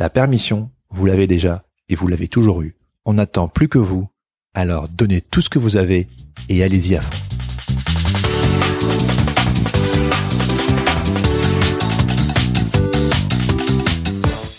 La 0.00 0.10
permission, 0.10 0.70
vous 0.90 1.06
l'avez 1.06 1.26
déjà 1.26 1.64
et 1.88 1.96
vous 1.96 2.06
l'avez 2.06 2.28
toujours 2.28 2.62
eue. 2.62 2.76
On 3.04 3.14
n'attend 3.14 3.48
plus 3.48 3.68
que 3.68 3.78
vous. 3.78 4.06
Alors 4.54 4.88
donnez 4.88 5.20
tout 5.20 5.40
ce 5.40 5.50
que 5.50 5.58
vous 5.58 5.76
avez 5.76 6.06
et 6.48 6.62
allez-y 6.62 6.94
à 6.94 7.02
fond. 7.02 7.18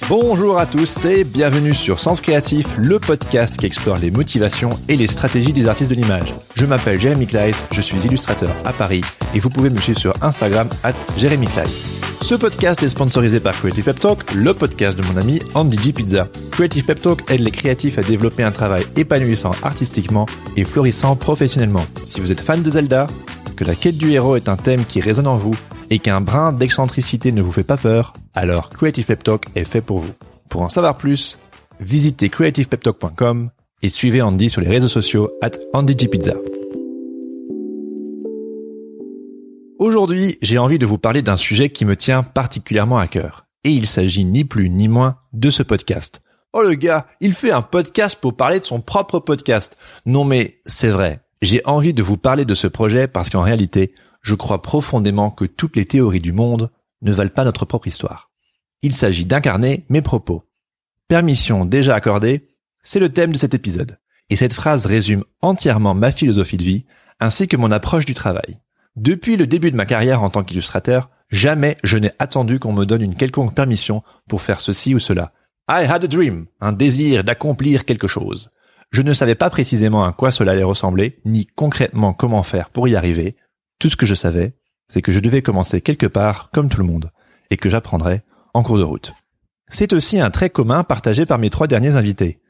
Bonjour 0.10 0.58
à 0.58 0.66
tous 0.66 1.06
et 1.06 1.24
bienvenue 1.24 1.76
sur 1.76 2.00
Sens 2.00 2.20
Créatif, 2.20 2.76
le 2.80 2.98
podcast 2.98 3.58
qui 3.58 3.68
explore 3.68 3.98
les 3.98 4.10
motivations 4.10 4.72
et 4.88 4.98
les 4.98 5.06
stratégies 5.06 5.54
des 5.54 5.68
artistes 5.68 5.92
de 5.92 5.96
l'image. 5.96 6.34
Je 6.56 6.66
m'appelle 6.66 7.00
Jérémy 7.00 7.28
Kleiss, 7.28 7.64
je 7.70 7.80
suis 7.80 8.00
illustrateur 8.00 8.50
à 8.66 8.74
Paris 8.74 9.02
et 9.36 9.40
vous 9.40 9.50
pouvez 9.50 9.70
me 9.70 9.80
suivre 9.80 10.00
sur 10.00 10.16
Instagram 10.24 10.68
at 10.84 10.96
Jérémy 11.16 11.46
Kleiss. 11.46 12.02
Ce 12.24 12.34
podcast 12.34 12.82
est 12.82 12.88
sponsorisé 12.88 13.40
par 13.40 13.54
Creative 13.54 13.84
Pep 13.84 14.00
Talk, 14.00 14.34
le 14.34 14.56
podcast 14.56 14.98
de 14.98 15.06
mon 15.06 15.16
ami 15.16 15.44
Andy 15.54 15.78
G 15.78 15.94
Pizza. 15.94 16.28
Creative 16.50 16.86
Pep 16.86 17.02
Talk 17.02 17.30
aide 17.30 17.42
les 17.42 17.52
créatifs 17.52 18.00
à 18.00 18.02
développer 18.02 18.42
un 18.42 18.52
travail 18.52 18.86
épanouissant 18.96 19.52
artistiquement 19.62 20.26
et 20.58 20.64
florissant 20.64 21.16
professionnellement. 21.18 21.86
Si 22.04 22.20
vous 22.20 22.32
êtes 22.32 22.42
fan 22.42 22.64
de 22.64 22.70
Zelda, 22.72 23.06
que 23.60 23.66
la 23.66 23.76
quête 23.76 23.98
du 23.98 24.14
héros 24.14 24.38
est 24.38 24.48
un 24.48 24.56
thème 24.56 24.86
qui 24.86 25.02
résonne 25.02 25.28
en 25.28 25.36
vous 25.36 25.54
et 25.90 26.00
qu'un 26.00 26.22
brin 26.22 26.54
d'excentricité 26.54 27.34
ne 27.34 27.42
vous 27.42 27.52
fait 27.52 27.66
pas 27.66 27.76
peur, 27.76 28.14
alors 28.34 28.70
Creative 28.70 29.06
Pep 29.06 29.22
Talk 29.22 29.48
est 29.54 29.66
fait 29.66 29.82
pour 29.82 30.00
vous. 30.00 30.14
Pour 30.50 30.62
en 30.62 30.70
savoir 30.70 30.98
plus, 30.98 31.38
visitez 31.82 32.30
creativepeptalk.com 32.30 33.50
et 33.82 33.90
suivez 33.90 34.22
Andy 34.22 34.50
sur 34.50 34.62
les 34.62 34.70
réseaux 34.70 34.88
sociaux 34.88 35.32
at 35.42 35.52
AndyGPizza. 35.74 36.36
Aujourd'hui, 39.78 40.38
j'ai 40.42 40.58
envie 40.58 40.80
de 40.80 40.86
vous 40.86 40.98
parler 40.98 41.22
d'un 41.22 41.36
sujet 41.36 41.70
qui 41.70 41.84
me 41.84 41.98
tient 41.98 42.24
particulièrement 42.24 42.98
à 42.98 43.08
cœur. 43.08 43.46
Et 43.66 43.72
il 43.72 43.88
s'agit 43.88 44.24
ni 44.24 44.46
plus 44.46 44.70
ni 44.70 44.88
moins 44.88 45.18
de 45.34 45.50
ce 45.52 45.64
podcast. 45.64 46.22
Oh 46.54 46.62
le 46.62 46.76
gars, 46.76 47.08
il 47.20 47.34
fait 47.34 47.52
un 47.52 47.62
podcast 47.62 48.18
pour 48.22 48.38
parler 48.38 48.62
de 48.62 48.66
son 48.66 48.80
propre 48.80 49.20
podcast. 49.20 49.78
Non 50.06 50.24
mais 50.24 50.62
c'est 50.66 50.92
vrai, 50.92 51.20
j'ai 51.42 51.62
envie 51.66 51.94
de 51.94 52.04
vous 52.04 52.18
parler 52.18 52.46
de 52.46 52.54
ce 52.54 52.68
projet 52.68 53.08
parce 53.08 53.30
qu'en 53.30 53.42
réalité, 53.42 53.94
je 54.22 54.36
crois 54.36 54.62
profondément 54.62 55.32
que 55.32 55.46
toutes 55.46 55.76
les 55.76 55.86
théories 55.86 56.20
du 56.20 56.34
monde 56.34 56.70
ne 57.02 57.14
valent 57.14 57.30
pas 57.30 57.46
notre 57.46 57.66
propre 57.66 57.88
histoire. 57.88 58.30
Il 58.82 58.94
s'agit 58.94 59.26
d'incarner 59.26 59.86
mes 59.90 60.02
propos. 60.02 60.44
Permission 61.08 61.66
déjà 61.66 61.96
accordée, 61.96 62.48
c'est 62.82 63.00
le 63.00 63.10
thème 63.10 63.32
de 63.32 63.38
cet 63.38 63.54
épisode. 63.54 63.98
Et 64.30 64.36
cette 64.36 64.54
phrase 64.54 64.86
résume 64.86 65.24
entièrement 65.42 65.94
ma 65.94 66.12
philosophie 66.12 66.58
de 66.58 66.64
vie, 66.64 66.86
ainsi 67.20 67.48
que 67.48 67.58
mon 67.58 67.72
approche 67.72 68.06
du 68.06 68.14
travail. 68.14 68.60
Depuis 68.96 69.38
le 69.38 69.48
début 69.48 69.72
de 69.72 69.76
ma 69.76 69.86
carrière 69.86 70.24
en 70.24 70.30
tant 70.30 70.44
qu'illustrateur, 70.44 71.10
jamais 71.30 71.78
je 71.84 71.98
n'ai 71.98 72.12
attendu 72.20 72.60
qu'on 72.60 72.74
me 72.74 72.86
donne 72.86 73.02
une 73.02 73.16
quelconque 73.16 73.56
permission 73.56 74.04
pour 74.28 74.42
faire 74.42 74.60
ceci 74.60 74.94
ou 74.94 75.00
cela. 75.00 75.32
I 75.70 75.86
had 75.86 76.04
a 76.04 76.08
dream, 76.08 76.48
un 76.62 76.74
désir 76.74 77.24
d'accomplir 77.24 77.86
quelque 77.86 78.08
chose. 78.08 78.50
Je 78.92 79.02
ne 79.02 79.14
savais 79.14 79.36
pas 79.36 79.50
précisément 79.50 80.04
à 80.04 80.14
quoi 80.14 80.32
cela 80.32 80.54
allait 80.54 80.64
ressembler, 80.64 81.20
ni 81.26 81.46
concrètement 81.46 82.14
comment 82.14 82.44
faire 82.44 82.70
pour 82.70 82.88
y 82.88 82.96
arriver. 82.96 83.36
Tout 83.80 83.90
ce 83.90 83.96
que 83.96 84.06
je 84.06 84.16
savais, 84.16 84.56
c'est 84.88 85.02
que 85.02 85.12
je 85.12 85.20
devais 85.20 85.42
commencer 85.42 85.82
quelque 85.82 86.08
part 86.08 86.50
comme 86.52 86.70
tout 86.70 86.82
le 86.82 86.88
monde, 86.88 87.12
et 87.52 87.58
que 87.58 87.70
j'apprendrais 87.70 88.24
en 88.54 88.64
cours 88.64 88.78
de 88.78 88.84
route. 88.84 89.14
C'est 89.70 89.94
aussi 89.94 90.20
un 90.20 90.32
trait 90.32 90.50
commun 90.50 90.84
partagé 90.84 91.28
par 91.28 91.38
mes 91.38 91.52
trois 91.52 91.68
derniers 91.68 91.96
invités. 91.96 92.42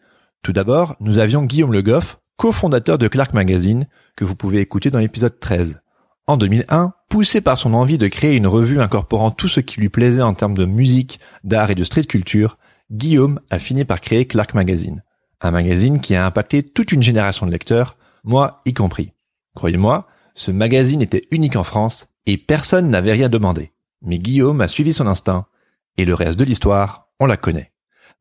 Tout 0.41 0.53
d'abord, 0.53 0.96
nous 1.02 1.18
avions 1.18 1.44
Guillaume 1.44 1.74
Le 1.74 1.81
Goff, 1.81 2.19
cofondateur 2.38 2.97
de 2.97 3.09
Clark 3.09 3.34
Magazine, 3.34 3.88
que 4.16 4.24
vous 4.24 4.36
pouvez 4.36 4.59
écouter 4.59 4.90
dans 4.90 5.00
l'épisode 5.00 5.38
13. 5.38 5.81
En 6.28 6.38
2001, 6.38 6.94
poussé 7.09 7.42
par 7.42 7.58
son 7.58 7.74
envie 7.74 7.97
de 7.97 8.08
créer 8.08 8.38
une 8.38 8.47
revue 8.47 8.80
incorporant 8.80 9.31
tout 9.31 9.50
ce 9.50 9.59
qui 9.59 9.81
lui 9.81 9.90
plaisait 9.90 10.22
en 10.22 10.34
termes 10.34 10.53
de 10.53 10.63
musique, 10.63 11.19
d'art 11.44 11.72
et 11.72 11.75
de 11.75 11.84
street 11.84 12.03
culture, 12.03 12.58
Guillaume 12.92 13.42
a 13.50 13.59
fini 13.59 13.84
par 13.84 14.00
créer 14.00 14.25
Clark 14.25 14.53
Magazine. 14.53 15.03
Un 15.41 15.51
magazine 15.51 16.01
qui 16.01 16.16
a 16.16 16.25
impacté 16.25 16.63
toute 16.63 16.91
une 16.91 17.01
génération 17.01 17.45
de 17.45 17.51
lecteurs, 17.51 17.95
moi 18.23 18.61
y 18.66 18.73
compris. 18.73 19.13
Croyez-moi, 19.55 20.07
ce 20.33 20.51
magazine 20.51 21.01
était 21.01 21.27
unique 21.31 21.55
en 21.55 21.63
France 21.63 22.07
et 22.25 22.38
personne 22.38 22.89
n'avait 22.89 23.13
rien 23.13 23.29
demandé. 23.29 23.72
Mais 24.01 24.19
Guillaume 24.19 24.61
a 24.61 24.67
suivi 24.67 24.94
son 24.94 25.07
instinct 25.07 25.45
et 25.97 26.05
le 26.05 26.13
reste 26.13 26.39
de 26.39 26.45
l'histoire, 26.45 27.09
on 27.19 27.25
la 27.25 27.38
connaît. 27.38 27.72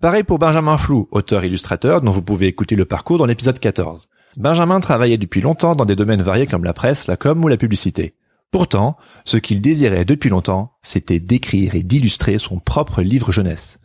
Pareil 0.01 0.23
pour 0.23 0.39
Benjamin 0.39 0.79
Flou, 0.79 1.09
auteur-illustrateur 1.11 2.01
dont 2.03 2.13
vous 2.13 2.23
pouvez 2.23 2.47
écouter 2.47 2.77
le 2.77 2.85
parcours 2.85 3.19
dans 3.19 3.27
l'épisode 3.27 3.59
14. 3.59 4.09
Benjamin 4.37 4.79
travaillait 4.79 5.19
depuis 5.19 5.41
longtemps 5.41 5.75
dans 5.75 5.85
des 5.85 5.97
domaines 5.97 6.23
variés 6.23 6.47
comme 6.47 6.63
la 6.63 6.73
presse, 6.73 7.09
la 7.09 7.17
com 7.17 7.43
ou 7.43 7.49
la 7.49 7.57
publicité. 7.57 8.15
Pourtant, 8.51 8.97
ce 9.25 9.37
qu'il 9.37 9.61
désirait 9.61 10.05
depuis 10.05 10.31
longtemps, 10.31 10.73
c'était 10.83 11.19
d'écrire 11.19 11.75
et 11.75 11.83
d'illustrer 11.83 12.39
son 12.39 12.59
propre 12.61 13.03
livre 13.03 13.33
jeunesse. 13.33 13.79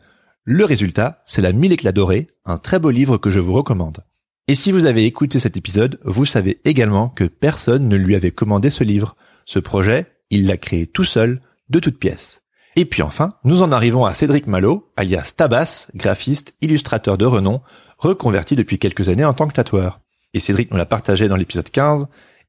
Le 0.46 0.66
résultat, 0.66 1.22
c'est 1.24 1.42
La 1.42 1.54
Mille 1.54 1.72
éclats 1.72 1.94
dorés, 1.94 2.28
un 2.44 2.58
très 2.58 2.78
beau 2.78 2.90
livre 2.90 3.18
que 3.18 3.30
je 3.30 3.40
vous 3.40 3.54
recommande. 3.54 4.04
Et 4.50 4.56
si 4.56 4.74
vous 4.74 4.84
avez 4.84 5.06
écouté 5.06 5.40
cet 5.40 5.56
épisode, 5.56 6.02
vous 6.04 6.26
savez 6.26 6.60
également 6.66 7.08
que 7.08 7.24
personne 7.24 7.88
ne 7.88 7.96
lui 7.96 8.14
avait 8.14 8.32
commandé 8.32 8.70
ce 8.70 8.84
livre. 8.84 9.16
Ce 9.46 9.58
projet, 9.58 10.06
il 10.30 10.46
l'a 10.46 10.58
créé 10.58 10.86
tout 10.86 11.06
seul, 11.06 11.40
de 11.70 11.80
toutes 11.80 11.98
pièces. 11.98 12.42
Et 12.76 12.84
puis 12.84 13.04
enfin, 13.04 13.36
nous 13.46 13.62
en 13.62 13.72
arrivons 13.72 14.04
à 14.04 14.14
Cédric 14.14 14.46
Malo, 14.46 14.92
alias 14.98 15.34
Tabas, 15.38 15.88
graphiste, 15.96 16.56
illustrateur 16.60 17.18
de 17.18 17.26
renom, 17.26 17.62
reconverti 17.98 18.58
depuis 18.58 18.80
quelques 18.80 19.08
années 19.08 19.24
en 19.24 19.34
tant 19.34 19.48
que 19.48 19.54
tatoueur. 19.54 20.02
Et 20.34 20.40
Cédric 20.40 20.72
nous 20.72 20.78
l'a 20.78 20.86
partagé 20.86 21.30
dans 21.30 21.38
l'épisode 21.38 21.70
15, 21.70 22.08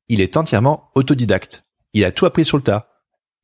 il 0.08 0.20
est 0.20 0.36
entièrement 0.36 0.90
autodidacte. 0.96 1.64
Il 1.92 2.04
a 2.04 2.10
tout 2.10 2.26
appris 2.26 2.44
sur 2.44 2.56
le 2.56 2.64
tas. 2.64 2.88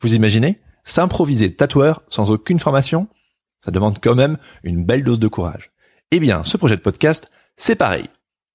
Vous 0.00 0.14
imaginez? 0.14 0.58
S'improviser 0.82 1.54
tatoueur 1.54 2.02
sans 2.08 2.30
aucune 2.30 2.58
formation? 2.58 3.06
Ça 3.60 3.70
demande 3.70 3.98
quand 4.00 4.14
même 4.14 4.38
une 4.62 4.84
belle 4.84 5.04
dose 5.04 5.18
de 5.18 5.28
courage. 5.28 5.70
Eh 6.10 6.20
bien, 6.20 6.42
ce 6.42 6.56
projet 6.56 6.76
de 6.76 6.80
podcast, 6.80 7.30
c'est 7.56 7.76
pareil. 7.76 8.08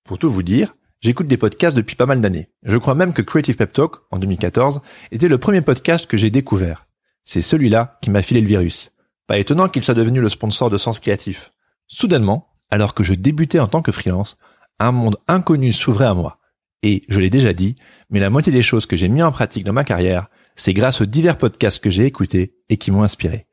Pour 0.03 0.17
tout 0.17 0.29
vous 0.29 0.43
dire, 0.43 0.75
j'écoute 0.99 1.27
des 1.27 1.37
podcasts 1.37 1.77
depuis 1.77 1.95
pas 1.95 2.05
mal 2.05 2.21
d'années. 2.21 2.49
Je 2.63 2.77
crois 2.77 2.95
même 2.95 3.13
que 3.13 3.21
Creative 3.21 3.55
Pep 3.55 3.71
Talk, 3.71 3.97
en 4.11 4.19
2014, 4.19 4.81
était 5.11 5.27
le 5.27 5.37
premier 5.37 5.61
podcast 5.61 6.07
que 6.07 6.17
j'ai 6.17 6.31
découvert. 6.31 6.87
C'est 7.23 7.41
celui-là 7.41 7.97
qui 8.01 8.11
m'a 8.11 8.21
filé 8.21 8.41
le 8.41 8.47
virus. 8.47 8.91
Pas 9.27 9.39
étonnant 9.39 9.69
qu'il 9.69 9.83
soit 9.83 9.93
devenu 9.93 10.21
le 10.21 10.29
sponsor 10.29 10.69
de 10.69 10.77
Sens 10.77 10.99
Créatif. 10.99 11.51
Soudainement, 11.87 12.49
alors 12.69 12.93
que 12.93 13.03
je 13.03 13.13
débutais 13.13 13.59
en 13.59 13.67
tant 13.67 13.81
que 13.81 13.91
freelance, 13.91 14.37
un 14.79 14.91
monde 14.91 15.17
inconnu 15.27 15.71
s'ouvrait 15.71 16.05
à 16.05 16.13
moi. 16.13 16.39
Et, 16.83 17.03
je 17.09 17.19
l'ai 17.19 17.29
déjà 17.29 17.53
dit, 17.53 17.75
mais 18.09 18.19
la 18.19 18.29
moitié 18.29 18.51
des 18.51 18.61
choses 18.61 18.85
que 18.85 18.95
j'ai 18.95 19.07
mis 19.07 19.23
en 19.23 19.31
pratique 19.31 19.63
dans 19.63 19.73
ma 19.73 19.83
carrière, 19.83 20.27
c'est 20.55 20.73
grâce 20.73 21.01
aux 21.01 21.05
divers 21.05 21.37
podcasts 21.37 21.83
que 21.83 21.89
j'ai 21.89 22.05
écoutés 22.05 22.55
et 22.69 22.77
qui 22.77 22.91
m'ont 22.91 23.03
inspiré. 23.03 23.47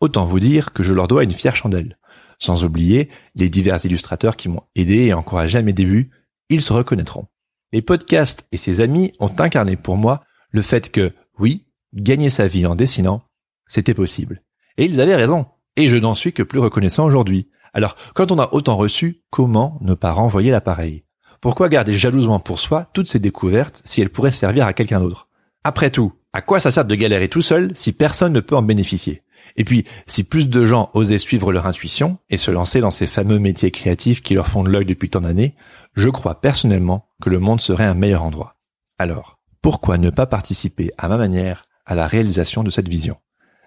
Autant 0.00 0.24
vous 0.24 0.40
dire 0.40 0.72
que 0.72 0.82
je 0.82 0.92
leur 0.92 1.08
dois 1.08 1.24
une 1.24 1.32
fière 1.32 1.56
chandelle. 1.56 1.98
Sans 2.38 2.64
oublier 2.64 3.08
les 3.34 3.48
divers 3.48 3.84
illustrateurs 3.84 4.36
qui 4.36 4.48
m'ont 4.48 4.62
aidé 4.74 5.06
et 5.06 5.14
encouragé 5.14 5.58
à 5.58 5.62
mes 5.62 5.72
débuts, 5.72 6.10
ils 6.50 6.60
se 6.60 6.72
reconnaîtront. 6.72 7.26
Les 7.72 7.82
podcasts 7.82 8.46
et 8.52 8.56
ses 8.56 8.80
amis 8.80 9.12
ont 9.20 9.32
incarné 9.38 9.76
pour 9.76 9.96
moi 9.96 10.22
le 10.50 10.62
fait 10.62 10.90
que, 10.90 11.12
oui, 11.38 11.66
gagner 11.94 12.30
sa 12.30 12.46
vie 12.46 12.66
en 12.66 12.74
dessinant, 12.74 13.22
c'était 13.66 13.94
possible. 13.94 14.42
Et 14.76 14.84
ils 14.84 15.00
avaient 15.00 15.16
raison. 15.16 15.46
Et 15.76 15.88
je 15.88 15.96
n'en 15.96 16.14
suis 16.14 16.32
que 16.32 16.42
plus 16.42 16.60
reconnaissant 16.60 17.06
aujourd'hui. 17.06 17.48
Alors, 17.74 17.96
quand 18.14 18.32
on 18.32 18.38
a 18.38 18.52
autant 18.52 18.76
reçu, 18.76 19.22
comment 19.30 19.78
ne 19.80 19.94
pas 19.94 20.12
renvoyer 20.12 20.50
l'appareil? 20.50 21.04
Pourquoi 21.40 21.68
garder 21.68 21.92
jalousement 21.92 22.40
pour 22.40 22.58
soi 22.58 22.88
toutes 22.92 23.08
ces 23.08 23.18
découvertes 23.18 23.82
si 23.84 24.00
elles 24.00 24.10
pourraient 24.10 24.30
servir 24.30 24.66
à 24.66 24.72
quelqu'un 24.72 25.00
d'autre? 25.00 25.28
Après 25.64 25.90
tout, 25.90 26.12
à 26.32 26.42
quoi 26.42 26.60
ça 26.60 26.70
sert 26.70 26.84
de 26.84 26.94
galérer 26.94 27.28
tout 27.28 27.42
seul 27.42 27.72
si 27.74 27.92
personne 27.92 28.32
ne 28.32 28.40
peut 28.40 28.56
en 28.56 28.62
bénéficier? 28.62 29.22
Et 29.56 29.64
puis, 29.64 29.84
si 30.06 30.24
plus 30.24 30.48
de 30.48 30.64
gens 30.64 30.90
osaient 30.94 31.18
suivre 31.18 31.52
leur 31.52 31.66
intuition 31.66 32.18
et 32.28 32.36
se 32.36 32.50
lancer 32.50 32.80
dans 32.80 32.90
ces 32.90 33.06
fameux 33.06 33.38
métiers 33.38 33.70
créatifs 33.70 34.20
qui 34.20 34.34
leur 34.34 34.48
font 34.48 34.64
de 34.64 34.70
l'œil 34.70 34.84
depuis 34.84 35.10
tant 35.10 35.20
d'années, 35.20 35.54
je 35.94 36.08
crois 36.08 36.40
personnellement 36.40 37.08
que 37.22 37.30
le 37.30 37.38
monde 37.38 37.60
serait 37.60 37.84
un 37.84 37.94
meilleur 37.94 38.22
endroit. 38.22 38.56
Alors, 38.98 39.38
pourquoi 39.62 39.98
ne 39.98 40.10
pas 40.10 40.26
participer 40.26 40.92
à 40.98 41.08
ma 41.08 41.16
manière 41.16 41.66
à 41.86 41.94
la 41.94 42.06
réalisation 42.06 42.62
de 42.62 42.70
cette 42.70 42.88
vision? 42.88 43.16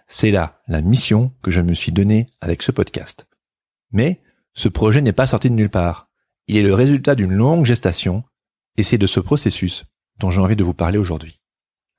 C'est 0.08 0.32
là 0.32 0.62
la 0.68 0.82
mission 0.82 1.32
que 1.42 1.52
je 1.52 1.62
me 1.62 1.74
suis 1.74 1.92
donnée 1.92 2.28
avec 2.42 2.64
ce 2.64 2.72
podcast. 2.72 3.28
Mais 3.92 4.22
ce 4.54 4.68
projet 4.68 5.02
n'est 5.02 5.14
pas 5.14 5.28
sorti 5.28 5.50
de 5.50 5.56
nulle 5.56 5.70
part. 5.70 6.10
Il 6.48 6.58
est 6.58 6.64
le 6.64 6.74
résultat 6.74 7.16
d'une 7.16 7.34
longue 7.34 7.66
gestation 7.66 8.24
et 8.78 8.84
c'est 8.84 8.98
de 8.98 9.08
ce 9.08 9.20
processus 9.20 9.86
dont 10.20 10.30
j'ai 10.30 10.42
envie 10.42 10.56
de 10.56 10.64
vous 10.64 10.74
parler 10.74 10.98
aujourd'hui. 10.98 11.40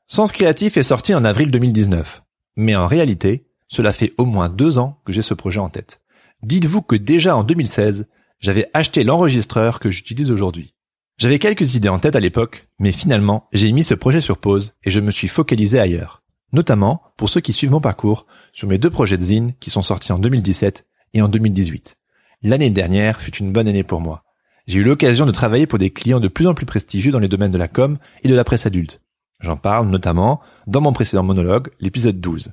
Sens 0.06 0.33
Créatif 0.33 0.76
est 0.76 0.83
sorti 0.83 1.15
en 1.15 1.25
avril 1.25 1.50
2019. 1.50 2.23
Mais 2.56 2.75
en 2.75 2.87
réalité, 2.87 3.47
cela 3.70 3.93
fait 3.93 4.12
au 4.19 4.26
moins 4.26 4.49
deux 4.49 4.78
ans 4.78 5.00
que 5.06 5.12
j'ai 5.12 5.22
ce 5.22 5.32
projet 5.32 5.61
en 5.61 5.70
tête. 5.70 6.00
Dites-vous 6.43 6.82
que 6.82 6.96
déjà 6.96 7.37
en 7.37 7.44
2016, 7.44 8.08
j'avais 8.40 8.69
acheté 8.75 9.05
l'enregistreur 9.05 9.78
que 9.78 9.90
j'utilise 9.90 10.31
aujourd'hui. 10.31 10.75
J'avais 11.19 11.38
quelques 11.38 11.75
idées 11.75 11.88
en 11.88 11.99
tête 11.99 12.17
à 12.17 12.20
l'époque, 12.20 12.67
mais 12.78 12.93
finalement, 12.93 13.46
j'ai 13.52 13.70
mis 13.72 13.84
ce 13.84 13.94
projet 13.94 14.20
sur 14.20 14.38
pause 14.38 14.72
et 14.84 14.90
je 14.90 15.00
me 15.00 15.11
suis 15.11 15.28
focalisé 15.28 15.78
ailleurs. 15.78 16.22
Notamment 16.52 17.02
pour 17.17 17.28
ceux 17.28 17.40
qui 17.40 17.52
suivent 17.52 17.70
mon 17.70 17.81
parcours 17.81 18.26
sur 18.52 18.67
mes 18.67 18.78
deux 18.78 18.90
projets 18.90 19.19
de 19.19 19.22
zine 19.22 19.52
qui 19.61 19.70
sont 19.70 19.82
sortis 19.82 20.12
en 20.12 20.19
2017 20.19 20.87
et 21.14 21.23
en 21.23 21.28
2018. 21.28 21.96
L'année 22.43 22.70
dernière 22.70 23.20
fut 23.20 23.37
une 23.37 23.52
bonne 23.52 23.69
année 23.69 23.84
pour 23.84 24.00
moi. 24.00 24.25
J'ai 24.66 24.78
eu 24.78 24.84
l'occasion 24.84 25.26
de 25.26 25.32
travailler 25.32 25.66
pour 25.66 25.78
des 25.78 25.90
clients 25.90 26.20
de 26.20 26.28
plus 26.28 26.46
en 26.46 26.55
plus 26.55 26.66
prestigieux 26.66 27.12
dans 27.12 27.19
les 27.19 27.28
domaines 27.28 27.50
de 27.50 27.58
la 27.58 27.69
com 27.69 27.99
et 28.23 28.28
de 28.28 28.34
la 28.34 28.44
presse 28.44 28.66
adulte. 28.66 29.00
J'en 29.40 29.56
parle 29.56 29.88
notamment 29.88 30.40
dans 30.66 30.81
mon 30.81 30.93
précédent 30.93 31.23
monologue, 31.23 31.69
l'épisode 31.81 32.20
12. 32.20 32.52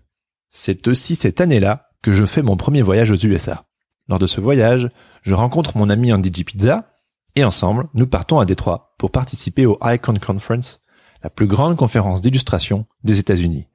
C'est 0.59 0.88
aussi 0.88 1.13
cette 1.13 1.39
année-là 1.39 1.92
que 2.01 2.13
je 2.13 2.25
fais 2.25 2.42
mon 2.42 2.57
premier 2.57 2.81
voyage 2.81 3.12
aux 3.12 3.15
USA. 3.15 3.65
Lors 4.09 4.18
de 4.18 4.25
ce 4.25 4.42
voyage, 4.42 4.89
je 5.21 5.36
rencontre 5.36 5.77
mon 5.77 5.88
ami 5.88 6.12
Andy 6.12 6.31
G. 6.33 6.44
Pizza, 6.44 6.89
et 7.36 7.44
ensemble, 7.44 7.89
nous 7.94 8.07
partons 8.07 8.39
à 8.39 8.45
Détroit 8.45 8.95
pour 8.98 9.12
participer 9.12 9.68
au 9.68 9.77
Icon 9.83 10.15
Conference, 10.15 10.81
la 11.21 11.30
plus 11.30 11.45
grande 11.45 11.75
conférence 11.77 12.21
d'illustration 12.21 12.88
des 13.04 13.19
États-Unis. 13.19 13.68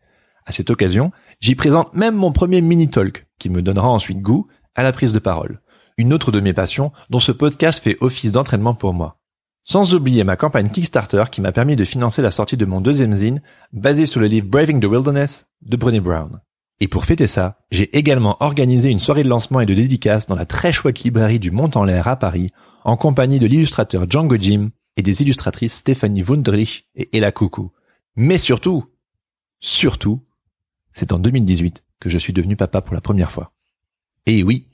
À 0.44 0.50
cette 0.50 0.70
occasion, 0.70 1.12
j'y 1.38 1.54
présente 1.54 1.94
même 1.94 2.16
mon 2.16 2.32
premier 2.32 2.60
mini-talk 2.60 3.28
qui 3.38 3.48
me 3.48 3.62
donnera 3.62 3.88
ensuite 3.88 4.20
goût 4.20 4.48
à 4.74 4.82
la 4.82 4.90
prise 4.90 5.12
de 5.12 5.20
parole. 5.20 5.60
Une 5.98 6.12
autre 6.12 6.32
de 6.32 6.40
mes 6.40 6.52
passions 6.52 6.90
dont 7.10 7.20
ce 7.20 7.30
podcast 7.30 7.80
fait 7.80 7.96
office 8.00 8.32
d'entraînement 8.32 8.74
pour 8.74 8.92
moi. 8.92 9.20
Sans 9.62 9.94
oublier 9.94 10.24
ma 10.24 10.34
campagne 10.34 10.68
Kickstarter 10.68 11.26
qui 11.30 11.42
m'a 11.42 11.52
permis 11.52 11.76
de 11.76 11.84
financer 11.84 12.22
la 12.22 12.32
sortie 12.32 12.56
de 12.56 12.66
mon 12.66 12.80
deuxième 12.80 13.14
zine 13.14 13.40
basé 13.72 14.04
sur 14.04 14.20
le 14.20 14.26
livre 14.26 14.48
Braving 14.48 14.80
the 14.80 14.86
Wilderness 14.86 15.46
de 15.62 15.76
Brené 15.76 16.00
Brown. 16.00 16.40
Et 16.82 16.88
pour 16.88 17.04
fêter 17.04 17.28
ça, 17.28 17.60
j'ai 17.70 17.96
également 17.96 18.38
organisé 18.40 18.90
une 18.90 18.98
soirée 18.98 19.22
de 19.22 19.28
lancement 19.28 19.60
et 19.60 19.66
de 19.66 19.72
dédicace 19.72 20.26
dans 20.26 20.34
la 20.34 20.46
très 20.46 20.72
chouette 20.72 21.04
librairie 21.04 21.38
du 21.38 21.52
Mont 21.52 21.70
en 21.76 21.84
l'air 21.84 22.08
à 22.08 22.16
Paris 22.16 22.50
en 22.82 22.96
compagnie 22.96 23.38
de 23.38 23.46
l'illustrateur 23.46 24.10
Django 24.10 24.34
Jim 24.36 24.70
et 24.96 25.02
des 25.02 25.22
illustratrices 25.22 25.74
Stéphanie 25.74 26.24
Wunderlich 26.24 26.88
et 26.96 27.16
Ella 27.16 27.30
Coucou. 27.30 27.70
Mais 28.16 28.36
surtout, 28.36 28.84
surtout, 29.60 30.24
c'est 30.92 31.12
en 31.12 31.20
2018 31.20 31.84
que 32.00 32.10
je 32.10 32.18
suis 32.18 32.32
devenu 32.32 32.56
papa 32.56 32.80
pour 32.80 32.94
la 32.94 33.00
première 33.00 33.30
fois. 33.30 33.52
Et 34.26 34.42
oui, 34.42 34.66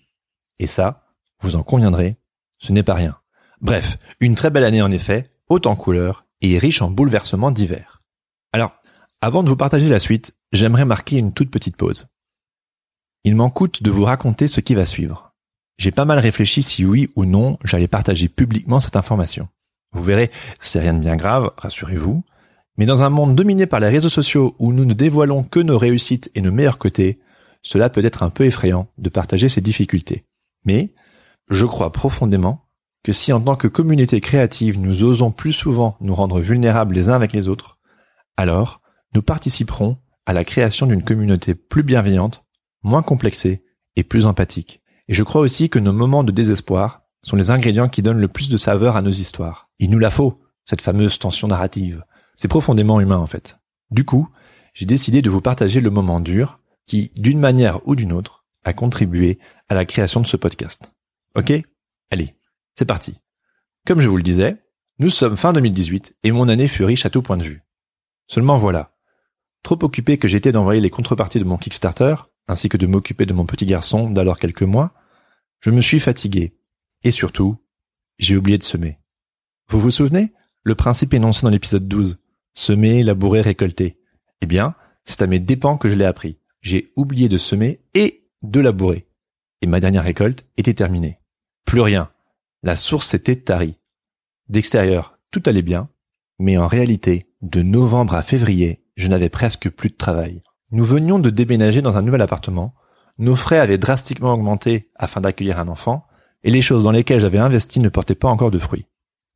et 0.59 0.67
ça, 0.67 1.13
vous 1.43 1.57
en 1.57 1.63
conviendrez, 1.63 2.17
ce 2.57 2.73
n'est 2.73 2.83
pas 2.83 2.95
rien. 2.95 3.19
Bref, 3.61 3.99
une 4.21 4.35
très 4.35 4.49
belle 4.49 4.65
année 4.65 4.81
en 4.81 4.91
effet, 4.91 5.31
haute 5.51 5.67
en 5.67 5.77
couleurs 5.77 6.25
et 6.41 6.57
riche 6.57 6.81
en 6.81 6.91
bouleversements 6.91 7.51
divers. 7.51 8.01
Alors, 8.55 8.73
avant 9.21 9.43
de 9.43 9.51
vous 9.51 9.57
partager 9.57 9.91
la 9.91 10.01
suite, 10.01 10.33
j'aimerais 10.53 10.85
marquer 10.85 11.19
une 11.19 11.33
toute 11.33 11.51
petite 11.51 11.77
pause. 11.77 12.07
Il 13.25 13.37
m'en 13.37 13.51
coûte 13.51 13.83
de 13.83 13.91
vous 13.91 14.05
raconter 14.05 14.49
ce 14.49 14.61
qui 14.61 14.75
va 14.75 14.85
suivre. 14.85 15.33
J'ai 15.77 15.91
pas 15.91 16.05
mal 16.05 16.19
réfléchi 16.19 16.63
si 16.63 16.85
oui 16.85 17.09
ou 17.15 17.25
non 17.25 17.59
j'allais 17.65 17.89
partager 17.89 18.29
publiquement 18.29 18.81
cette 18.81 18.97
information. 18.97 19.49
Vous 19.93 20.03
verrez, 20.03 20.31
c'est 20.61 20.81
rien 20.81 20.95
de 20.95 21.01
bien 21.01 21.17
grave, 21.17 21.53
rassurez-vous. 21.57 22.25
Mais 22.77 22.87
dans 22.87 23.03
un 23.03 23.11
monde 23.11 23.35
dominé 23.35 23.67
par 23.67 23.81
les 23.81 23.89
réseaux 23.89 24.09
sociaux 24.09 24.55
où 24.59 24.73
nous 24.73 24.85
ne 24.85 24.95
dévoilons 24.95 25.43
que 25.43 25.61
nos 25.61 25.79
réussites 25.79 26.31
et 26.35 26.41
nos 26.41 26.53
meilleurs 26.53 26.79
côtés, 26.79 27.19
cela 27.63 27.91
peut 27.91 28.05
être 28.05 28.23
un 28.23 28.31
peu 28.31 28.45
effrayant 28.45 28.89
de 28.99 29.09
partager 29.09 29.49
ces 29.49 29.61
difficultés. 29.61 30.25
Mais 30.65 30.95
je 31.49 31.67
crois 31.67 31.93
profondément 31.93 32.65
que 33.03 33.13
si 33.13 33.33
en 33.33 33.41
tant 33.41 33.57
que 33.57 33.69
communauté 33.69 34.21
créative 34.21 34.79
nous 34.79 35.03
osons 35.03 35.31
plus 35.31 35.53
souvent 35.53 35.97
nous 36.01 36.15
rendre 36.15 36.41
vulnérables 36.41 36.95
les 36.95 37.09
uns 37.09 37.15
avec 37.15 37.33
les 37.33 37.49
autres, 37.49 37.79
alors 38.37 38.81
nous 39.15 39.23
participerons 39.23 39.97
à 40.29 40.35
la 40.35 40.45
création 40.45 40.87
d'une 40.87 41.03
communauté 41.03 41.55
plus 41.55 41.83
bienveillante, 41.83 42.45
moins 42.83 43.03
complexée 43.03 43.65
et 43.97 44.05
plus 44.05 44.27
empathique. 44.27 44.83
Et 45.09 45.15
je 45.15 45.23
crois 45.23 45.41
aussi 45.41 45.71
que 45.71 45.79
nos 45.79 45.95
moments 45.95 46.23
de 46.23 46.31
désespoir 46.31 47.01
sont 47.23 47.35
les 47.35 47.51
ingrédients 47.51 47.89
qui 47.89 48.03
donnent 48.03 48.21
le 48.21 48.29
plus 48.29 48.51
de 48.51 48.59
saveur 48.59 48.95
à 48.95 49.01
nos 49.01 49.11
histoires. 49.11 49.71
Il 49.79 49.89
nous 49.89 49.99
la 49.99 50.11
faut, 50.11 50.39
cette 50.67 50.83
fameuse 50.83 51.19
tension 51.19 51.49
narrative. 51.49 52.05
C'est 52.37 52.47
profondément 52.47 53.01
humain 53.01 53.17
en 53.17 53.27
fait. 53.27 53.59
Du 53.91 54.05
coup, 54.05 54.29
j'ai 54.75 54.85
décidé 54.85 55.23
de 55.23 55.31
vous 55.31 55.41
partager 55.41 55.81
le 55.81 55.89
moment 55.89 56.21
dur 56.21 56.61
qui, 56.87 57.11
d'une 57.17 57.41
manière 57.41 57.81
ou 57.89 57.97
d'une 57.97 58.13
autre, 58.13 58.45
a 58.65 58.75
contribué 58.75 59.39
à 59.71 59.75
la 59.75 59.87
création 59.87 60.21
de 60.21 60.27
ce 60.27 60.37
podcast. 60.37 60.93
Ok? 61.37 61.55
Allez, 62.11 62.35
c'est 62.79 62.85
parti. 62.85 63.15
Comme 63.87 64.03
je 64.03 64.09
vous 64.09 64.19
le 64.19 64.23
disais, 64.23 64.63
nous 64.99 65.09
sommes 65.09 65.39
fin 65.39 65.55
2018 65.55 66.17
et 66.23 66.33
mon 66.33 66.51
année 66.51 66.69
fut 66.69 66.85
riche 66.85 67.07
à 67.07 67.11
tout 67.11 67.23
point 67.23 67.39
de 67.39 67.45
vue. 67.45 67.63
Seulement 68.27 68.59
voilà. 68.59 68.98
Trop 69.63 69.79
occupé 69.83 70.19
que 70.19 70.29
j'étais 70.29 70.53
d'envoyer 70.53 70.81
les 70.81 70.91
contreparties 70.91 71.39
de 71.39 71.45
mon 71.45 71.59
Kickstarter, 71.59 72.15
ainsi 72.47 72.69
que 72.69 72.77
de 72.77 72.87
m'occuper 72.87 73.27
de 73.27 73.33
mon 73.33 73.47
petit 73.47 73.67
garçon 73.67 74.11
d'alors 74.11 74.39
quelques 74.39 74.63
mois, 74.63 74.95
je 75.61 75.71
me 75.71 75.81
suis 75.81 76.01
fatigué. 76.01 76.57
Et 77.05 77.11
surtout, 77.11 77.57
j'ai 78.19 78.37
oublié 78.37 78.59
de 78.59 78.63
semer. 78.63 78.99
Vous 79.69 79.81
vous 79.81 79.91
souvenez? 79.91 80.33
Le 80.63 80.75
principe 80.75 81.15
énoncé 81.15 81.43
dans 81.43 81.51
l'épisode 81.51 81.87
12. 81.87 82.19
Semer, 82.55 83.03
labourer, 83.03 83.41
récolter. 83.41 83.99
Eh 84.41 84.47
bien, 84.47 84.75
c'est 85.05 85.23
à 85.23 85.27
mes 85.27 85.39
dépens 85.39 85.79
que 85.79 85.89
je 85.89 85.95
l'ai 85.95 86.05
appris. 86.05 86.39
J'ai 86.61 86.93
oublié 86.97 87.29
de 87.29 87.39
semer 87.39 87.81
et 87.95 88.29
de 88.43 88.61
labourer. 88.61 89.07
Et 89.63 89.67
ma 89.67 89.81
dernière 89.81 90.05
récolte 90.05 90.47
était 90.57 90.75
terminée. 90.75 91.21
Plus 91.65 91.81
rien. 91.81 92.11
La 92.63 92.77
source 92.77 93.15
était 93.15 93.37
tarie. 93.37 93.79
D'extérieur, 94.49 95.19
tout 95.31 95.43
allait 95.47 95.63
bien. 95.63 95.89
Mais 96.39 96.57
en 96.57 96.67
réalité, 96.67 97.31
de 97.43 97.63
novembre 97.63 98.15
à 98.15 98.23
février, 98.23 98.85
je 98.99 99.09
n'avais 99.09 99.29
presque 99.29 99.71
plus 99.71 99.91
de 99.91 99.97
travail. 99.97 100.43
Nous 100.73 100.85
venions 100.85 101.21
de 101.21 101.31
déménager 101.31 101.83
dans 101.83 101.97
un 101.97 102.03
nouvel 102.03 102.21
appartement, 102.21 102.75
nos 103.17 103.37
frais 103.37 103.61
avaient 103.61 103.79
drastiquement 103.79 104.35
augmenté 104.35 104.91
afin 104.97 105.21
d'accueillir 105.21 105.61
un 105.61 105.69
enfant, 105.69 106.07
et 106.43 106.51
les 106.51 106.61
choses 106.61 106.85
dans 106.85 106.91
lesquelles 106.91 107.21
j'avais 107.21 107.39
investi 107.39 107.79
ne 107.79 107.89
portaient 107.89 108.17
pas 108.17 108.29
encore 108.29 108.51
de 108.51 108.59
fruits. 108.59 108.87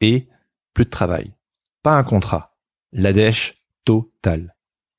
Et 0.00 0.28
plus 0.74 0.84
de 0.84 0.90
travail. 0.90 1.32
Pas 1.82 1.96
un 1.96 2.02
contrat. 2.02 2.56
La 2.92 3.12
dèche 3.12 3.64
totale. 3.84 4.56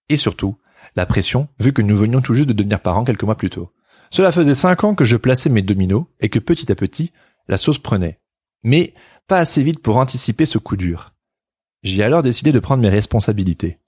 Et 0.07 0.17
surtout, 0.17 0.57
la 0.95 1.05
pression, 1.05 1.49
vu 1.59 1.73
que 1.73 1.81
nous 1.81 1.97
venions 1.97 2.21
tout 2.21 2.33
juste 2.33 2.49
de 2.49 2.53
devenir 2.53 2.79
parents 2.79 3.03
quelques 3.03 3.23
mois 3.23 3.37
plus 3.37 3.49
tôt. 3.49 3.71
Cela 4.11 4.31
faisait 4.31 4.53
cinq 4.53 4.85
ans 4.85 4.95
que 4.95 5.05
je 5.05 5.17
plaçais 5.17 5.49
mes 5.49 5.61
dominos 5.61 6.05
et 6.21 6.29
que 6.29 6.39
petit 6.39 6.71
à 6.71 6.75
petit, 6.75 7.11
la 7.49 7.57
sauce 7.57 7.79
prenait. 7.79 8.19
Mais 8.63 8.93
pas 9.27 9.39
assez 9.39 9.61
vite 9.61 9.81
pour 9.81 9.97
anticiper 9.97 10.45
ce 10.45 10.57
coup 10.57 10.77
dur. 10.77 11.13
J'ai 11.83 12.03
alors 12.03 12.23
décidé 12.23 12.53
de 12.53 12.59
prendre 12.59 12.81
mes 12.81 12.89
responsabilités. 12.89 13.79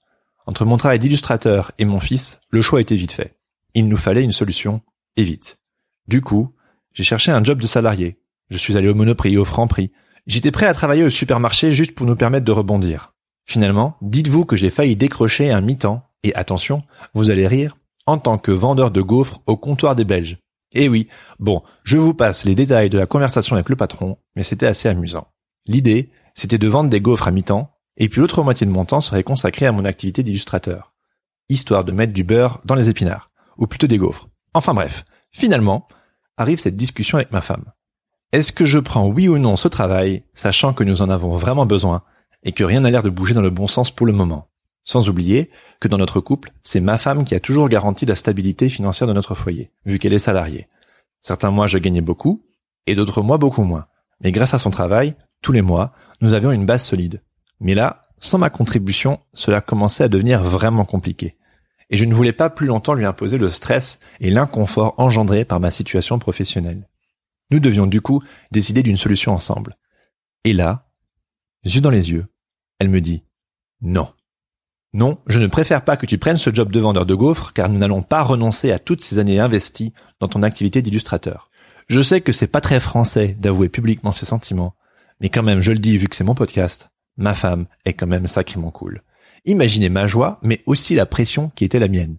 Entre 0.46 0.64
mon 0.64 0.76
travail 0.76 0.98
d'illustrateur 0.98 1.72
et 1.78 1.84
mon 1.84 2.00
fils, 2.00 2.40
le 2.50 2.62
choix 2.62 2.80
était 2.80 2.94
vite 2.94 3.12
fait. 3.12 3.36
Il 3.74 3.88
nous 3.88 3.96
fallait 3.96 4.22
une 4.22 4.32
solution, 4.32 4.80
et 5.16 5.24
vite. 5.24 5.58
Du 6.06 6.20
coup, 6.20 6.54
j'ai 6.92 7.02
cherché 7.02 7.32
un 7.32 7.42
job 7.42 7.60
de 7.60 7.66
salarié. 7.66 8.18
Je 8.48 8.58
suis 8.58 8.76
allé 8.76 8.88
au 8.88 8.94
Monoprix, 8.94 9.36
au 9.36 9.44
Franprix. 9.44 9.90
J'étais 10.26 10.52
prêt 10.52 10.66
à 10.66 10.74
travailler 10.74 11.04
au 11.04 11.10
supermarché 11.10 11.72
juste 11.72 11.94
pour 11.94 12.06
nous 12.06 12.16
permettre 12.16 12.44
de 12.44 12.52
rebondir. 12.52 13.12
Finalement, 13.44 13.96
dites-vous 14.02 14.44
que 14.44 14.56
j'ai 14.56 14.70
failli 14.70 14.96
décrocher 14.96 15.50
un 15.50 15.60
mi-temps, 15.60 16.08
et 16.22 16.34
attention, 16.34 16.82
vous 17.12 17.30
allez 17.30 17.46
rire, 17.46 17.76
en 18.06 18.18
tant 18.18 18.38
que 18.38 18.52
vendeur 18.52 18.90
de 18.90 19.02
gaufres 19.02 19.40
au 19.46 19.56
comptoir 19.56 19.96
des 19.96 20.04
Belges. 20.04 20.38
Eh 20.72 20.88
oui, 20.88 21.08
bon, 21.38 21.62
je 21.84 21.96
vous 21.96 22.14
passe 22.14 22.44
les 22.44 22.54
détails 22.54 22.90
de 22.90 22.98
la 22.98 23.06
conversation 23.06 23.56
avec 23.56 23.68
le 23.68 23.76
patron, 23.76 24.18
mais 24.34 24.42
c'était 24.42 24.66
assez 24.66 24.88
amusant. 24.88 25.28
L'idée, 25.66 26.10
c'était 26.34 26.58
de 26.58 26.68
vendre 26.68 26.90
des 26.90 27.00
gaufres 27.00 27.28
à 27.28 27.30
mi-temps, 27.30 27.70
et 27.96 28.08
puis 28.08 28.20
l'autre 28.20 28.42
moitié 28.42 28.66
de 28.66 28.72
mon 28.72 28.84
temps 28.84 29.00
serait 29.00 29.22
consacrée 29.22 29.66
à 29.66 29.72
mon 29.72 29.84
activité 29.84 30.22
d'illustrateur. 30.22 30.92
Histoire 31.48 31.84
de 31.84 31.92
mettre 31.92 32.12
du 32.12 32.24
beurre 32.24 32.60
dans 32.64 32.74
les 32.74 32.88
épinards 32.88 33.30
ou 33.56 33.66
plutôt 33.66 33.86
des 33.86 33.98
gaufres. 33.98 34.28
Enfin 34.54 34.74
bref, 34.74 35.04
finalement, 35.30 35.88
arrive 36.36 36.58
cette 36.58 36.76
discussion 36.76 37.18
avec 37.18 37.32
ma 37.32 37.40
femme. 37.40 37.72
Est-ce 38.32 38.52
que 38.52 38.64
je 38.64 38.78
prends 38.78 39.06
oui 39.06 39.28
ou 39.28 39.38
non 39.38 39.56
ce 39.56 39.68
travail, 39.68 40.24
sachant 40.34 40.72
que 40.72 40.84
nous 40.84 41.00
en 41.00 41.10
avons 41.10 41.34
vraiment 41.36 41.66
besoin 41.66 42.02
et 42.42 42.52
que 42.52 42.64
rien 42.64 42.80
n'a 42.80 42.90
l'air 42.90 43.02
de 43.02 43.10
bouger 43.10 43.34
dans 43.34 43.40
le 43.40 43.50
bon 43.50 43.66
sens 43.66 43.90
pour 43.90 44.06
le 44.06 44.12
moment? 44.12 44.48
Sans 44.84 45.08
oublier 45.08 45.50
que 45.80 45.88
dans 45.88 45.98
notre 45.98 46.20
couple, 46.20 46.52
c'est 46.62 46.80
ma 46.80 46.98
femme 46.98 47.24
qui 47.24 47.34
a 47.34 47.40
toujours 47.40 47.68
garanti 47.68 48.06
la 48.06 48.14
stabilité 48.14 48.68
financière 48.68 49.08
de 49.08 49.12
notre 49.12 49.34
foyer, 49.34 49.70
vu 49.84 49.98
qu'elle 49.98 50.12
est 50.12 50.18
salariée. 50.18 50.68
Certains 51.22 51.50
mois 51.50 51.66
je 51.66 51.78
gagnais 51.78 52.00
beaucoup, 52.00 52.44
et 52.86 52.94
d'autres 52.94 53.22
mois 53.22 53.38
beaucoup 53.38 53.64
moins. 53.64 53.86
Mais 54.20 54.32
grâce 54.32 54.54
à 54.54 54.58
son 54.58 54.70
travail, 54.70 55.16
tous 55.42 55.52
les 55.52 55.62
mois, 55.62 55.92
nous 56.20 56.34
avions 56.34 56.52
une 56.52 56.66
base 56.66 56.84
solide. 56.84 57.20
Mais 57.60 57.74
là, 57.74 58.08
sans 58.18 58.38
ma 58.38 58.50
contribution, 58.50 59.20
cela 59.34 59.60
commençait 59.60 60.04
à 60.04 60.08
devenir 60.08 60.42
vraiment 60.42 60.84
compliqué 60.84 61.36
et 61.90 61.96
je 61.96 62.04
ne 62.04 62.14
voulais 62.14 62.32
pas 62.32 62.50
plus 62.50 62.66
longtemps 62.66 62.94
lui 62.94 63.06
imposer 63.06 63.38
le 63.38 63.48
stress 63.48 63.98
et 64.20 64.30
l'inconfort 64.30 64.94
engendrés 64.98 65.44
par 65.44 65.60
ma 65.60 65.70
situation 65.70 66.18
professionnelle. 66.18 66.88
Nous 67.50 67.60
devions 67.60 67.86
du 67.86 68.00
coup 68.00 68.22
décider 68.50 68.82
d'une 68.82 68.96
solution 68.96 69.32
ensemble. 69.32 69.76
Et 70.44 70.52
là, 70.52 70.88
yeux 71.64 71.80
dans 71.80 71.90
les 71.90 72.10
yeux, 72.10 72.26
elle 72.78 72.88
me 72.88 73.00
dit 73.00 73.22
non. 73.80 74.12
Non, 74.92 75.18
je 75.26 75.38
ne 75.38 75.46
préfère 75.46 75.84
pas 75.84 75.96
que 75.96 76.06
tu 76.06 76.18
prennes 76.18 76.38
ce 76.38 76.52
job 76.52 76.72
de 76.72 76.80
vendeur 76.80 77.06
de 77.06 77.14
gaufres 77.14 77.52
car 77.52 77.68
nous 77.68 77.78
n'allons 77.78 78.02
pas 78.02 78.22
renoncer 78.22 78.72
à 78.72 78.78
toutes 78.78 79.02
ces 79.02 79.18
années 79.18 79.40
investies 79.40 79.92
dans 80.20 80.28
ton 80.28 80.42
activité 80.42 80.82
d'illustrateur. 80.82 81.50
Je 81.88 82.00
sais 82.00 82.20
que 82.20 82.32
c'est 82.32 82.46
pas 82.46 82.60
très 82.60 82.80
français 82.80 83.36
d'avouer 83.38 83.68
publiquement 83.68 84.12
ses 84.12 84.26
sentiments, 84.26 84.74
mais 85.20 85.28
quand 85.28 85.42
même 85.42 85.60
je 85.60 85.72
le 85.72 85.78
dis 85.78 85.98
vu 85.98 86.08
que 86.08 86.16
c'est 86.16 86.24
mon 86.24 86.34
podcast, 86.34 86.90
ma 87.16 87.34
femme 87.34 87.66
est 87.84 87.94
quand 87.94 88.06
même 88.06 88.26
sacrément 88.26 88.70
cool. 88.70 89.02
Imaginez 89.44 89.88
ma 89.88 90.06
joie, 90.06 90.38
mais 90.42 90.62
aussi 90.66 90.94
la 90.94 91.06
pression 91.06 91.50
qui 91.54 91.64
était 91.64 91.78
la 91.78 91.88
mienne. 91.88 92.16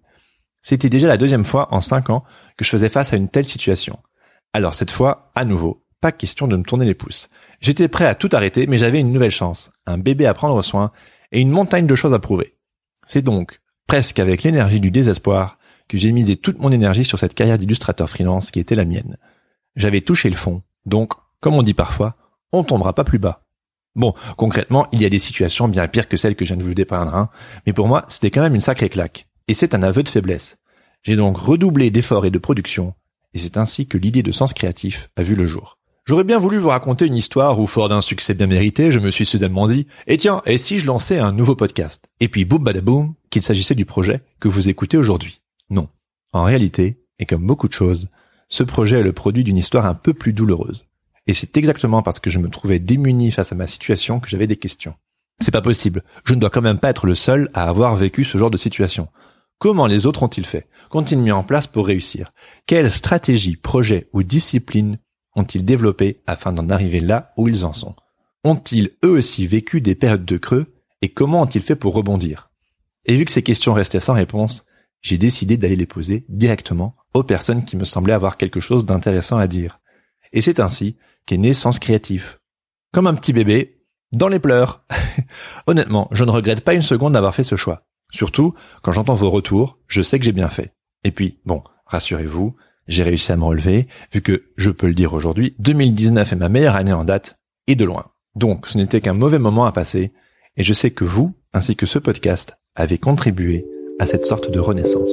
C'était 0.62 0.88
déjà 0.88 1.08
la 1.08 1.16
deuxième 1.16 1.44
fois 1.44 1.68
en 1.72 1.80
cinq 1.80 2.10
ans 2.10 2.24
que 2.56 2.64
je 2.64 2.70
faisais 2.70 2.88
face 2.88 3.12
à 3.12 3.16
une 3.16 3.28
telle 3.28 3.44
situation. 3.44 3.98
Alors 4.52 4.74
cette 4.74 4.90
fois, 4.90 5.30
à 5.34 5.44
nouveau, 5.44 5.84
pas 6.00 6.12
question 6.12 6.46
de 6.48 6.56
me 6.56 6.62
tourner 6.62 6.86
les 6.86 6.94
pouces. 6.94 7.28
J'étais 7.60 7.88
prêt 7.88 8.06
à 8.06 8.14
tout 8.14 8.28
arrêter, 8.32 8.66
mais 8.66 8.78
j'avais 8.78 9.00
une 9.00 9.12
nouvelle 9.12 9.30
chance, 9.30 9.70
un 9.86 9.98
bébé 9.98 10.26
à 10.26 10.34
prendre 10.34 10.62
soin 10.62 10.92
et 11.32 11.40
une 11.40 11.50
montagne 11.50 11.86
de 11.86 11.94
choses 11.94 12.14
à 12.14 12.18
prouver. 12.18 12.54
C'est 13.04 13.22
donc, 13.22 13.60
presque 13.86 14.18
avec 14.18 14.42
l'énergie 14.42 14.80
du 14.80 14.90
désespoir, 14.90 15.58
que 15.88 15.96
j'ai 15.96 16.12
misé 16.12 16.36
toute 16.36 16.58
mon 16.58 16.70
énergie 16.70 17.04
sur 17.04 17.18
cette 17.18 17.34
carrière 17.34 17.58
d'illustrateur 17.58 18.08
freelance 18.08 18.50
qui 18.50 18.60
était 18.60 18.74
la 18.74 18.84
mienne. 18.84 19.16
J'avais 19.74 20.02
touché 20.02 20.28
le 20.28 20.36
fond, 20.36 20.62
donc, 20.86 21.14
comme 21.40 21.54
on 21.54 21.62
dit 21.62 21.74
parfois, 21.74 22.14
on 22.52 22.64
tombera 22.64 22.94
pas 22.94 23.04
plus 23.04 23.18
bas. 23.18 23.47
Bon, 23.94 24.14
concrètement, 24.36 24.86
il 24.92 25.02
y 25.02 25.04
a 25.04 25.10
des 25.10 25.18
situations 25.18 25.68
bien 25.68 25.88
pires 25.88 26.08
que 26.08 26.16
celles 26.16 26.36
que 26.36 26.44
je 26.44 26.50
viens 26.50 26.56
de 26.56 26.62
vous 26.62 26.74
dépeindre, 26.74 27.14
hein, 27.14 27.30
mais 27.66 27.72
pour 27.72 27.88
moi, 27.88 28.04
c'était 28.08 28.30
quand 28.30 28.42
même 28.42 28.54
une 28.54 28.60
sacrée 28.60 28.88
claque. 28.88 29.26
Et 29.48 29.54
c'est 29.54 29.74
un 29.74 29.82
aveu 29.82 30.02
de 30.02 30.08
faiblesse. 30.08 30.58
J'ai 31.02 31.16
donc 31.16 31.36
redoublé 31.36 31.90
d'efforts 31.90 32.26
et 32.26 32.30
de 32.30 32.38
production, 32.38 32.94
et 33.34 33.38
c'est 33.38 33.56
ainsi 33.56 33.86
que 33.86 33.98
l'idée 33.98 34.22
de 34.22 34.32
sens 34.32 34.52
créatif 34.52 35.10
a 35.16 35.22
vu 35.22 35.34
le 35.34 35.46
jour. 35.46 35.78
J'aurais 36.08 36.24
bien 36.24 36.38
voulu 36.38 36.56
vous 36.56 36.70
raconter 36.70 37.04
une 37.04 37.14
histoire 37.14 37.60
où, 37.60 37.66
fort 37.66 37.90
d'un 37.90 38.00
succès 38.00 38.32
bien 38.32 38.46
mérité, 38.46 38.90
je 38.90 38.98
me 38.98 39.10
suis 39.10 39.26
soudainement 39.26 39.66
dit, 39.66 39.86
eh 40.06 40.16
tiens, 40.16 40.40
et 40.46 40.56
si 40.56 40.78
je 40.78 40.86
lançais 40.86 41.18
un 41.18 41.32
nouveau 41.32 41.54
podcast? 41.54 42.08
Et 42.20 42.28
puis 42.28 42.46
boum 42.46 42.64
badaboum, 42.64 43.14
qu'il 43.28 43.42
s'agissait 43.42 43.74
du 43.74 43.84
projet 43.84 44.22
que 44.40 44.48
vous 44.48 44.70
écoutez 44.70 44.96
aujourd'hui. 44.96 45.42
Non. 45.68 45.88
En 46.32 46.44
réalité, 46.44 47.02
et 47.18 47.26
comme 47.26 47.46
beaucoup 47.46 47.68
de 47.68 47.74
choses, 47.74 48.08
ce 48.48 48.62
projet 48.62 49.00
est 49.00 49.02
le 49.02 49.12
produit 49.12 49.44
d'une 49.44 49.58
histoire 49.58 49.84
un 49.84 49.94
peu 49.94 50.14
plus 50.14 50.32
douloureuse. 50.32 50.86
Et 51.28 51.34
c'est 51.34 51.56
exactement 51.58 52.02
parce 52.02 52.18
que 52.18 52.30
je 52.30 52.38
me 52.38 52.48
trouvais 52.48 52.78
démuni 52.78 53.30
face 53.30 53.52
à 53.52 53.54
ma 53.54 53.66
situation 53.66 54.18
que 54.18 54.28
j'avais 54.28 54.46
des 54.46 54.56
questions. 54.56 54.94
C'est 55.40 55.52
pas 55.52 55.62
possible. 55.62 56.02
Je 56.24 56.34
ne 56.34 56.40
dois 56.40 56.50
quand 56.50 56.62
même 56.62 56.78
pas 56.78 56.90
être 56.90 57.06
le 57.06 57.14
seul 57.14 57.50
à 57.54 57.68
avoir 57.68 57.94
vécu 57.94 58.24
ce 58.24 58.38
genre 58.38 58.50
de 58.50 58.56
situation. 58.56 59.08
Comment 59.58 59.86
les 59.86 60.06
autres 60.06 60.22
ont-ils 60.22 60.46
fait? 60.46 60.66
Qu'ont-ils 60.88 61.18
mis 61.18 61.30
en 61.30 61.44
place 61.44 61.66
pour 61.66 61.86
réussir? 61.86 62.32
Quelles 62.66 62.90
stratégies, 62.90 63.56
projets 63.56 64.08
ou 64.12 64.22
disciplines 64.22 64.98
ont-ils 65.36 65.64
développé 65.64 66.22
afin 66.26 66.52
d'en 66.52 66.70
arriver 66.70 66.98
là 66.98 67.32
où 67.36 67.46
ils 67.46 67.64
en 67.64 67.74
sont? 67.74 67.94
Ont-ils 68.42 68.92
eux 69.04 69.10
aussi 69.10 69.46
vécu 69.46 69.80
des 69.80 69.94
périodes 69.94 70.24
de 70.24 70.38
creux? 70.38 70.74
Et 71.02 71.10
comment 71.10 71.42
ont-ils 71.42 71.62
fait 71.62 71.76
pour 71.76 71.94
rebondir? 71.94 72.50
Et 73.04 73.16
vu 73.16 73.24
que 73.26 73.32
ces 73.32 73.42
questions 73.42 73.74
restaient 73.74 74.00
sans 74.00 74.14
réponse, 74.14 74.64
j'ai 75.02 75.18
décidé 75.18 75.56
d'aller 75.58 75.76
les 75.76 75.86
poser 75.86 76.24
directement 76.28 76.96
aux 77.12 77.22
personnes 77.22 77.64
qui 77.64 77.76
me 77.76 77.84
semblaient 77.84 78.14
avoir 78.14 78.38
quelque 78.38 78.60
chose 78.60 78.86
d'intéressant 78.86 79.36
à 79.36 79.46
dire. 79.46 79.78
Et 80.32 80.40
c'est 80.40 80.58
ainsi 80.58 80.96
qu'est 81.28 81.36
né 81.36 81.52
Sens 81.52 81.78
Créatif. 81.78 82.40
Comme 82.90 83.06
un 83.06 83.12
petit 83.12 83.34
bébé, 83.34 83.82
dans 84.12 84.28
les 84.28 84.38
pleurs. 84.38 84.86
Honnêtement, 85.66 86.08
je 86.10 86.24
ne 86.24 86.30
regrette 86.30 86.62
pas 86.62 86.72
une 86.72 86.80
seconde 86.80 87.12
d'avoir 87.12 87.34
fait 87.34 87.44
ce 87.44 87.54
choix. 87.54 87.84
Surtout, 88.10 88.54
quand 88.80 88.92
j'entends 88.92 89.12
vos 89.12 89.28
retours, 89.28 89.78
je 89.88 90.00
sais 90.00 90.18
que 90.18 90.24
j'ai 90.24 90.32
bien 90.32 90.48
fait. 90.48 90.72
Et 91.04 91.10
puis, 91.10 91.38
bon, 91.44 91.62
rassurez-vous, 91.84 92.56
j'ai 92.86 93.02
réussi 93.02 93.30
à 93.30 93.36
me 93.36 93.44
relever, 93.44 93.88
vu 94.10 94.22
que, 94.22 94.44
je 94.56 94.70
peux 94.70 94.86
le 94.86 94.94
dire 94.94 95.12
aujourd'hui, 95.12 95.54
2019 95.58 96.32
est 96.32 96.36
ma 96.36 96.48
meilleure 96.48 96.76
année 96.76 96.94
en 96.94 97.04
date, 97.04 97.38
et 97.66 97.76
de 97.76 97.84
loin. 97.84 98.06
Donc, 98.34 98.66
ce 98.66 98.78
n'était 98.78 99.02
qu'un 99.02 99.12
mauvais 99.12 99.38
moment 99.38 99.66
à 99.66 99.72
passer, 99.72 100.14
et 100.56 100.62
je 100.62 100.72
sais 100.72 100.92
que 100.92 101.04
vous, 101.04 101.34
ainsi 101.52 101.76
que 101.76 101.84
ce 101.84 101.98
podcast, 101.98 102.56
avez 102.74 102.96
contribué 102.96 103.66
à 103.98 104.06
cette 104.06 104.24
sorte 104.24 104.50
de 104.50 104.60
renaissance. 104.60 105.12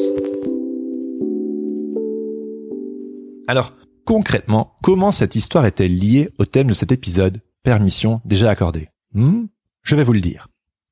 Alors, 3.50 3.74
concrètement, 4.06 4.76
comment 4.82 5.12
cette 5.12 5.36
histoire 5.36 5.66
est-elle 5.66 5.98
liée 5.98 6.30
au 6.38 6.46
thème 6.46 6.68
de 6.68 6.74
cet 6.74 6.92
épisode, 6.92 7.42
permission 7.64 8.22
déjà 8.24 8.50
accordée 8.50 8.90
hmm? 9.14 9.46
Je 9.84 9.96
vais 9.96 10.04
vous 10.04 10.14
le 10.14 10.22
dire. 10.22 10.48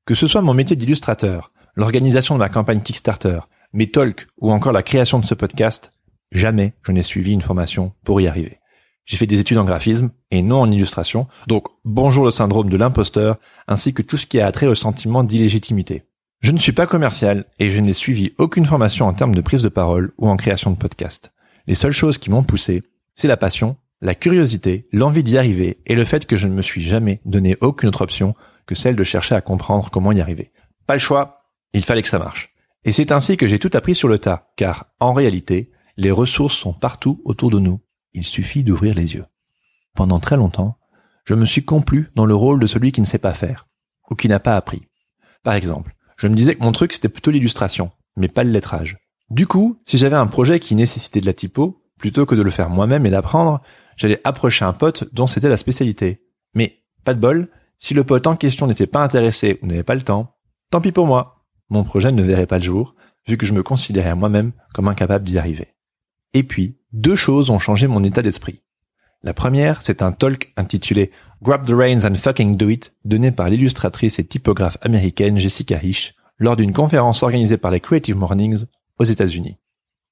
Que 0.06 0.14
ce 0.14 0.26
soit 0.26 0.42
mon 0.42 0.54
métier 0.54 0.76
d'illustrateur, 0.76 1.52
l'organisation 1.76 2.34
de 2.34 2.40
ma 2.40 2.48
campagne 2.48 2.82
Kickstarter, 2.82 3.40
mes 3.72 3.90
talks 3.90 4.26
ou 4.38 4.52
encore 4.52 4.72
la 4.72 4.82
création 4.82 5.18
de 5.18 5.24
ce 5.24 5.34
podcast, 5.34 5.92
jamais 6.32 6.74
je 6.82 6.92
n'ai 6.92 7.02
suivi 7.02 7.32
une 7.32 7.40
formation 7.40 7.92
pour 8.04 8.20
y 8.20 8.26
arriver. 8.26 8.58
J'ai 9.06 9.16
fait 9.16 9.26
des 9.26 9.40
études 9.40 9.58
en 9.58 9.64
graphisme 9.64 10.10
et 10.30 10.42
non 10.42 10.60
en 10.60 10.70
illustration, 10.70 11.26
donc 11.46 11.66
bonjour 11.84 12.24
le 12.24 12.30
syndrome 12.30 12.70
de 12.70 12.76
l'imposteur 12.76 13.38
ainsi 13.68 13.92
que 13.92 14.02
tout 14.02 14.16
ce 14.16 14.26
qui 14.26 14.40
a 14.40 14.50
trait 14.50 14.66
au 14.66 14.74
sentiment 14.74 15.24
d'illégitimité. 15.24 16.04
Je 16.40 16.52
ne 16.52 16.58
suis 16.58 16.72
pas 16.72 16.86
commercial 16.86 17.46
et 17.58 17.70
je 17.70 17.80
n'ai 17.80 17.92
suivi 17.92 18.32
aucune 18.38 18.66
formation 18.66 19.06
en 19.06 19.14
termes 19.14 19.34
de 19.34 19.40
prise 19.40 19.62
de 19.62 19.68
parole 19.68 20.12
ou 20.18 20.28
en 20.28 20.36
création 20.36 20.70
de 20.70 20.76
podcast. 20.76 21.32
Les 21.66 21.74
seules 21.74 21.92
choses 21.92 22.18
qui 22.18 22.30
m'ont 22.30 22.42
poussé, 22.42 22.82
c'est 23.14 23.28
la 23.28 23.36
passion, 23.36 23.76
la 24.00 24.14
curiosité, 24.14 24.88
l'envie 24.92 25.22
d'y 25.22 25.38
arriver 25.38 25.78
et 25.86 25.94
le 25.94 26.04
fait 26.04 26.26
que 26.26 26.36
je 26.36 26.46
ne 26.46 26.54
me 26.54 26.62
suis 26.62 26.82
jamais 26.82 27.20
donné 27.24 27.56
aucune 27.60 27.88
autre 27.88 28.02
option 28.02 28.34
que 28.66 28.74
celle 28.74 28.96
de 28.96 29.04
chercher 29.04 29.34
à 29.34 29.40
comprendre 29.40 29.90
comment 29.90 30.12
y 30.12 30.20
arriver. 30.20 30.52
Pas 30.86 30.94
le 30.94 31.00
choix, 31.00 31.50
il 31.72 31.84
fallait 31.84 32.02
que 32.02 32.08
ça 32.08 32.18
marche. 32.18 32.54
Et 32.84 32.92
c'est 32.92 33.12
ainsi 33.12 33.36
que 33.36 33.46
j'ai 33.46 33.58
tout 33.58 33.70
appris 33.72 33.94
sur 33.94 34.08
le 34.08 34.18
tas, 34.18 34.52
car 34.56 34.86
en 35.00 35.12
réalité, 35.12 35.70
les 35.96 36.10
ressources 36.10 36.56
sont 36.56 36.72
partout 36.72 37.22
autour 37.24 37.50
de 37.50 37.58
nous. 37.58 37.80
Il 38.12 38.24
suffit 38.24 38.62
d'ouvrir 38.62 38.94
les 38.94 39.14
yeux. 39.14 39.24
Pendant 39.94 40.20
très 40.20 40.36
longtemps, 40.36 40.76
je 41.24 41.34
me 41.34 41.46
suis 41.46 41.64
complu 41.64 42.10
dans 42.14 42.26
le 42.26 42.34
rôle 42.34 42.60
de 42.60 42.66
celui 42.66 42.92
qui 42.92 43.00
ne 43.00 43.06
sait 43.06 43.18
pas 43.18 43.32
faire, 43.32 43.66
ou 44.10 44.14
qui 44.14 44.28
n'a 44.28 44.40
pas 44.40 44.56
appris. 44.56 44.82
Par 45.42 45.54
exemple, 45.54 45.94
je 46.16 46.28
me 46.28 46.34
disais 46.34 46.54
que 46.54 46.62
mon 46.62 46.72
truc 46.72 46.92
c'était 46.92 47.08
plutôt 47.08 47.30
l'illustration, 47.30 47.90
mais 48.16 48.28
pas 48.28 48.44
le 48.44 48.50
lettrage. 48.50 48.98
Du 49.30 49.46
coup, 49.46 49.80
si 49.86 49.96
j'avais 49.96 50.16
un 50.16 50.26
projet 50.26 50.60
qui 50.60 50.74
nécessitait 50.74 51.20
de 51.20 51.26
la 51.26 51.32
typo, 51.32 51.83
plutôt 51.98 52.26
que 52.26 52.34
de 52.34 52.42
le 52.42 52.50
faire 52.50 52.70
moi-même 52.70 53.06
et 53.06 53.10
d'apprendre, 53.10 53.62
j'allais 53.96 54.20
approcher 54.24 54.64
un 54.64 54.72
pote 54.72 55.04
dont 55.12 55.26
c'était 55.26 55.48
la 55.48 55.56
spécialité. 55.56 56.22
Mais, 56.54 56.82
pas 57.04 57.14
de 57.14 57.20
bol, 57.20 57.48
si 57.78 57.94
le 57.94 58.04
pote 58.04 58.26
en 58.26 58.36
question 58.36 58.66
n'était 58.66 58.86
pas 58.86 59.02
intéressé 59.02 59.58
ou 59.62 59.66
n'avait 59.66 59.82
pas 59.82 59.94
le 59.94 60.02
temps, 60.02 60.36
tant 60.70 60.80
pis 60.80 60.92
pour 60.92 61.06
moi 61.06 61.34
mon 61.70 61.84
projet 61.84 62.12
ne 62.12 62.22
verrait 62.22 62.46
pas 62.46 62.58
le 62.58 62.64
jour, 62.64 62.94
vu 63.26 63.36
que 63.36 63.46
je 63.46 63.52
me 63.52 63.62
considérais 63.62 64.14
moi-même 64.14 64.52
comme 64.74 64.88
incapable 64.88 65.24
d'y 65.24 65.38
arriver. 65.38 65.68
Et 66.34 66.42
puis, 66.42 66.78
deux 66.92 67.16
choses 67.16 67.50
ont 67.50 67.58
changé 67.58 67.86
mon 67.86 68.04
état 68.04 68.22
d'esprit. 68.22 68.62
La 69.22 69.32
première, 69.32 69.80
c'est 69.82 70.02
un 70.02 70.12
talk 70.12 70.52
intitulé 70.56 71.10
Grab 71.42 71.66
the 71.66 71.72
Reins 71.72 72.04
and 72.04 72.14
Fucking 72.16 72.56
Do 72.56 72.68
It, 72.68 72.92
donné 73.04 73.32
par 73.32 73.48
l'illustratrice 73.48 74.18
et 74.18 74.24
typographe 74.24 74.76
américaine 74.82 75.38
Jessica 75.38 75.82
Hish 75.82 76.14
lors 76.38 76.56
d'une 76.56 76.72
conférence 76.72 77.22
organisée 77.22 77.56
par 77.56 77.70
les 77.70 77.80
Creative 77.80 78.16
Mornings 78.16 78.66
aux 78.98 79.04
États-Unis. 79.04 79.56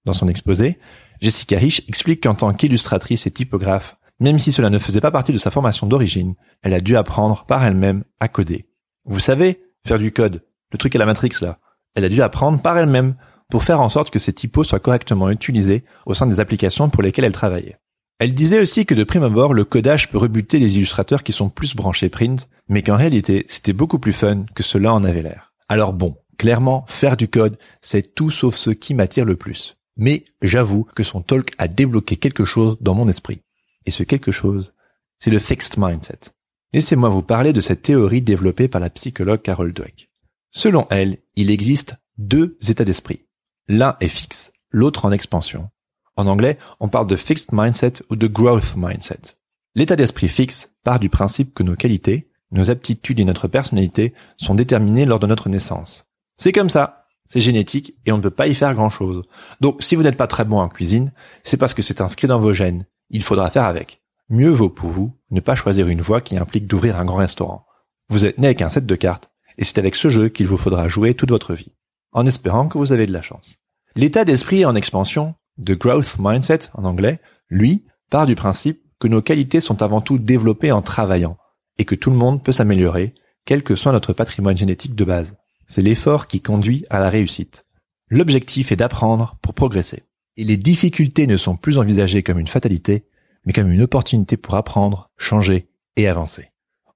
Dans 0.04 0.14
son 0.14 0.28
exposé, 0.28 0.78
Jessica 1.22 1.56
Hish 1.60 1.82
explique 1.86 2.24
qu'en 2.24 2.34
tant 2.34 2.52
qu'illustratrice 2.52 3.28
et 3.28 3.30
typographe, 3.30 3.96
même 4.18 4.40
si 4.40 4.50
cela 4.50 4.70
ne 4.70 4.78
faisait 4.80 5.00
pas 5.00 5.12
partie 5.12 5.32
de 5.32 5.38
sa 5.38 5.52
formation 5.52 5.86
d'origine, 5.86 6.34
elle 6.62 6.74
a 6.74 6.80
dû 6.80 6.96
apprendre 6.96 7.44
par 7.46 7.64
elle-même 7.64 8.02
à 8.18 8.26
coder. 8.26 8.66
Vous 9.04 9.20
savez, 9.20 9.62
faire 9.86 10.00
du 10.00 10.10
code, 10.10 10.42
le 10.72 10.78
truc 10.78 10.96
à 10.96 10.98
la 10.98 11.06
Matrix 11.06 11.30
là. 11.40 11.60
Elle 11.94 12.04
a 12.04 12.08
dû 12.08 12.20
apprendre 12.22 12.60
par 12.60 12.76
elle-même 12.76 13.14
pour 13.48 13.62
faire 13.62 13.80
en 13.80 13.88
sorte 13.88 14.10
que 14.10 14.18
ces 14.18 14.32
typos 14.32 14.64
soient 14.64 14.80
correctement 14.80 15.30
utilisés 15.30 15.84
au 16.06 16.14
sein 16.14 16.26
des 16.26 16.40
applications 16.40 16.90
pour 16.90 17.04
lesquelles 17.04 17.24
elle 17.24 17.32
travaillait. 17.32 17.78
Elle 18.18 18.34
disait 18.34 18.60
aussi 18.60 18.84
que 18.84 18.94
de 18.94 19.04
prime 19.04 19.22
abord, 19.22 19.54
le 19.54 19.64
codage 19.64 20.10
peut 20.10 20.18
rebuter 20.18 20.58
les 20.58 20.76
illustrateurs 20.76 21.22
qui 21.22 21.32
sont 21.32 21.50
plus 21.50 21.76
branchés 21.76 22.08
print, 22.08 22.48
mais 22.68 22.82
qu'en 22.82 22.96
réalité, 22.96 23.44
c'était 23.46 23.72
beaucoup 23.72 24.00
plus 24.00 24.12
fun 24.12 24.44
que 24.56 24.64
cela 24.64 24.92
en 24.92 25.04
avait 25.04 25.22
l'air. 25.22 25.52
Alors 25.68 25.92
bon, 25.92 26.16
clairement, 26.36 26.84
faire 26.88 27.16
du 27.16 27.28
code, 27.28 27.58
c'est 27.80 28.16
tout 28.16 28.30
sauf 28.30 28.56
ce 28.56 28.70
qui 28.70 28.94
m'attire 28.94 29.24
le 29.24 29.36
plus. 29.36 29.76
Mais 29.96 30.25
j'avoue 30.40 30.84
que 30.84 31.02
son 31.02 31.20
talk 31.20 31.52
a 31.58 31.68
débloqué 31.68 32.16
quelque 32.16 32.44
chose 32.44 32.76
dans 32.80 32.94
mon 32.94 33.08
esprit. 33.08 33.42
Et 33.87 33.90
ce 33.90 34.02
quelque 34.02 34.32
chose, 34.32 34.72
c'est 35.18 35.30
le 35.30 35.38
fixed 35.38 35.76
mindset. 35.78 36.30
Laissez-moi 36.72 37.08
vous 37.08 37.22
parler 37.22 37.52
de 37.52 37.61
cette 37.61 37.82
théorie 37.82 38.22
développée 38.22 38.68
par 38.68 38.80
la 38.80 38.90
psychologue 38.90 39.42
Carol 39.42 39.72
Dweck. 39.72 40.11
Selon 40.50 40.87
elle, 40.90 41.18
il 41.37 41.50
existe 41.50 41.96
deux 42.18 42.56
états 42.68 42.84
d'esprit. 42.84 43.26
L'un 43.68 43.96
est 44.00 44.08
fixe, 44.08 44.52
l'autre 44.70 45.04
en 45.04 45.12
expansion. 45.12 45.70
En 46.16 46.26
anglais, 46.26 46.58
on 46.80 46.88
parle 46.88 47.06
de 47.06 47.16
fixed 47.16 47.50
mindset 47.52 47.94
ou 48.11 48.16
de 48.16 48.26
growth 48.26 48.75
mindset. 48.76 49.37
L'état 49.75 49.96
d'esprit 49.96 50.28
fixe 50.28 50.70
part 50.84 51.00
du 51.00 51.08
principe 51.08 51.54
que 51.54 51.62
nos 51.62 51.76
qualités, 51.76 52.30
nos 52.50 52.70
aptitudes 52.70 53.20
et 53.20 53.25
notre 53.25 53.49
personnalité 53.49 54.12
sont 54.37 54.54
déterminées 54.54 55.06
lors 55.06 55.20
de 55.20 55.26
notre 55.26 55.49
naissance. 55.49 56.04
C'est 56.37 56.52
comme 56.52 56.70
ça, 56.70 57.01
c'est 57.32 57.40
génétique 57.40 57.94
et 58.04 58.12
on 58.12 58.18
ne 58.18 58.22
peut 58.22 58.28
pas 58.30 58.46
y 58.46 58.54
faire 58.54 58.74
grand 58.74 58.90
chose. 58.90 59.22
Donc 59.62 59.82
si 59.82 59.96
vous 59.96 60.02
n'êtes 60.02 60.18
pas 60.18 60.26
très 60.26 60.44
bon 60.44 60.58
en 60.58 60.68
cuisine, 60.68 61.12
c'est 61.44 61.56
parce 61.56 61.72
que 61.72 61.80
c'est 61.80 62.02
inscrit 62.02 62.28
dans 62.28 62.38
vos 62.38 62.52
gènes. 62.52 62.84
Il 63.08 63.22
faudra 63.22 63.48
faire 63.48 63.64
avec. 63.64 64.02
Mieux 64.28 64.50
vaut 64.50 64.68
pour 64.68 64.90
vous 64.90 65.16
ne 65.30 65.40
pas 65.40 65.54
choisir 65.54 65.88
une 65.88 66.02
voie 66.02 66.20
qui 66.20 66.36
implique 66.36 66.66
d'ouvrir 66.66 67.00
un 67.00 67.06
grand 67.06 67.16
restaurant. 67.16 67.64
Vous 68.10 68.26
êtes 68.26 68.36
né 68.36 68.48
avec 68.48 68.60
un 68.60 68.68
set 68.68 68.84
de 68.84 68.94
cartes 68.96 69.30
et 69.56 69.64
c'est 69.64 69.78
avec 69.78 69.96
ce 69.96 70.10
jeu 70.10 70.28
qu'il 70.28 70.46
vous 70.46 70.58
faudra 70.58 70.88
jouer 70.88 71.14
toute 71.14 71.30
votre 71.30 71.54
vie, 71.54 71.72
en 72.12 72.26
espérant 72.26 72.68
que 72.68 72.76
vous 72.76 72.92
avez 72.92 73.06
de 73.06 73.14
la 73.14 73.22
chance. 73.22 73.56
L'état 73.96 74.26
d'esprit 74.26 74.66
en 74.66 74.74
expansion, 74.74 75.34
de 75.56 75.74
growth 75.74 76.16
mindset 76.18 76.68
en 76.74 76.84
anglais, 76.84 77.18
lui, 77.48 77.86
part 78.10 78.26
du 78.26 78.34
principe 78.34 78.82
que 79.00 79.08
nos 79.08 79.22
qualités 79.22 79.62
sont 79.62 79.80
avant 79.80 80.02
tout 80.02 80.18
développées 80.18 80.70
en 80.72 80.82
travaillant, 80.82 81.38
et 81.78 81.86
que 81.86 81.94
tout 81.94 82.10
le 82.10 82.16
monde 82.16 82.42
peut 82.44 82.52
s'améliorer, 82.52 83.14
quel 83.46 83.62
que 83.62 83.74
soit 83.74 83.92
notre 83.92 84.12
patrimoine 84.12 84.56
génétique 84.56 84.94
de 84.94 85.04
base. 85.04 85.38
C'est 85.74 85.80
l'effort 85.80 86.26
qui 86.26 86.42
conduit 86.42 86.84
à 86.90 87.00
la 87.00 87.08
réussite. 87.08 87.64
L'objectif 88.10 88.72
est 88.72 88.76
d'apprendre 88.76 89.38
pour 89.40 89.54
progresser. 89.54 90.02
Et 90.36 90.44
les 90.44 90.58
difficultés 90.58 91.26
ne 91.26 91.38
sont 91.38 91.56
plus 91.56 91.78
envisagées 91.78 92.22
comme 92.22 92.38
une 92.38 92.46
fatalité, 92.46 93.06
mais 93.46 93.54
comme 93.54 93.72
une 93.72 93.80
opportunité 93.80 94.36
pour 94.36 94.54
apprendre, 94.56 95.08
changer 95.16 95.70
et 95.96 96.08
avancer. 96.08 96.50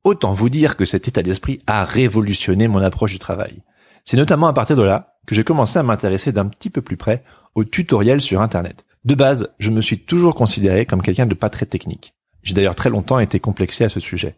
Autant 0.04 0.34
vous 0.34 0.50
dire 0.50 0.76
que 0.76 0.84
cet 0.84 1.08
état 1.08 1.22
d'esprit 1.22 1.62
a 1.66 1.86
révolutionné 1.86 2.68
mon 2.68 2.82
approche 2.82 3.12
du 3.12 3.18
travail. 3.18 3.62
C'est 4.04 4.18
notamment 4.18 4.46
à 4.46 4.52
partir 4.52 4.76
de 4.76 4.82
là 4.82 5.16
que 5.26 5.34
j'ai 5.34 5.42
commencé 5.42 5.78
à 5.78 5.82
m'intéresser 5.82 6.32
d'un 6.32 6.44
petit 6.44 6.68
peu 6.68 6.82
plus 6.82 6.98
près 6.98 7.24
aux 7.54 7.64
tutoriels 7.64 8.20
sur 8.20 8.42
Internet. 8.42 8.84
De 9.06 9.14
base, 9.14 9.54
je 9.58 9.70
me 9.70 9.80
suis 9.80 10.00
toujours 10.00 10.34
considéré 10.34 10.84
comme 10.84 11.00
quelqu'un 11.00 11.24
de 11.24 11.34
pas 11.34 11.48
très 11.48 11.64
technique. 11.64 12.12
J'ai 12.42 12.52
d'ailleurs 12.52 12.74
très 12.74 12.90
longtemps 12.90 13.20
été 13.20 13.40
complexé 13.40 13.84
à 13.84 13.88
ce 13.88 14.00
sujet. 14.00 14.36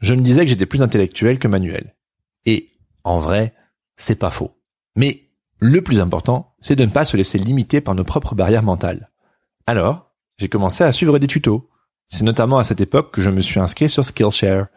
Je 0.00 0.14
me 0.14 0.20
disais 0.20 0.44
que 0.44 0.50
j'étais 0.50 0.66
plus 0.66 0.82
intellectuel 0.82 1.38
que 1.38 1.46
manuel. 1.46 1.94
Et, 2.44 2.70
en 3.04 3.18
vrai, 3.18 3.54
c'est 3.98 4.14
pas 4.14 4.30
faux. 4.30 4.52
Mais, 4.96 5.24
le 5.60 5.82
plus 5.82 6.00
important, 6.00 6.54
c'est 6.60 6.76
de 6.76 6.84
ne 6.84 6.90
pas 6.90 7.04
se 7.04 7.16
laisser 7.16 7.36
limiter 7.36 7.82
par 7.82 7.94
nos 7.94 8.04
propres 8.04 8.34
barrières 8.34 8.62
mentales. 8.62 9.10
Alors, 9.66 10.14
j'ai 10.38 10.48
commencé 10.48 10.84
à 10.84 10.92
suivre 10.92 11.18
des 11.18 11.26
tutos. 11.26 11.68
C'est 12.06 12.24
notamment 12.24 12.58
à 12.58 12.64
cette 12.64 12.80
époque 12.80 13.12
que 13.12 13.20
je 13.20 13.28
me 13.28 13.42
suis 13.42 13.60
inscrit 13.60 13.90
sur 13.90 14.04
Skillshare. 14.04 14.68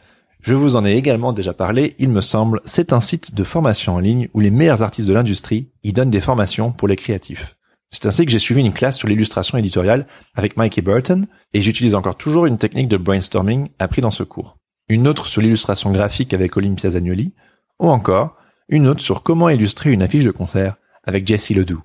Je 0.41 0.55
vous 0.55 0.75
en 0.75 0.83
ai 0.83 0.93
également 0.93 1.33
déjà 1.33 1.53
parlé, 1.53 1.95
il 1.99 2.09
me 2.09 2.19
semble, 2.19 2.61
c'est 2.65 2.93
un 2.93 2.99
site 2.99 3.35
de 3.35 3.43
formation 3.43 3.95
en 3.95 3.99
ligne 3.99 4.27
où 4.33 4.39
les 4.39 4.49
meilleurs 4.49 4.81
artistes 4.81 5.07
de 5.07 5.13
l'industrie 5.13 5.69
y 5.83 5.93
donnent 5.93 6.09
des 6.09 6.19
formations 6.19 6.71
pour 6.71 6.87
les 6.87 6.95
créatifs. 6.95 7.55
C'est 7.91 8.07
ainsi 8.07 8.25
que 8.25 8.31
j'ai 8.31 8.39
suivi 8.39 8.61
une 8.61 8.73
classe 8.73 8.97
sur 8.97 9.07
l'illustration 9.07 9.57
éditoriale 9.57 10.07
avec 10.33 10.57
Mikey 10.57 10.81
Burton 10.81 11.27
et 11.53 11.61
j'utilise 11.61 11.93
encore 11.93 12.15
toujours 12.15 12.47
une 12.47 12.57
technique 12.57 12.87
de 12.87 12.97
brainstorming 12.97 13.69
appris 13.77 14.01
dans 14.01 14.11
ce 14.11 14.23
cours. 14.23 14.57
Une 14.89 15.07
autre 15.07 15.27
sur 15.27 15.41
l'illustration 15.41 15.91
graphique 15.91 16.33
avec 16.33 16.57
Olympia 16.57 16.89
Zagnoli 16.89 17.33
ou 17.79 17.89
encore 17.89 18.35
une 18.71 18.87
autre 18.87 19.01
sur 19.01 19.21
comment 19.21 19.49
illustrer 19.49 19.91
une 19.91 20.01
affiche 20.01 20.23
de 20.23 20.31
concert 20.31 20.77
avec 21.03 21.27
Jesse 21.27 21.51
Ledoux. 21.51 21.83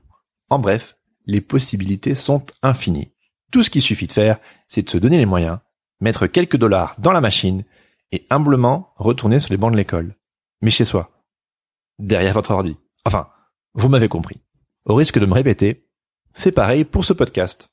En 0.49 0.59
bref, 0.59 0.97
les 1.27 1.41
possibilités 1.41 2.15
sont 2.15 2.47
infinies. 2.63 3.13
Tout 3.51 3.65
ce 3.65 3.71
qu'il 3.71 3.83
suffit 3.83 4.07
de 4.07 4.13
faire, 4.13 4.39
c'est 4.69 4.83
de 4.83 4.91
se 4.91 4.97
donner 4.97 5.19
les 5.19 5.27
moyens, 5.27 5.59
mettre 6.01 6.29
quelques 6.29 6.57
dollars 6.57 6.95
dans 6.99 7.11
la 7.11 7.21
machine 7.21 7.65
et 8.13 8.25
humblement 8.31 8.93
retourner 8.97 9.41
sur 9.41 9.51
les 9.51 9.57
bancs 9.57 9.73
de 9.73 9.77
l'école. 9.77 10.15
Mais 10.63 10.71
chez 10.71 10.85
soi. 10.85 11.11
Derrière 11.99 12.35
votre 12.35 12.53
ordi. 12.53 12.77
Enfin, 13.05 13.29
vous 13.75 13.89
m'avez 13.89 14.09
compris. 14.09 14.41
Au 14.85 14.95
risque 14.95 15.19
de 15.19 15.27
me 15.27 15.35
répéter, 15.35 15.89
c'est 16.35 16.53
pareil 16.53 16.85
pour 16.85 17.05
ce 17.05 17.13
podcast. 17.13 17.69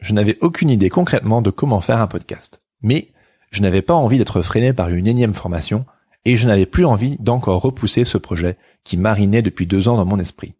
Je 0.00 0.14
n'avais 0.14 0.38
aucune 0.40 0.70
idée 0.70 0.88
concrètement 0.88 1.42
de 1.42 1.50
comment 1.50 1.80
faire 1.80 2.00
un 2.00 2.06
podcast. 2.06 2.62
Mais 2.80 3.12
je 3.50 3.60
n'avais 3.60 3.82
pas 3.82 3.94
envie 3.94 4.18
d'être 4.18 4.40
freiné 4.40 4.72
par 4.72 4.88
une 4.88 5.06
énième 5.06 5.34
formation 5.34 5.84
et 6.24 6.36
je 6.36 6.46
n'avais 6.48 6.66
plus 6.66 6.84
envie 6.84 7.16
d'encore 7.20 7.62
repousser 7.62 8.04
ce 8.04 8.18
projet 8.18 8.56
qui 8.82 8.96
marinait 8.96 9.42
depuis 9.42 9.66
deux 9.66 9.88
ans 9.88 9.96
dans 9.96 10.04
mon 10.04 10.18
esprit. 10.18 10.54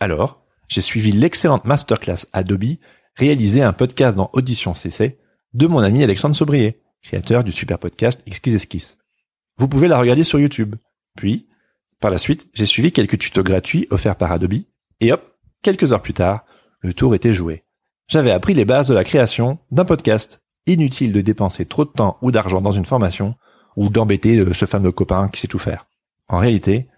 Alors, 0.00 0.42
j'ai 0.68 0.80
suivi 0.80 1.12
l'excellente 1.12 1.64
masterclass 1.64 2.26
Adobe 2.32 2.76
réalisée 3.16 3.62
un 3.62 3.72
podcast 3.72 4.16
dans 4.16 4.30
Audition 4.32 4.74
CC 4.74 5.18
de 5.52 5.66
mon 5.66 5.78
ami 5.78 6.02
Alexandre 6.02 6.34
Sobrier, 6.34 6.82
créateur 7.02 7.44
du 7.44 7.52
super 7.52 7.78
podcast 7.78 8.22
Exquise 8.26 8.54
Esquisse. 8.54 8.98
Vous 9.58 9.68
pouvez 9.68 9.88
la 9.88 9.98
regarder 9.98 10.24
sur 10.24 10.40
YouTube. 10.40 10.74
Puis, 11.16 11.46
par 12.00 12.10
la 12.10 12.18
suite, 12.18 12.48
j'ai 12.54 12.66
suivi 12.66 12.92
quelques 12.92 13.18
tutos 13.18 13.44
gratuits 13.44 13.86
offerts 13.90 14.16
par 14.16 14.32
Adobe 14.32 14.64
et 15.00 15.12
hop, 15.12 15.22
quelques 15.62 15.92
heures 15.92 16.02
plus 16.02 16.14
tard, 16.14 16.44
le 16.80 16.92
tour 16.92 17.14
était 17.14 17.32
joué. 17.32 17.64
J'avais 18.08 18.30
appris 18.30 18.54
les 18.54 18.64
bases 18.64 18.88
de 18.88 18.94
la 18.94 19.04
création 19.04 19.58
d'un 19.70 19.84
podcast. 19.84 20.42
Inutile 20.66 21.12
de 21.12 21.20
dépenser 21.20 21.66
trop 21.66 21.84
de 21.84 21.90
temps 21.90 22.18
ou 22.22 22.30
d'argent 22.30 22.60
dans 22.60 22.72
une 22.72 22.86
formation 22.86 23.34
ou 23.76 23.88
d'embêter 23.88 24.38
euh, 24.38 24.52
ce 24.52 24.66
fameux 24.66 24.92
copain 24.92 25.28
qui 25.28 25.40
sait 25.40 25.48
tout 25.48 25.58
faire. 25.58 25.86
En 26.28 26.38
réalité, 26.38 26.88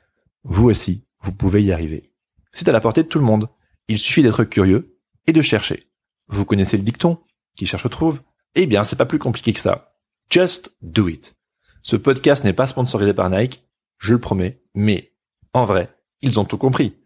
vous 0.45 0.69
aussi, 0.69 1.03
vous 1.21 1.33
pouvez 1.33 1.63
y 1.63 1.73
arriver. 1.73 2.13
C'est 2.53 2.69
à 2.69 2.73
la 2.73 2.81
portée 2.81 3.03
de 3.03 3.09
tout 3.09 3.19
le 3.19 3.25
monde. 3.25 3.49
Il 3.89 3.99
suffit 3.99 4.23
d'être 4.23 4.45
curieux 4.45 4.99
et 5.27 5.33
de 5.33 5.43
chercher. 5.43 5.89
Vous 6.29 6.45
connaissez 6.45 6.77
le 6.77 6.83
dicton 6.83 7.19
qui 7.57 7.67
cherche 7.67 7.89
trouve? 7.91 8.23
Eh 8.55 8.67
bien, 8.67 8.85
c'est 8.85 8.97
pas 8.97 9.07
plus 9.07 9.19
compliqué 9.19 9.53
que 9.53 9.61
ça. 9.61 9.95
Just 10.31 10.77
do 10.83 11.09
it. 11.09 11.35
Ce 11.83 11.97
podcast 11.97 12.45
n'est 12.45 12.53
pas 12.53 12.67
sponsorisé 12.67 13.15
par 13.15 13.31
Nike, 13.31 13.63
je 13.99 14.13
le 14.13 14.21
promets, 14.21 14.61
mais 14.75 15.13
en 15.53 15.65
vrai, 15.65 15.91
ils 16.21 16.41
ont 16.41 16.45
tout 16.45 16.59
compris. 16.59 16.97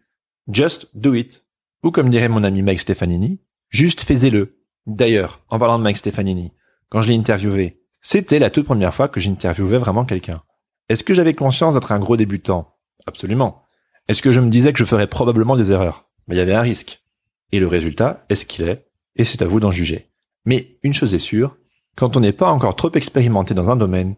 Just 0.47 0.89
do 0.93 1.13
it. 1.13 1.43
Ou 1.83 1.91
comme 1.91 2.09
dirait 2.09 2.29
mon 2.29 2.43
ami 2.43 2.61
Mike 2.61 2.79
Stefanini, 2.79 3.39
juste 3.69 4.01
faisez-le. 4.01 4.57
D'ailleurs, 4.87 5.43
en 5.49 5.59
parlant 5.59 5.77
de 5.77 5.83
Mike 5.83 5.97
Stefanini, 5.97 6.51
quand 6.89 7.01
je 7.01 7.09
l'ai 7.09 7.15
interviewé, 7.15 7.80
c'était 8.01 8.39
la 8.39 8.49
toute 8.49 8.65
première 8.65 8.93
fois 8.93 9.07
que 9.07 9.19
j'interviewais 9.19 9.77
vraiment 9.77 10.05
quelqu'un. 10.05 10.41
Est-ce 10.89 11.03
que 11.03 11.13
j'avais 11.13 11.33
conscience 11.33 11.75
d'être 11.75 11.91
un 11.91 11.99
gros 11.99 12.17
débutant? 12.17 12.75
Absolument. 13.05 13.63
Est-ce 14.07 14.21
que 14.21 14.31
je 14.31 14.39
me 14.39 14.49
disais 14.49 14.73
que 14.73 14.79
je 14.79 14.85
ferais 14.85 15.07
probablement 15.07 15.55
des 15.55 15.71
erreurs? 15.71 16.09
Mais 16.27 16.35
il 16.35 16.39
y 16.39 16.41
avait 16.41 16.55
un 16.55 16.61
risque. 16.61 17.03
Et 17.51 17.59
le 17.59 17.67
résultat 17.67 18.25
est 18.29 18.35
ce 18.35 18.45
qu'il 18.45 18.67
est, 18.67 18.87
et 19.15 19.23
c'est 19.23 19.41
à 19.41 19.45
vous 19.45 19.59
d'en 19.59 19.71
juger. 19.71 20.11
Mais 20.45 20.79
une 20.83 20.93
chose 20.93 21.13
est 21.13 21.19
sûre, 21.19 21.57
quand 21.95 22.17
on 22.17 22.21
n'est 22.21 22.31
pas 22.31 22.51
encore 22.51 22.75
trop 22.75 22.91
expérimenté 22.93 23.53
dans 23.53 23.69
un 23.69 23.75
domaine, 23.75 24.15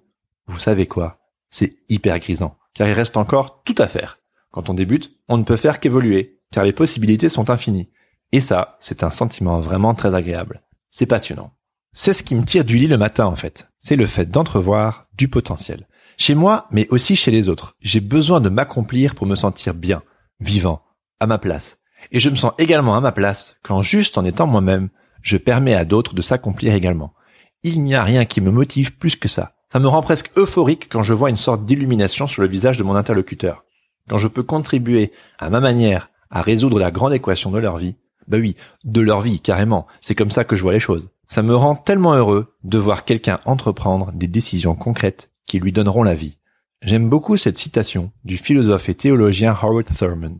vous 0.47 0.59
savez 0.59 0.87
quoi? 0.87 1.19
C'est 1.49 1.75
hyper 1.89 2.17
grisant, 2.19 2.57
car 2.73 2.87
il 2.87 2.93
reste 2.93 3.17
encore 3.17 3.63
tout 3.63 3.75
à 3.77 3.87
faire. 3.87 4.19
Quand 4.51 4.69
on 4.69 4.73
débute, 4.73 5.11
on 5.27 5.37
ne 5.37 5.43
peut 5.43 5.57
faire 5.57 5.79
qu'évoluer, 5.79 6.39
car 6.51 6.63
les 6.63 6.73
possibilités 6.73 7.29
sont 7.29 7.49
infinies. 7.49 7.89
Et 8.31 8.39
ça, 8.39 8.77
c'est 8.79 9.03
un 9.03 9.09
sentiment 9.09 9.59
vraiment 9.59 9.93
très 9.95 10.15
agréable. 10.15 10.63
C'est 10.89 11.05
passionnant. 11.05 11.51
C'est 11.95 12.13
ce 12.13 12.23
qui 12.23 12.33
me 12.33 12.43
tire 12.43 12.65
du 12.65 12.77
lit 12.77 12.87
le 12.87 12.97
matin 12.97 13.27
en 13.27 13.35
fait. 13.35 13.67
C'est 13.77 13.95
le 13.95 14.07
fait 14.07 14.25
d'entrevoir 14.25 15.05
du 15.15 15.27
potentiel. 15.27 15.87
Chez 16.17 16.33
moi, 16.33 16.67
mais 16.71 16.87
aussi 16.89 17.15
chez 17.15 17.29
les 17.29 17.49
autres. 17.49 17.75
J'ai 17.81 17.99
besoin 17.99 18.41
de 18.41 18.49
m'accomplir 18.49 19.13
pour 19.13 19.27
me 19.27 19.35
sentir 19.35 19.75
bien, 19.75 20.01
vivant, 20.39 20.81
à 21.19 21.27
ma 21.27 21.37
place. 21.37 21.77
Et 22.11 22.19
je 22.19 22.31
me 22.31 22.35
sens 22.35 22.53
également 22.57 22.95
à 22.95 23.01
ma 23.01 23.11
place 23.11 23.57
quand 23.61 23.83
juste 23.83 24.17
en 24.17 24.25
étant 24.25 24.47
moi-même, 24.47 24.89
je 25.21 25.37
permets 25.37 25.75
à 25.75 25.85
d'autres 25.85 26.15
de 26.15 26.23
s'accomplir 26.23 26.73
également. 26.73 27.13
Il 27.61 27.83
n'y 27.83 27.93
a 27.93 28.03
rien 28.03 28.25
qui 28.25 28.41
me 28.41 28.51
motive 28.51 28.97
plus 28.97 29.15
que 29.15 29.29
ça. 29.29 29.51
Ça 29.71 29.79
me 29.79 29.87
rend 29.87 30.01
presque 30.01 30.31
euphorique 30.35 30.89
quand 30.91 31.03
je 31.03 31.13
vois 31.13 31.29
une 31.29 31.37
sorte 31.37 31.63
d'illumination 31.63 32.25
sur 32.25 32.41
le 32.41 32.47
visage 32.47 32.79
de 32.79 32.83
mon 32.83 32.95
interlocuteur. 32.95 33.65
Quand 34.09 34.17
je 34.17 34.27
peux 34.27 34.43
contribuer 34.43 35.11
à 35.37 35.51
ma 35.51 35.59
manière 35.59 36.09
à 36.31 36.41
résoudre 36.41 36.79
la 36.79 36.89
grande 36.89 37.13
équation 37.13 37.51
de 37.51 37.59
leur 37.59 37.77
vie. 37.77 37.95
Bah 38.27 38.37
oui, 38.39 38.55
de 38.83 39.01
leur 39.01 39.21
vie, 39.21 39.39
carrément. 39.39 39.85
C'est 40.01 40.15
comme 40.15 40.31
ça 40.31 40.43
que 40.43 40.55
je 40.55 40.63
vois 40.63 40.73
les 40.73 40.79
choses. 40.79 41.09
Ça 41.33 41.41
me 41.41 41.55
rend 41.55 41.75
tellement 41.75 42.13
heureux 42.13 42.55
de 42.63 42.77
voir 42.77 43.05
quelqu'un 43.05 43.39
entreprendre 43.45 44.11
des 44.13 44.27
décisions 44.27 44.75
concrètes 44.75 45.31
qui 45.47 45.57
lui 45.57 45.71
donneront 45.71 46.03
la 46.03 46.13
vie. 46.13 46.37
J'aime 46.83 47.09
beaucoup 47.09 47.37
cette 47.37 47.57
citation 47.57 48.11
du 48.23 48.37
philosophe 48.37 48.87
et 48.87 48.93
théologien 48.93 49.57
Howard 49.59 49.87
Thurman. 49.95 50.37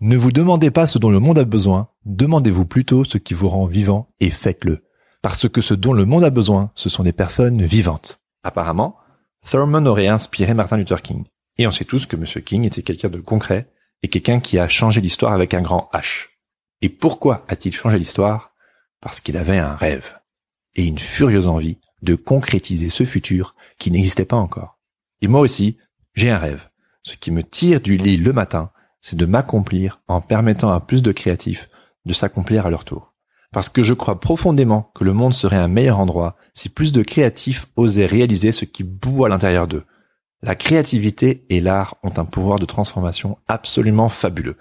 Ne 0.00 0.16
vous 0.16 0.32
demandez 0.32 0.70
pas 0.70 0.86
ce 0.86 0.98
dont 0.98 1.10
le 1.10 1.18
monde 1.18 1.36
a 1.36 1.44
besoin, 1.44 1.90
demandez-vous 2.06 2.64
plutôt 2.64 3.04
ce 3.04 3.18
qui 3.18 3.34
vous 3.34 3.50
rend 3.50 3.66
vivant 3.66 4.14
et 4.18 4.30
faites-le. 4.30 4.82
Parce 5.20 5.46
que 5.46 5.60
ce 5.60 5.74
dont 5.74 5.92
le 5.92 6.06
monde 6.06 6.24
a 6.24 6.30
besoin, 6.30 6.70
ce 6.74 6.88
sont 6.88 7.02
des 7.02 7.12
personnes 7.12 7.60
vivantes. 7.60 8.22
Apparemment, 8.42 8.96
Thurman 9.44 9.86
aurait 9.86 10.08
inspiré 10.08 10.54
Martin 10.54 10.78
Luther 10.78 11.02
King. 11.02 11.24
Et 11.58 11.66
on 11.66 11.70
sait 11.70 11.84
tous 11.84 12.06
que 12.06 12.16
M. 12.16 12.24
King 12.42 12.64
était 12.64 12.80
quelqu'un 12.80 13.10
de 13.10 13.20
concret 13.20 13.70
et 14.02 14.08
quelqu'un 14.08 14.40
qui 14.40 14.58
a 14.58 14.68
changé 14.68 15.02
l'histoire 15.02 15.34
avec 15.34 15.52
un 15.52 15.60
grand 15.60 15.90
H. 15.92 16.28
Et 16.80 16.88
pourquoi 16.88 17.44
a-t-il 17.48 17.74
changé 17.74 17.98
l'histoire? 17.98 18.52
Parce 19.02 19.20
qu'il 19.20 19.36
avait 19.36 19.58
un 19.58 19.76
rêve 19.76 20.19
et 20.74 20.84
une 20.84 20.98
furieuse 20.98 21.46
envie 21.46 21.78
de 22.02 22.14
concrétiser 22.14 22.90
ce 22.90 23.04
futur 23.04 23.54
qui 23.78 23.90
n'existait 23.90 24.24
pas 24.24 24.36
encore. 24.36 24.78
Et 25.20 25.28
moi 25.28 25.40
aussi, 25.40 25.76
j'ai 26.14 26.30
un 26.30 26.38
rêve. 26.38 26.68
Ce 27.02 27.16
qui 27.16 27.30
me 27.30 27.42
tire 27.42 27.80
du 27.80 27.96
lit 27.96 28.16
le 28.16 28.32
matin, 28.32 28.70
c'est 29.00 29.16
de 29.16 29.26
m'accomplir 29.26 30.00
en 30.08 30.20
permettant 30.20 30.72
à 30.72 30.80
plus 30.80 31.02
de 31.02 31.12
créatifs 31.12 31.68
de 32.06 32.12
s'accomplir 32.12 32.66
à 32.66 32.70
leur 32.70 32.84
tour. 32.84 33.14
Parce 33.52 33.68
que 33.68 33.82
je 33.82 33.94
crois 33.94 34.20
profondément 34.20 34.90
que 34.94 35.04
le 35.04 35.12
monde 35.12 35.34
serait 35.34 35.56
un 35.56 35.68
meilleur 35.68 35.98
endroit 35.98 36.36
si 36.54 36.68
plus 36.68 36.92
de 36.92 37.02
créatifs 37.02 37.66
osaient 37.76 38.06
réaliser 38.06 38.52
ce 38.52 38.64
qui 38.64 38.84
bout 38.84 39.24
à 39.24 39.28
l'intérieur 39.28 39.66
d'eux, 39.66 39.84
la 40.42 40.54
créativité 40.54 41.44
et 41.50 41.60
l'art 41.60 41.96
ont 42.02 42.12
un 42.16 42.24
pouvoir 42.24 42.58
de 42.58 42.64
transformation 42.64 43.38
absolument 43.46 44.08
fabuleux. 44.08 44.56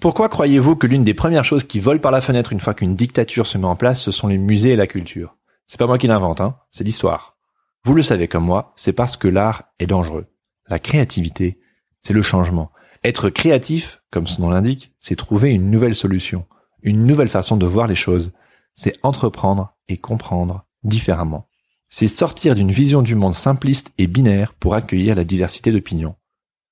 Pourquoi 0.00 0.28
croyez-vous 0.28 0.76
que 0.76 0.86
l'une 0.86 1.04
des 1.04 1.14
premières 1.14 1.44
choses 1.44 1.64
qui 1.64 1.78
volent 1.78 2.00
par 2.00 2.10
la 2.10 2.20
fenêtre 2.20 2.52
une 2.52 2.60
fois 2.60 2.74
qu'une 2.74 2.96
dictature 2.96 3.46
se 3.46 3.58
met 3.58 3.66
en 3.66 3.76
place, 3.76 4.02
ce 4.02 4.10
sont 4.10 4.28
les 4.28 4.38
musées 4.38 4.70
et 4.70 4.76
la 4.76 4.86
culture? 4.86 5.36
C'est 5.70 5.78
pas 5.78 5.86
moi 5.86 5.98
qui 5.98 6.08
l'invente, 6.08 6.40
hein, 6.40 6.56
c'est 6.72 6.82
l'histoire. 6.82 7.36
Vous 7.84 7.94
le 7.94 8.02
savez 8.02 8.26
comme 8.26 8.44
moi, 8.44 8.72
c'est 8.74 8.92
parce 8.92 9.16
que 9.16 9.28
l'art 9.28 9.62
est 9.78 9.86
dangereux. 9.86 10.26
La 10.66 10.80
créativité, 10.80 11.60
c'est 12.02 12.12
le 12.12 12.22
changement. 12.22 12.72
Être 13.04 13.30
créatif, 13.30 14.02
comme 14.10 14.26
son 14.26 14.42
nom 14.42 14.50
l'indique, 14.50 14.92
c'est 14.98 15.14
trouver 15.14 15.52
une 15.52 15.70
nouvelle 15.70 15.94
solution, 15.94 16.44
une 16.82 17.06
nouvelle 17.06 17.28
façon 17.28 17.56
de 17.56 17.66
voir 17.66 17.86
les 17.86 17.94
choses. 17.94 18.32
C'est 18.74 18.98
entreprendre 19.04 19.76
et 19.88 19.96
comprendre 19.96 20.66
différemment 20.82 21.46
c'est 21.90 22.08
sortir 22.08 22.54
d'une 22.54 22.70
vision 22.70 23.02
du 23.02 23.16
monde 23.16 23.34
simpliste 23.34 23.92
et 23.98 24.06
binaire 24.06 24.54
pour 24.54 24.74
accueillir 24.74 25.16
la 25.16 25.24
diversité 25.24 25.72
d'opinions. 25.72 26.14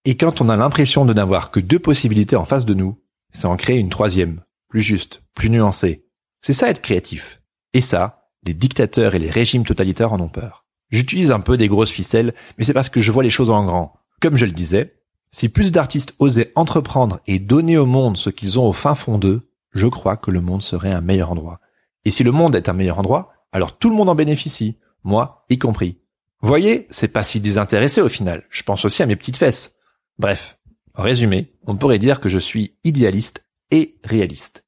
Et 0.04 0.16
quand 0.16 0.40
on 0.40 0.48
a 0.48 0.56
l'impression 0.56 1.04
de 1.04 1.12
n'avoir 1.12 1.50
que 1.50 1.61
deux 1.61 1.80
possibilités 1.80 2.37
en 2.37 2.44
face 2.44 2.64
de 2.64 2.72
nous, 2.72 3.02
c'est 3.32 3.46
en 3.46 3.56
créer 3.56 3.78
une 3.78 3.90
troisième, 3.90 4.40
plus 4.68 4.80
juste, 4.80 5.22
plus 5.34 5.50
nuancée. 5.50 6.06
C'est 6.40 6.52
ça 6.52 6.70
être 6.70 6.80
créatif. 6.80 7.42
Et 7.74 7.80
ça, 7.80 8.27
les 8.44 8.55
dictateurs 8.55 9.14
et 9.14 9.18
les 9.18 9.31
régimes 9.31 9.64
totalitaires 9.64 10.12
en 10.12 10.20
ont 10.20 10.29
peur. 10.29 10.64
J'utilise 10.90 11.31
un 11.31 11.40
peu 11.40 11.57
des 11.57 11.68
grosses 11.68 11.90
ficelles, 11.90 12.35
mais 12.57 12.64
c'est 12.64 12.72
parce 12.72 12.88
que 12.88 13.01
je 13.01 13.12
vois 13.12 13.22
les 13.22 13.31
choses 13.31 13.51
en 13.51 13.64
grand. 13.64 13.94
Comme 14.20 14.37
je 14.37 14.46
le 14.46 14.53
disais, 14.53 14.94
si 15.31 15.48
plus 15.48 15.72
d'artistes 15.72 16.14
osaient 16.18 16.53
entreprendre 16.55 17.20
et 17.27 17.38
donner 17.38 17.77
au 17.77 17.87
monde 17.87 18.16
ce 18.16 18.31
qu'ils 18.31 18.59
ont 18.59 18.66
au 18.66 18.72
fin 18.72 18.94
fond 18.94 19.18
d'eux, 19.18 19.51
je 19.72 19.87
crois 19.87 20.16
que 20.16 20.31
le 20.31 20.40
monde 20.40 20.62
serait 20.62 20.92
un 20.92 21.03
meilleur 21.03 21.31
endroit. 21.31 21.61
Et 22.05 22.11
si 22.11 22.24
le 22.24 22.33
monde 22.33 22.57
est 22.57 22.68
un 22.68 22.72
meilleur 22.72 22.98
endroit, 22.98 23.33
alors 23.53 23.79
tout 23.79 23.90
le 23.90 23.96
monde 23.96 24.09
en 24.09 24.14
bénéficie 24.14 24.79
moi 25.05 25.44
y 25.48 25.59
compris. 25.59 25.98
Voyez, 26.40 26.87
c'est 26.90 27.09
pas 27.09 27.24
si 27.24 27.40
désintéressé 27.40 28.01
au 28.01 28.09
final, 28.09 28.44
je 28.51 28.62
pense 28.62 28.85
aussi 28.85 29.03
à 29.03 29.07
mes 29.07 29.16
petites 29.16 29.37
fesses. 29.37 29.74
Bref, 30.18 30.59
en 30.94 31.03
résumé, 31.03 31.53
On 31.66 31.77
pourrait 31.77 31.98
dire 31.98 32.20
que 32.20 32.29
je 32.29 32.38
suis 32.38 32.77
idéaliste 32.85 33.44
et 33.70 33.98
réaliste. 34.05 34.64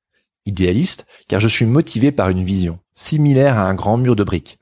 Idéaliste 0.46 1.06
car 1.28 1.40
je 1.40 1.48
suis 1.48 1.66
motivé 1.66 2.12
par 2.12 2.28
une 2.28 2.44
vision, 2.44 2.78
similaire 3.00 3.58
à 3.58 3.62
un 3.62 3.74
grand 3.74 3.96
mur 3.96 4.14
de 4.14 4.24
briques. 4.24 4.58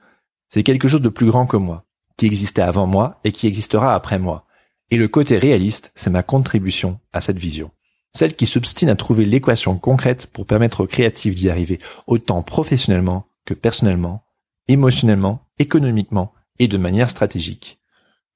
C'est 0.49 0.63
quelque 0.63 0.89
chose 0.89 1.03
de 1.03 1.09
plus 1.09 1.27
grand 1.27 1.47
que 1.47 1.57
moi, 1.57 1.85
qui 2.17 2.27
existait 2.27 2.63
avant 2.63 2.87
moi 2.87 3.19
et 3.25 3.33
qui 3.33 3.47
existera 3.47 3.95
après 3.95 4.19
moi. 4.19 4.47
Et 4.91 4.97
le 4.97 5.09
côté 5.09 5.37
réaliste, 5.39 5.93
c'est 5.95 6.09
ma 6.09 6.23
contribution 6.23 7.01
à 7.13 7.21
cette 7.21 7.39
vision. 7.39 7.71
Celle 8.13 8.37
qui 8.37 8.47
s'obstine 8.47 8.89
à 8.89 8.97
trouver 8.97 9.27
l'équation 9.27 9.77
concrète 9.77 10.29
pour 10.33 10.47
permettre 10.47 10.85
aux 10.85 10.87
créatifs 10.87 11.35
d'y 11.35 11.51
arriver, 11.51 11.79
autant 12.07 12.43
professionnellement 12.43 13.27
que 13.45 13.55
personnellement, 13.55 14.25
émotionnellement, 14.69 15.43
économiquement 15.59 16.33
et 16.59 16.69
de 16.69 16.79
manière 16.79 17.11
stratégique. 17.11 17.79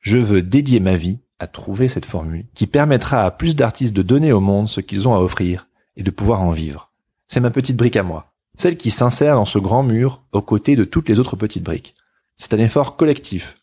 Je 0.01 0.19
veux 0.19 0.43
dédier 0.43 0.81
ma 0.81 0.97
vie 0.97 1.21
à 1.39 1.47
trouver 1.47 1.89
cette 1.89 2.07
formule 2.07 2.47
qui 2.55 2.67
permettra 2.67 3.25
à 3.25 3.31
plus 3.31 3.55
d'artistes 3.57 3.95
de 3.95 4.03
donner 4.03 4.33
au 4.33 4.41
monde 4.41 4.69
ce 4.69 4.81
qu'ils 4.81 5.07
ont 5.09 5.15
à 5.15 5.21
offrir 5.21 5.69
et 5.97 6.03
de 6.03 6.11
pouvoir 6.11 6.43
en 6.43 6.51
vivre. 6.51 6.91
C'est 7.29 7.41
ma 7.41 7.51
petite 7.51 7.77
brique 7.77 7.97
à 7.97 8.03
moi, 8.03 8.32
celle 8.57 8.77
qui 8.77 8.91
s'insère 8.91 9.37
dans 9.37 9.45
ce 9.45 9.59
grand 9.59 9.83
mur 9.83 10.23
aux 10.33 10.43
côtés 10.43 10.77
de 10.77 10.85
toutes 10.85 11.09
les 11.09 11.21
autres 11.21 11.37
petites 11.37 11.63
briques. 11.63 11.95
C'est 12.37 12.55
un 12.55 12.59
effort 12.59 12.97
collectif. 12.97 13.57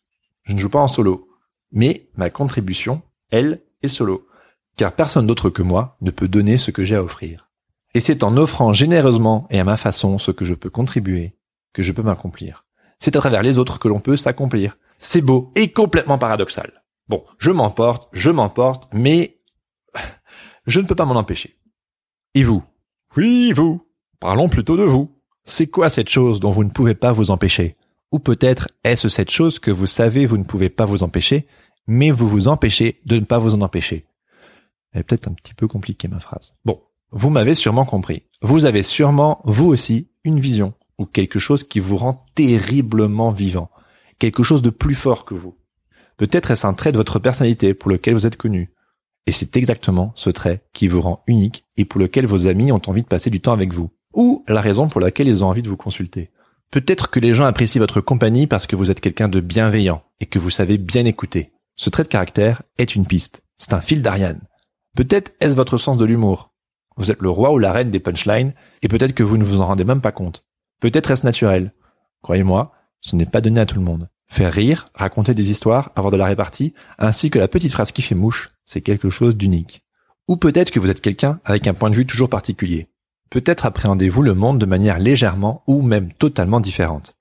Je 0.43 0.53
ne 0.53 0.59
joue 0.59 0.69
pas 0.69 0.79
en 0.79 0.87
solo, 0.87 1.29
mais 1.71 2.07
ma 2.15 2.29
contribution, 2.29 3.01
elle, 3.31 3.61
est 3.81 3.87
solo, 3.87 4.27
car 4.77 4.93
personne 4.93 5.27
d'autre 5.27 5.49
que 5.49 5.61
moi 5.61 5.97
ne 6.01 6.11
peut 6.11 6.27
donner 6.27 6.57
ce 6.57 6.71
que 6.71 6.83
j'ai 6.83 6.95
à 6.95 7.03
offrir. 7.03 7.49
Et 7.93 7.99
c'est 7.99 8.23
en 8.23 8.37
offrant 8.37 8.73
généreusement 8.73 9.47
et 9.49 9.59
à 9.59 9.63
ma 9.63 9.77
façon 9.77 10.17
ce 10.17 10.31
que 10.31 10.45
je 10.45 10.53
peux 10.53 10.69
contribuer 10.69 11.35
que 11.73 11.83
je 11.83 11.91
peux 11.91 12.01
m'accomplir. 12.01 12.65
C'est 12.97 13.15
à 13.15 13.19
travers 13.19 13.43
les 13.43 13.57
autres 13.57 13.79
que 13.79 13.87
l'on 13.87 13.99
peut 13.99 14.17
s'accomplir. 14.17 14.77
C'est 14.97 15.21
beau 15.21 15.51
et 15.55 15.71
complètement 15.71 16.17
paradoxal. 16.17 16.83
Bon, 17.07 17.23
je 17.37 17.51
m'emporte, 17.51 18.09
je 18.11 18.31
m'emporte, 18.31 18.89
mais 18.93 19.39
je 20.67 20.79
ne 20.79 20.87
peux 20.87 20.95
pas 20.95 21.05
m'en 21.05 21.15
empêcher. 21.15 21.57
Et 22.35 22.43
vous? 22.43 22.63
Oui, 23.15 23.51
vous. 23.51 23.88
Parlons 24.19 24.49
plutôt 24.49 24.75
de 24.75 24.83
vous. 24.83 25.15
C'est 25.45 25.67
quoi 25.67 25.89
cette 25.89 26.09
chose 26.09 26.41
dont 26.41 26.51
vous 26.51 26.65
ne 26.65 26.69
pouvez 26.69 26.93
pas 26.93 27.13
vous 27.13 27.31
empêcher? 27.31 27.77
Ou 28.11 28.19
peut-être 28.19 28.67
est-ce 28.83 29.07
cette 29.07 29.31
chose 29.31 29.59
que 29.59 29.71
vous 29.71 29.85
savez 29.85 30.25
vous 30.25 30.37
ne 30.37 30.43
pouvez 30.43 30.67
pas 30.67 30.83
vous 30.83 31.03
empêcher, 31.03 31.47
mais 31.87 32.11
vous 32.11 32.27
vous 32.27 32.49
empêchez 32.49 32.99
de 33.05 33.15
ne 33.15 33.23
pas 33.23 33.37
vous 33.37 33.55
en 33.55 33.61
empêcher? 33.61 34.05
Elle 34.91 35.01
est 35.01 35.03
peut-être 35.03 35.29
un 35.29 35.33
petit 35.33 35.53
peu 35.53 35.69
compliquée 35.69 36.09
ma 36.09 36.19
phrase. 36.19 36.53
Bon, 36.65 36.81
vous 37.11 37.29
m'avez 37.29 37.55
sûrement 37.55 37.85
compris. 37.85 38.23
Vous 38.41 38.65
avez 38.65 38.83
sûrement, 38.83 39.39
vous 39.45 39.67
aussi, 39.67 40.09
une 40.25 40.41
vision, 40.41 40.73
ou 40.97 41.05
quelque 41.05 41.39
chose 41.39 41.63
qui 41.63 41.79
vous 41.79 41.95
rend 41.95 42.25
terriblement 42.35 43.31
vivant, 43.31 43.69
quelque 44.17 44.43
chose 44.43 44.61
de 44.61 44.69
plus 44.69 44.95
fort 44.95 45.23
que 45.23 45.33
vous. 45.33 45.57
Peut-être 46.17 46.51
est-ce 46.51 46.67
un 46.67 46.73
trait 46.73 46.91
de 46.91 46.97
votre 46.97 47.19
personnalité 47.19 47.73
pour 47.73 47.89
lequel 47.89 48.15
vous 48.15 48.27
êtes 48.27 48.35
connu. 48.35 48.73
Et 49.27 49.31
c'est 49.31 49.55
exactement 49.55 50.11
ce 50.15 50.29
trait 50.29 50.65
qui 50.73 50.87
vous 50.87 50.99
rend 50.99 51.23
unique 51.27 51.63
et 51.77 51.85
pour 51.85 52.01
lequel 52.01 52.25
vos 52.25 52.47
amis 52.47 52.73
ont 52.73 52.81
envie 52.87 53.03
de 53.03 53.07
passer 53.07 53.29
du 53.29 53.39
temps 53.39 53.53
avec 53.53 53.73
vous. 53.73 53.91
Ou 54.13 54.43
la 54.47 54.61
raison 54.61 54.87
pour 54.87 55.01
laquelle 55.01 55.27
ils 55.27 55.43
ont 55.43 55.47
envie 55.47 55.61
de 55.61 55.69
vous 55.69 55.77
consulter. 55.77 56.31
Peut-être 56.71 57.09
que 57.09 57.19
les 57.19 57.33
gens 57.33 57.45
apprécient 57.45 57.81
votre 57.81 58.01
compagnie 58.01 58.47
parce 58.47 58.67
que 58.67 58.75
vous 58.75 58.91
êtes 58.91 58.99
quelqu'un 58.99 59.27
de 59.27 59.39
bienveillant 59.39 60.03
et 60.19 60.25
que 60.25 60.39
vous 60.39 60.49
savez 60.49 60.77
bien 60.77 61.05
écouter. 61.05 61.51
Ce 61.75 61.89
trait 61.89 62.03
de 62.03 62.09
caractère 62.09 62.61
est 62.77 62.95
une 62.95 63.05
piste. 63.05 63.41
C'est 63.57 63.73
un 63.73 63.81
fil 63.81 64.01
d'Ariane. 64.01 64.41
Peut-être 64.95 65.33
est-ce 65.39 65.55
votre 65.55 65.77
sens 65.77 65.97
de 65.97 66.05
l'humour. 66.05 66.51
Vous 66.97 67.11
êtes 67.11 67.21
le 67.21 67.29
roi 67.29 67.53
ou 67.53 67.57
la 67.57 67.71
reine 67.71 67.91
des 67.91 67.99
punchlines 67.99 68.53
et 68.81 68.87
peut-être 68.87 69.13
que 69.13 69.23
vous 69.23 69.37
ne 69.37 69.43
vous 69.43 69.61
en 69.61 69.65
rendez 69.65 69.85
même 69.85 70.01
pas 70.01 70.11
compte. 70.11 70.43
Peut-être 70.79 71.11
est-ce 71.11 71.25
naturel. 71.25 71.73
Croyez-moi, 72.21 72.73
ce 73.01 73.15
n'est 73.15 73.25
pas 73.25 73.41
donné 73.41 73.61
à 73.61 73.65
tout 73.65 73.77
le 73.77 73.85
monde. 73.85 74.09
Faire 74.27 74.53
rire, 74.53 74.89
raconter 74.93 75.33
des 75.33 75.49
histoires, 75.49 75.91
avoir 75.95 76.11
de 76.11 76.17
la 76.17 76.25
répartie, 76.25 76.73
ainsi 76.97 77.29
que 77.29 77.39
la 77.39 77.47
petite 77.47 77.71
phrase 77.71 77.91
qui 77.91 78.01
fait 78.01 78.15
mouche, 78.15 78.51
c'est 78.63 78.81
quelque 78.81 79.09
chose 79.09 79.35
d'unique. 79.35 79.81
Ou 80.27 80.37
peut-être 80.37 80.71
que 80.71 80.79
vous 80.79 80.89
êtes 80.89 81.01
quelqu'un 81.01 81.39
avec 81.45 81.65
un 81.65 81.73
point 81.73 81.89
de 81.89 81.95
vue 81.95 82.05
toujours 82.05 82.29
particulier. 82.29 82.87
Peut-être 83.29 83.65
appréhendez-vous 83.65 84.21
le 84.21 84.33
monde 84.33 84.59
de 84.59 84.65
manière 84.65 84.99
légèrement 84.99 85.63
ou 85.67 85.81
même 85.81 86.11
totalement 86.13 86.59
différente. 86.59 87.15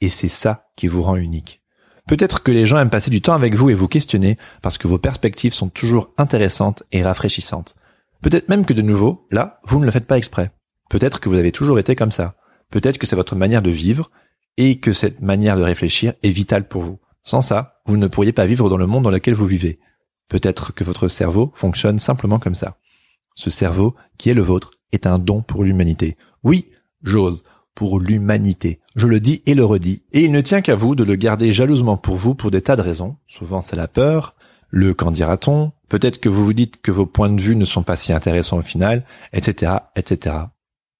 Et 0.00 0.08
c'est 0.08 0.28
ça 0.28 0.70
qui 0.76 0.88
vous 0.88 1.02
rend 1.02 1.16
unique. 1.16 1.62
Peut-être 2.08 2.42
que 2.42 2.50
les 2.50 2.66
gens 2.66 2.78
aiment 2.78 2.90
passer 2.90 3.10
du 3.10 3.20
temps 3.20 3.34
avec 3.34 3.54
vous 3.54 3.70
et 3.70 3.74
vous 3.74 3.86
questionner 3.86 4.38
parce 4.60 4.76
que 4.76 4.88
vos 4.88 4.98
perspectives 4.98 5.54
sont 5.54 5.68
toujours 5.68 6.10
intéressantes 6.18 6.82
et 6.90 7.02
rafraîchissantes. 7.02 7.76
Peut-être 8.22 8.48
même 8.48 8.66
que 8.66 8.72
de 8.72 8.82
nouveau, 8.82 9.26
là, 9.30 9.60
vous 9.64 9.78
ne 9.78 9.84
le 9.84 9.90
faites 9.92 10.06
pas 10.06 10.18
exprès. 10.18 10.50
Peut-être 10.90 11.20
que 11.20 11.28
vous 11.28 11.36
avez 11.36 11.52
toujours 11.52 11.78
été 11.78 11.94
comme 11.94 12.12
ça. 12.12 12.34
Peut-être 12.70 12.98
que 12.98 13.06
c'est 13.06 13.16
votre 13.16 13.36
manière 13.36 13.62
de 13.62 13.70
vivre 13.70 14.10
et 14.56 14.80
que 14.80 14.92
cette 14.92 15.22
manière 15.22 15.56
de 15.56 15.62
réfléchir 15.62 16.14
est 16.22 16.30
vitale 16.30 16.66
pour 16.66 16.82
vous. 16.82 16.98
Sans 17.22 17.40
ça, 17.40 17.80
vous 17.86 17.96
ne 17.96 18.08
pourriez 18.08 18.32
pas 18.32 18.46
vivre 18.46 18.68
dans 18.68 18.76
le 18.76 18.86
monde 18.86 19.04
dans 19.04 19.10
lequel 19.10 19.34
vous 19.34 19.46
vivez. 19.46 19.78
Peut-être 20.28 20.74
que 20.74 20.82
votre 20.82 21.08
cerveau 21.08 21.52
fonctionne 21.54 21.98
simplement 21.98 22.38
comme 22.38 22.54
ça. 22.54 22.78
Ce 23.34 23.50
cerveau, 23.50 23.94
qui 24.18 24.30
est 24.30 24.34
le 24.34 24.42
vôtre, 24.42 24.72
est 24.92 25.06
un 25.06 25.18
don 25.18 25.42
pour 25.42 25.64
l'humanité. 25.64 26.16
Oui, 26.44 26.66
j'ose, 27.02 27.44
pour 27.74 28.00
l'humanité. 28.00 28.80
Je 28.94 29.06
le 29.06 29.20
dis 29.20 29.42
et 29.46 29.54
le 29.54 29.64
redis. 29.64 30.02
Et 30.12 30.24
il 30.24 30.32
ne 30.32 30.40
tient 30.40 30.60
qu'à 30.60 30.74
vous 30.74 30.94
de 30.94 31.04
le 31.04 31.16
garder 31.16 31.52
jalousement 31.52 31.96
pour 31.96 32.16
vous 32.16 32.34
pour 32.34 32.50
des 32.50 32.60
tas 32.60 32.76
de 32.76 32.82
raisons. 32.82 33.16
Souvent 33.26 33.60
c'est 33.60 33.76
la 33.76 33.88
peur, 33.88 34.34
le 34.68 34.94
qu'en 34.94 35.10
dira-t-on, 35.10 35.72
peut-être 35.88 36.20
que 36.20 36.28
vous 36.28 36.44
vous 36.44 36.52
dites 36.52 36.80
que 36.80 36.90
vos 36.90 37.06
points 37.06 37.30
de 37.30 37.40
vue 37.40 37.56
ne 37.56 37.64
sont 37.64 37.82
pas 37.82 37.96
si 37.96 38.12
intéressants 38.12 38.58
au 38.58 38.62
final, 38.62 39.04
etc., 39.32 39.72
etc. 39.96 40.36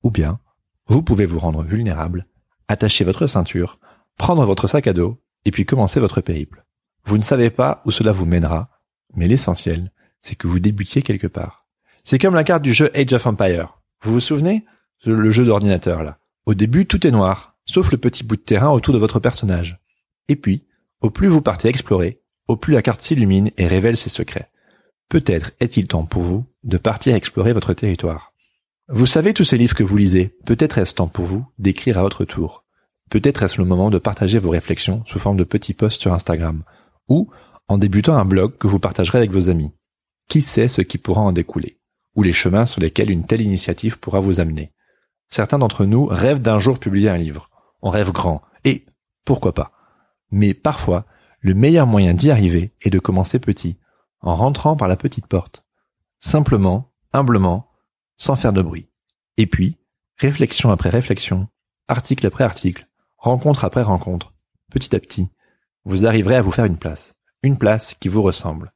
Ou 0.02 0.10
bien, 0.10 0.38
vous 0.86 1.02
pouvez 1.02 1.26
vous 1.26 1.38
rendre 1.38 1.62
vulnérable, 1.62 2.26
attacher 2.68 3.04
votre 3.04 3.26
ceinture, 3.26 3.78
prendre 4.18 4.44
votre 4.44 4.66
sac 4.66 4.86
à 4.86 4.92
dos, 4.92 5.18
et 5.44 5.50
puis 5.50 5.64
commencer 5.64 6.00
votre 6.00 6.20
périple. 6.20 6.64
Vous 7.04 7.16
ne 7.16 7.22
savez 7.22 7.50
pas 7.50 7.82
où 7.84 7.90
cela 7.90 8.12
vous 8.12 8.26
mènera, 8.26 8.70
mais 9.14 9.26
l'essentiel, 9.26 9.90
c'est 10.20 10.36
que 10.36 10.46
vous 10.46 10.60
débutiez 10.60 11.02
quelque 11.02 11.26
part. 11.26 11.66
C'est 12.04 12.18
comme 12.18 12.34
la 12.34 12.44
carte 12.44 12.62
du 12.62 12.74
jeu 12.74 12.90
Age 12.94 13.12
of 13.12 13.26
Empire. 13.26 13.81
Vous 14.02 14.14
vous 14.14 14.20
souvenez 14.20 14.64
Le 15.04 15.30
jeu 15.30 15.44
d'ordinateur, 15.44 16.02
là? 16.02 16.18
Au 16.44 16.54
début, 16.54 16.86
tout 16.86 17.06
est 17.06 17.12
noir, 17.12 17.56
sauf 17.66 17.92
le 17.92 17.98
petit 17.98 18.24
bout 18.24 18.36
de 18.36 18.40
terrain 18.40 18.70
autour 18.70 18.92
de 18.92 18.98
votre 18.98 19.20
personnage. 19.20 19.78
Et 20.28 20.34
puis, 20.34 20.64
au 21.00 21.10
plus 21.10 21.28
vous 21.28 21.40
partez 21.40 21.68
explorer, 21.68 22.20
au 22.48 22.56
plus 22.56 22.74
la 22.74 22.82
carte 22.82 23.00
s'illumine 23.00 23.50
et 23.56 23.66
révèle 23.66 23.96
ses 23.96 24.10
secrets. 24.10 24.50
Peut-être 25.08 25.52
est-il 25.60 25.86
temps 25.86 26.04
pour 26.04 26.22
vous 26.22 26.44
de 26.64 26.78
partir 26.78 27.14
explorer 27.14 27.52
votre 27.52 27.74
territoire. 27.74 28.32
Vous 28.88 29.06
savez 29.06 29.34
tous 29.34 29.44
ces 29.44 29.56
livres 29.56 29.76
que 29.76 29.84
vous 29.84 29.96
lisez, 29.96 30.36
peut-être 30.46 30.78
est-ce 30.78 30.94
temps 30.94 31.06
pour 31.06 31.26
vous 31.26 31.46
d'écrire 31.58 31.98
à 31.98 32.02
votre 32.02 32.24
tour. 32.24 32.64
Peut-être 33.08 33.42
est-ce 33.42 33.60
le 33.60 33.66
moment 33.66 33.90
de 33.90 33.98
partager 33.98 34.38
vos 34.38 34.50
réflexions 34.50 35.04
sous 35.06 35.18
forme 35.18 35.36
de 35.36 35.44
petits 35.44 35.74
posts 35.74 36.00
sur 36.00 36.12
Instagram, 36.12 36.64
ou 37.08 37.30
en 37.68 37.78
débutant 37.78 38.16
un 38.16 38.24
blog 38.24 38.56
que 38.58 38.66
vous 38.66 38.80
partagerez 38.80 39.18
avec 39.18 39.30
vos 39.30 39.48
amis. 39.48 39.70
Qui 40.28 40.42
sait 40.42 40.68
ce 40.68 40.82
qui 40.82 40.98
pourra 40.98 41.20
en 41.20 41.32
découler, 41.32 41.78
ou 42.14 42.22
les 42.22 42.32
chemins 42.32 42.66
sur 42.66 42.80
lesquels 42.80 43.10
une 43.10 43.24
telle 43.24 43.40
initiative 43.40 43.98
pourra 43.98 44.20
vous 44.20 44.40
amener. 44.40 44.72
Certains 45.28 45.58
d'entre 45.58 45.84
nous 45.84 46.06
rêvent 46.06 46.42
d'un 46.42 46.58
jour 46.58 46.78
publier 46.78 47.08
un 47.08 47.16
livre. 47.16 47.50
On 47.80 47.90
rêve 47.90 48.12
grand, 48.12 48.42
et 48.64 48.86
pourquoi 49.24 49.54
pas? 49.54 49.72
Mais 50.30 50.54
parfois, 50.54 51.06
le 51.40 51.54
meilleur 51.54 51.86
moyen 51.86 52.14
d'y 52.14 52.30
arriver 52.30 52.72
est 52.82 52.90
de 52.90 52.98
commencer 52.98 53.38
petit, 53.38 53.78
en 54.20 54.34
rentrant 54.34 54.76
par 54.76 54.88
la 54.88 54.96
petite 54.96 55.26
porte. 55.26 55.64
Simplement, 56.20 56.92
humblement, 57.12 57.70
sans 58.16 58.36
faire 58.36 58.52
de 58.52 58.62
bruit. 58.62 58.88
Et 59.36 59.46
puis, 59.46 59.78
réflexion 60.18 60.70
après 60.70 60.90
réflexion, 60.90 61.48
article 61.88 62.26
après 62.26 62.44
article, 62.44 62.86
rencontre 63.16 63.64
après 63.64 63.82
rencontre, 63.82 64.32
petit 64.70 64.94
à 64.94 65.00
petit, 65.00 65.28
vous 65.84 66.06
arriverez 66.06 66.36
à 66.36 66.42
vous 66.42 66.52
faire 66.52 66.64
une 66.64 66.78
place. 66.78 67.14
Une 67.42 67.58
place 67.58 67.94
qui 67.98 68.08
vous 68.08 68.22
ressemble. 68.22 68.72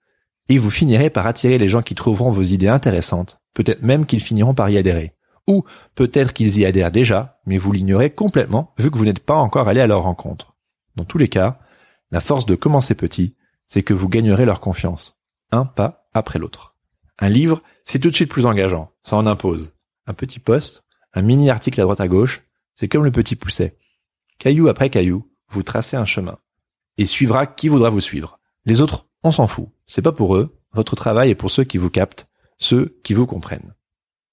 Et 0.49 0.59
vous 0.59 0.71
finirez 0.71 1.11
par 1.11 1.27
attirer 1.27 1.59
les 1.59 1.69
gens 1.69 1.83
qui 1.83 1.95
trouveront 1.95 2.31
vos 2.31 2.43
idées 2.43 2.69
intéressantes, 2.69 3.41
peut-être 3.55 3.83
même 3.83 4.07
qu'ils 4.07 4.21
finiront 4.21 4.55
par 4.55 4.71
y 4.71 4.79
adhérer. 4.79 5.15
Ou 5.49 5.65
peut-être 5.95 6.33
qu'ils 6.33 6.59
y 6.59 6.65
adhèrent 6.65 6.91
déjà, 6.91 7.41
mais 7.47 7.59
vous 7.59 7.73
l'ignorez 7.73 8.11
complètement 8.11 8.75
vu 8.79 8.91
que 8.91 8.99
vous 8.99 9.05
n'êtes 9.05 9.21
pas 9.21 9.37
encore 9.37 9.69
allé 9.69 9.81
à 9.81 9.87
leur 9.87 10.03
rencontre. 10.03 10.55
Dans 10.97 11.05
tous 11.05 11.19
les 11.19 11.29
cas, 11.29 11.59
la 12.11 12.21
force 12.21 12.47
de 12.47 12.55
commencer 12.55 12.95
petit, 12.95 13.35
c'est 13.67 13.83
que 13.83 13.95
vous 13.95 14.09
gagnerez 14.09 14.45
leur 14.45 14.61
confiance, 14.61 15.19
un 15.51 15.65
pas 15.65 16.09
après 16.15 16.39
l'autre. 16.39 16.75
Un 17.19 17.29
livre, 17.29 17.63
c'est 17.85 17.99
tout 17.99 18.11
de 18.11 18.15
suite 18.15 18.31
plus 18.31 18.47
engageant, 18.47 18.93
ça 19.03 19.17
en 19.17 19.27
impose. 19.27 19.73
Un 20.07 20.15
petit 20.15 20.39
poste, 20.39 20.85
un 21.15 21.23
mini 21.23 21.51
article 21.51 21.81
à 21.81 21.85
droite 21.85 22.01
à 22.01 22.09
gauche, 22.09 22.43
c'est 22.75 22.89
comme 22.89 23.05
le 23.05 23.11
petit 23.11 23.37
pousset. 23.37 23.77
Caillou 24.39 24.69
après 24.69 24.91
caillou, 24.91 25.29
vous 25.49 25.63
tracez 25.63 25.97
un 25.97 26.05
chemin. 26.05 26.39
Et 26.99 27.07
suivra 27.07 27.47
qui 27.47 27.69
voudra 27.69 27.91
vous 27.91 28.01
suivre. 28.01 28.39
Les 28.65 28.81
autres, 28.81 29.06
on 29.27 29.33
s'en 29.33 29.47
fout. 29.47 29.69
C'est 29.87 30.03
pas 30.03 30.13
pour 30.13 30.37
eux. 30.37 30.57
Votre 30.73 30.97
travail 30.97 31.31
est 31.31 31.35
pour 31.35 31.51
ceux 31.51 31.65
qui 31.65 31.79
vous 31.79 31.91
captent, 31.91 32.29
ceux 32.59 32.99
qui 33.03 33.15
vous 33.15 33.27
comprennent. 33.27 33.75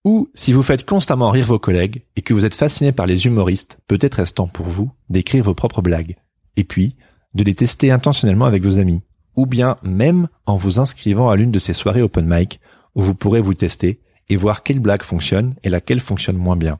Ou, 0.05 0.29
si 0.33 0.51
vous 0.51 0.63
faites 0.63 0.85
constamment 0.85 1.31
rire 1.31 1.45
vos 1.45 1.59
collègues 1.59 2.03
et 2.15 2.21
que 2.21 2.33
vous 2.33 2.45
êtes 2.45 2.53
fasciné 2.55 2.91
par 2.91 3.05
les 3.05 3.25
humoristes, 3.25 3.79
peut-être 3.87 4.19
est-ce 4.19 4.33
temps 4.33 4.47
pour 4.47 4.65
vous 4.65 4.91
d'écrire 5.09 5.43
vos 5.43 5.53
propres 5.53 5.81
blagues. 5.81 6.17
Et 6.57 6.65
puis, 6.65 6.95
de 7.33 7.43
les 7.43 7.55
tester 7.55 7.91
intentionnellement 7.91 8.45
avec 8.45 8.63
vos 8.63 8.77
amis. 8.77 9.01
Ou 9.35 9.45
bien 9.45 9.77
même 9.81 10.27
en 10.45 10.55
vous 10.55 10.79
inscrivant 10.79 11.29
à 11.29 11.35
l'une 11.35 11.51
de 11.51 11.59
ces 11.59 11.73
soirées 11.73 12.01
open 12.01 12.27
mic 12.27 12.59
où 12.95 13.01
vous 13.01 13.15
pourrez 13.15 13.41
vous 13.41 13.53
tester 13.53 14.01
et 14.29 14.35
voir 14.35 14.63
quelle 14.63 14.79
blague 14.79 15.03
fonctionne 15.03 15.55
et 15.63 15.69
laquelle 15.69 15.99
fonctionne 15.99 16.37
moins 16.37 16.57
bien. 16.57 16.79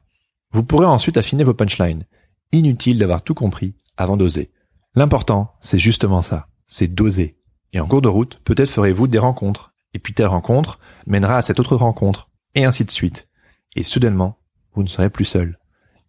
Vous 0.52 0.63
pourrez 0.63 0.86
ensuite 0.86 1.17
affiner 1.17 1.43
vos 1.43 1.54
punchlines. 1.54 2.06
Inutile 2.52 2.99
d'avoir 2.99 3.23
tout 3.23 3.34
compris 3.34 3.73
avant 3.97 4.17
d'oser. 4.17 4.52
L'important, 4.95 5.54
c'est 5.60 5.80
justement 5.80 6.21
ça, 6.21 6.47
c'est 6.67 6.93
d'oser. 6.93 7.38
Et 7.73 7.79
en 7.79 7.88
cours 7.88 8.01
de 8.01 8.07
route, 8.07 8.39
peut-être 8.43 8.69
ferez-vous 8.69 9.07
des 9.07 9.19
rencontres 9.19 9.73
Et 9.93 9.99
puis 9.99 10.13
telle 10.13 10.27
rencontre 10.27 10.79
mènera 11.05 11.38
à 11.38 11.41
cette 11.41 11.59
autre 11.59 11.75
rencontre, 11.75 12.29
et 12.55 12.65
ainsi 12.65 12.86
de 12.86 12.91
suite. 12.91 13.27
Et 13.75 13.83
soudainement, 13.83 14.39
vous 14.73 14.83
ne 14.83 14.88
serez 14.88 15.09
plus 15.09 15.25
seul, 15.25 15.59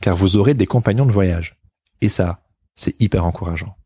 car 0.00 0.16
vous 0.16 0.37
aurez 0.37 0.55
des 0.55 0.66
compagnons 0.66 1.07
de 1.07 1.12
voyage. 1.12 1.59
Et 2.00 2.09
ça, 2.09 2.44
c'est 2.74 3.00
hyper 3.00 3.24
encourageant. 3.24 3.77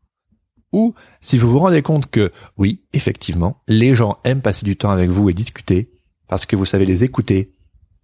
Ou 0.71 0.93
si 1.21 1.37
vous 1.37 1.49
vous 1.49 1.59
rendez 1.59 1.81
compte 1.81 2.11
que, 2.11 2.31
oui, 2.57 2.85
effectivement, 2.93 3.63
les 3.67 3.95
gens 3.95 4.19
aiment 4.23 4.41
passer 4.41 4.65
du 4.65 4.75
temps 4.75 4.91
avec 4.91 5.09
vous 5.09 5.29
et 5.29 5.33
discuter, 5.33 5.91
parce 6.27 6.45
que 6.45 6.55
vous 6.55 6.65
savez 6.65 6.85
les 6.85 7.03
écouter, 7.03 7.55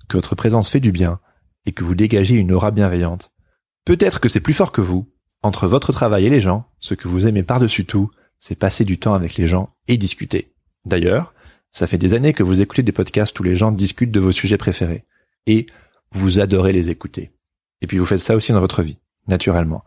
que 0.07 0.17
votre 0.17 0.35
présence 0.35 0.69
fait 0.69 0.79
du 0.79 0.91
bien, 0.91 1.19
et 1.65 1.71
que 1.73 1.83
vous 1.83 1.95
dégagez 1.95 2.35
une 2.35 2.51
aura 2.51 2.71
bienveillante. 2.71 3.31
Peut-être 3.85 4.19
que 4.19 4.29
c'est 4.29 4.39
plus 4.39 4.53
fort 4.53 4.71
que 4.71 4.81
vous. 4.81 5.11
Entre 5.43 5.67
votre 5.67 5.91
travail 5.91 6.25
et 6.25 6.29
les 6.29 6.39
gens, 6.39 6.71
ce 6.79 6.95
que 6.95 7.07
vous 7.07 7.27
aimez 7.27 7.43
par-dessus 7.43 7.85
tout, 7.85 8.09
c'est 8.47 8.53
passer 8.53 8.86
du 8.86 8.99
temps 8.99 9.15
avec 9.15 9.38
les 9.38 9.47
gens 9.47 9.75
et 9.88 9.97
discuter. 9.97 10.53
D'ailleurs, 10.86 11.34
ça 11.71 11.88
fait 11.88 11.97
des 11.97 12.13
années 12.13 12.31
que 12.31 12.43
vous 12.43 12.62
écoutez 12.62 12.84
des 12.84 12.91
podcasts 12.91 13.39
où 13.39 13.41
les 13.41 13.55
gens 13.55 13.71
discutent 13.71 14.12
de 14.12 14.19
vos 14.19 14.31
sujets 14.31 14.60
préférés. 14.60 15.03
Et 15.47 15.65
vous 16.12 16.39
adorez 16.39 16.71
les 16.71 16.91
écouter. 16.91 17.31
Et 17.81 17.88
puis 17.88 17.97
vous 17.97 18.05
faites 18.05 18.19
ça 18.19 18.36
aussi 18.36 18.51
dans 18.51 18.60
votre 18.60 18.84
vie, 18.84 18.99
naturellement. 19.27 19.84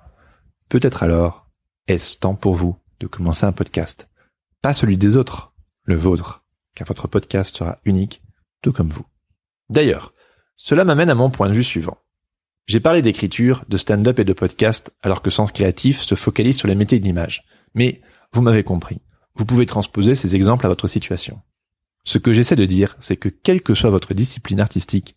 Peut-être 0.68 1.04
alors, 1.04 1.48
est-ce 1.86 2.18
temps 2.18 2.34
pour 2.34 2.56
vous 2.56 2.76
de 2.98 3.06
commencer 3.06 3.46
un 3.46 3.52
podcast? 3.52 4.08
Pas 4.60 4.74
celui 4.74 4.96
des 4.96 5.16
autres, 5.16 5.54
le 5.84 5.94
vôtre, 5.94 6.44
car 6.74 6.88
votre 6.88 7.06
podcast 7.06 7.56
sera 7.56 7.78
unique, 7.84 8.22
tout 8.60 8.72
comme 8.72 8.90
vous. 8.90 9.06
D'ailleurs, 9.70 10.14
cela 10.56 10.84
m'amène 10.84 11.10
à 11.10 11.14
mon 11.14 11.30
point 11.30 11.48
de 11.48 11.54
vue 11.54 11.62
suivant. 11.62 11.98
J'ai 12.66 12.80
parlé 12.80 13.02
d'écriture, 13.02 13.64
de 13.68 13.76
stand-up 13.76 14.18
et 14.18 14.24
de 14.24 14.32
podcast, 14.32 14.92
alors 15.00 15.22
que 15.22 15.30
Sens 15.30 15.52
Créatif 15.52 16.00
se 16.00 16.16
focalise 16.16 16.58
sur 16.58 16.66
les 16.66 16.74
métiers 16.74 16.98
de 16.98 17.04
l'image. 17.04 17.44
Mais 17.74 18.02
vous 18.32 18.42
m'avez 18.42 18.62
compris. 18.62 19.00
Vous 19.34 19.44
pouvez 19.44 19.66
transposer 19.66 20.14
ces 20.14 20.36
exemples 20.36 20.66
à 20.66 20.68
votre 20.68 20.88
situation. 20.88 21.40
Ce 22.04 22.18
que 22.18 22.32
j'essaie 22.32 22.56
de 22.56 22.64
dire, 22.64 22.96
c'est 23.00 23.16
que 23.16 23.28
quelle 23.28 23.62
que 23.62 23.74
soit 23.74 23.90
votre 23.90 24.14
discipline 24.14 24.60
artistique, 24.60 25.16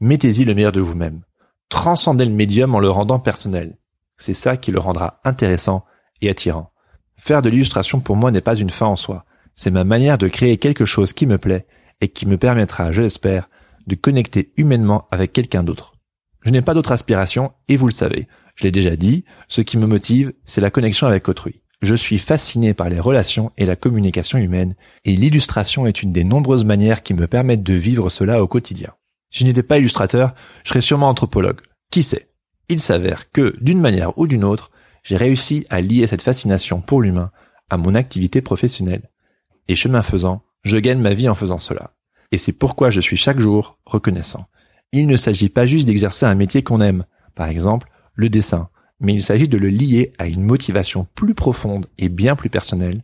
mettez-y 0.00 0.44
le 0.44 0.54
meilleur 0.54 0.72
de 0.72 0.80
vous-même. 0.80 1.22
Transcendez 1.68 2.24
le 2.24 2.32
médium 2.32 2.74
en 2.74 2.80
le 2.80 2.90
rendant 2.90 3.18
personnel. 3.18 3.78
C'est 4.16 4.34
ça 4.34 4.56
qui 4.56 4.72
le 4.72 4.78
rendra 4.78 5.20
intéressant 5.24 5.84
et 6.20 6.28
attirant. 6.28 6.72
Faire 7.16 7.42
de 7.42 7.48
l'illustration 7.48 8.00
pour 8.00 8.16
moi 8.16 8.30
n'est 8.30 8.40
pas 8.40 8.56
une 8.56 8.70
fin 8.70 8.86
en 8.86 8.96
soi. 8.96 9.24
C'est 9.54 9.70
ma 9.70 9.84
manière 9.84 10.18
de 10.18 10.28
créer 10.28 10.56
quelque 10.56 10.84
chose 10.84 11.12
qui 11.12 11.26
me 11.26 11.38
plaît 11.38 11.66
et 12.00 12.08
qui 12.08 12.26
me 12.26 12.36
permettra, 12.36 12.92
je 12.92 13.02
l'espère, 13.02 13.48
de 13.86 13.94
connecter 13.94 14.52
humainement 14.56 15.08
avec 15.10 15.32
quelqu'un 15.32 15.62
d'autre. 15.62 15.94
Je 16.42 16.50
n'ai 16.50 16.62
pas 16.62 16.74
d'autre 16.74 16.92
aspiration 16.92 17.52
et 17.68 17.76
vous 17.76 17.86
le 17.86 17.92
savez. 17.92 18.28
Je 18.56 18.64
l'ai 18.64 18.70
déjà 18.70 18.96
dit, 18.96 19.24
ce 19.48 19.60
qui 19.60 19.78
me 19.78 19.86
motive, 19.86 20.32
c'est 20.44 20.60
la 20.60 20.70
connexion 20.70 21.06
avec 21.06 21.28
autrui. 21.28 21.61
Je 21.82 21.94
suis 21.94 22.18
fasciné 22.18 22.74
par 22.74 22.88
les 22.88 23.00
relations 23.00 23.52
et 23.58 23.66
la 23.66 23.76
communication 23.76 24.38
humaine 24.38 24.74
et 25.04 25.16
l'illustration 25.16 25.86
est 25.86 26.02
une 26.02 26.12
des 26.12 26.24
nombreuses 26.24 26.64
manières 26.64 27.02
qui 27.02 27.12
me 27.12 27.26
permettent 27.26 27.64
de 27.64 27.74
vivre 27.74 28.08
cela 28.08 28.42
au 28.42 28.46
quotidien. 28.46 28.94
Si 29.30 29.40
je 29.40 29.46
n'étais 29.46 29.62
pas 29.62 29.78
illustrateur, 29.78 30.34
je 30.64 30.70
serais 30.70 30.80
sûrement 30.80 31.08
anthropologue. 31.08 31.60
Qui 31.90 32.02
sait? 32.02 32.28
Il 32.68 32.80
s'avère 32.80 33.30
que, 33.32 33.56
d'une 33.60 33.80
manière 33.80 34.16
ou 34.18 34.26
d'une 34.26 34.44
autre, 34.44 34.70
j'ai 35.02 35.16
réussi 35.16 35.66
à 35.68 35.80
lier 35.80 36.06
cette 36.06 36.22
fascination 36.22 36.80
pour 36.80 37.02
l'humain 37.02 37.30
à 37.68 37.76
mon 37.76 37.94
activité 37.94 38.40
professionnelle. 38.40 39.10
Et 39.68 39.74
chemin 39.74 40.02
faisant, 40.02 40.42
je 40.62 40.78
gagne 40.78 41.00
ma 41.00 41.14
vie 41.14 41.28
en 41.28 41.34
faisant 41.34 41.58
cela 41.58 41.92
et 42.32 42.38
c'est 42.38 42.52
pourquoi 42.52 42.90
je 42.90 43.00
suis 43.00 43.16
chaque 43.16 43.38
jour 43.38 43.78
reconnaissant. 43.84 44.46
Il 44.90 45.06
ne 45.06 45.16
s'agit 45.16 45.50
pas 45.50 45.66
juste 45.66 45.86
d'exercer 45.86 46.26
un 46.26 46.34
métier 46.34 46.62
qu'on 46.62 46.80
aime, 46.80 47.04
par 47.34 47.48
exemple 47.48 47.88
le 48.14 48.28
dessin, 48.28 48.68
mais 49.02 49.12
il 49.12 49.22
s'agit 49.22 49.48
de 49.48 49.58
le 49.58 49.68
lier 49.68 50.14
à 50.18 50.26
une 50.28 50.44
motivation 50.44 51.06
plus 51.14 51.34
profonde 51.34 51.86
et 51.98 52.08
bien 52.08 52.36
plus 52.36 52.48
personnelle. 52.48 53.02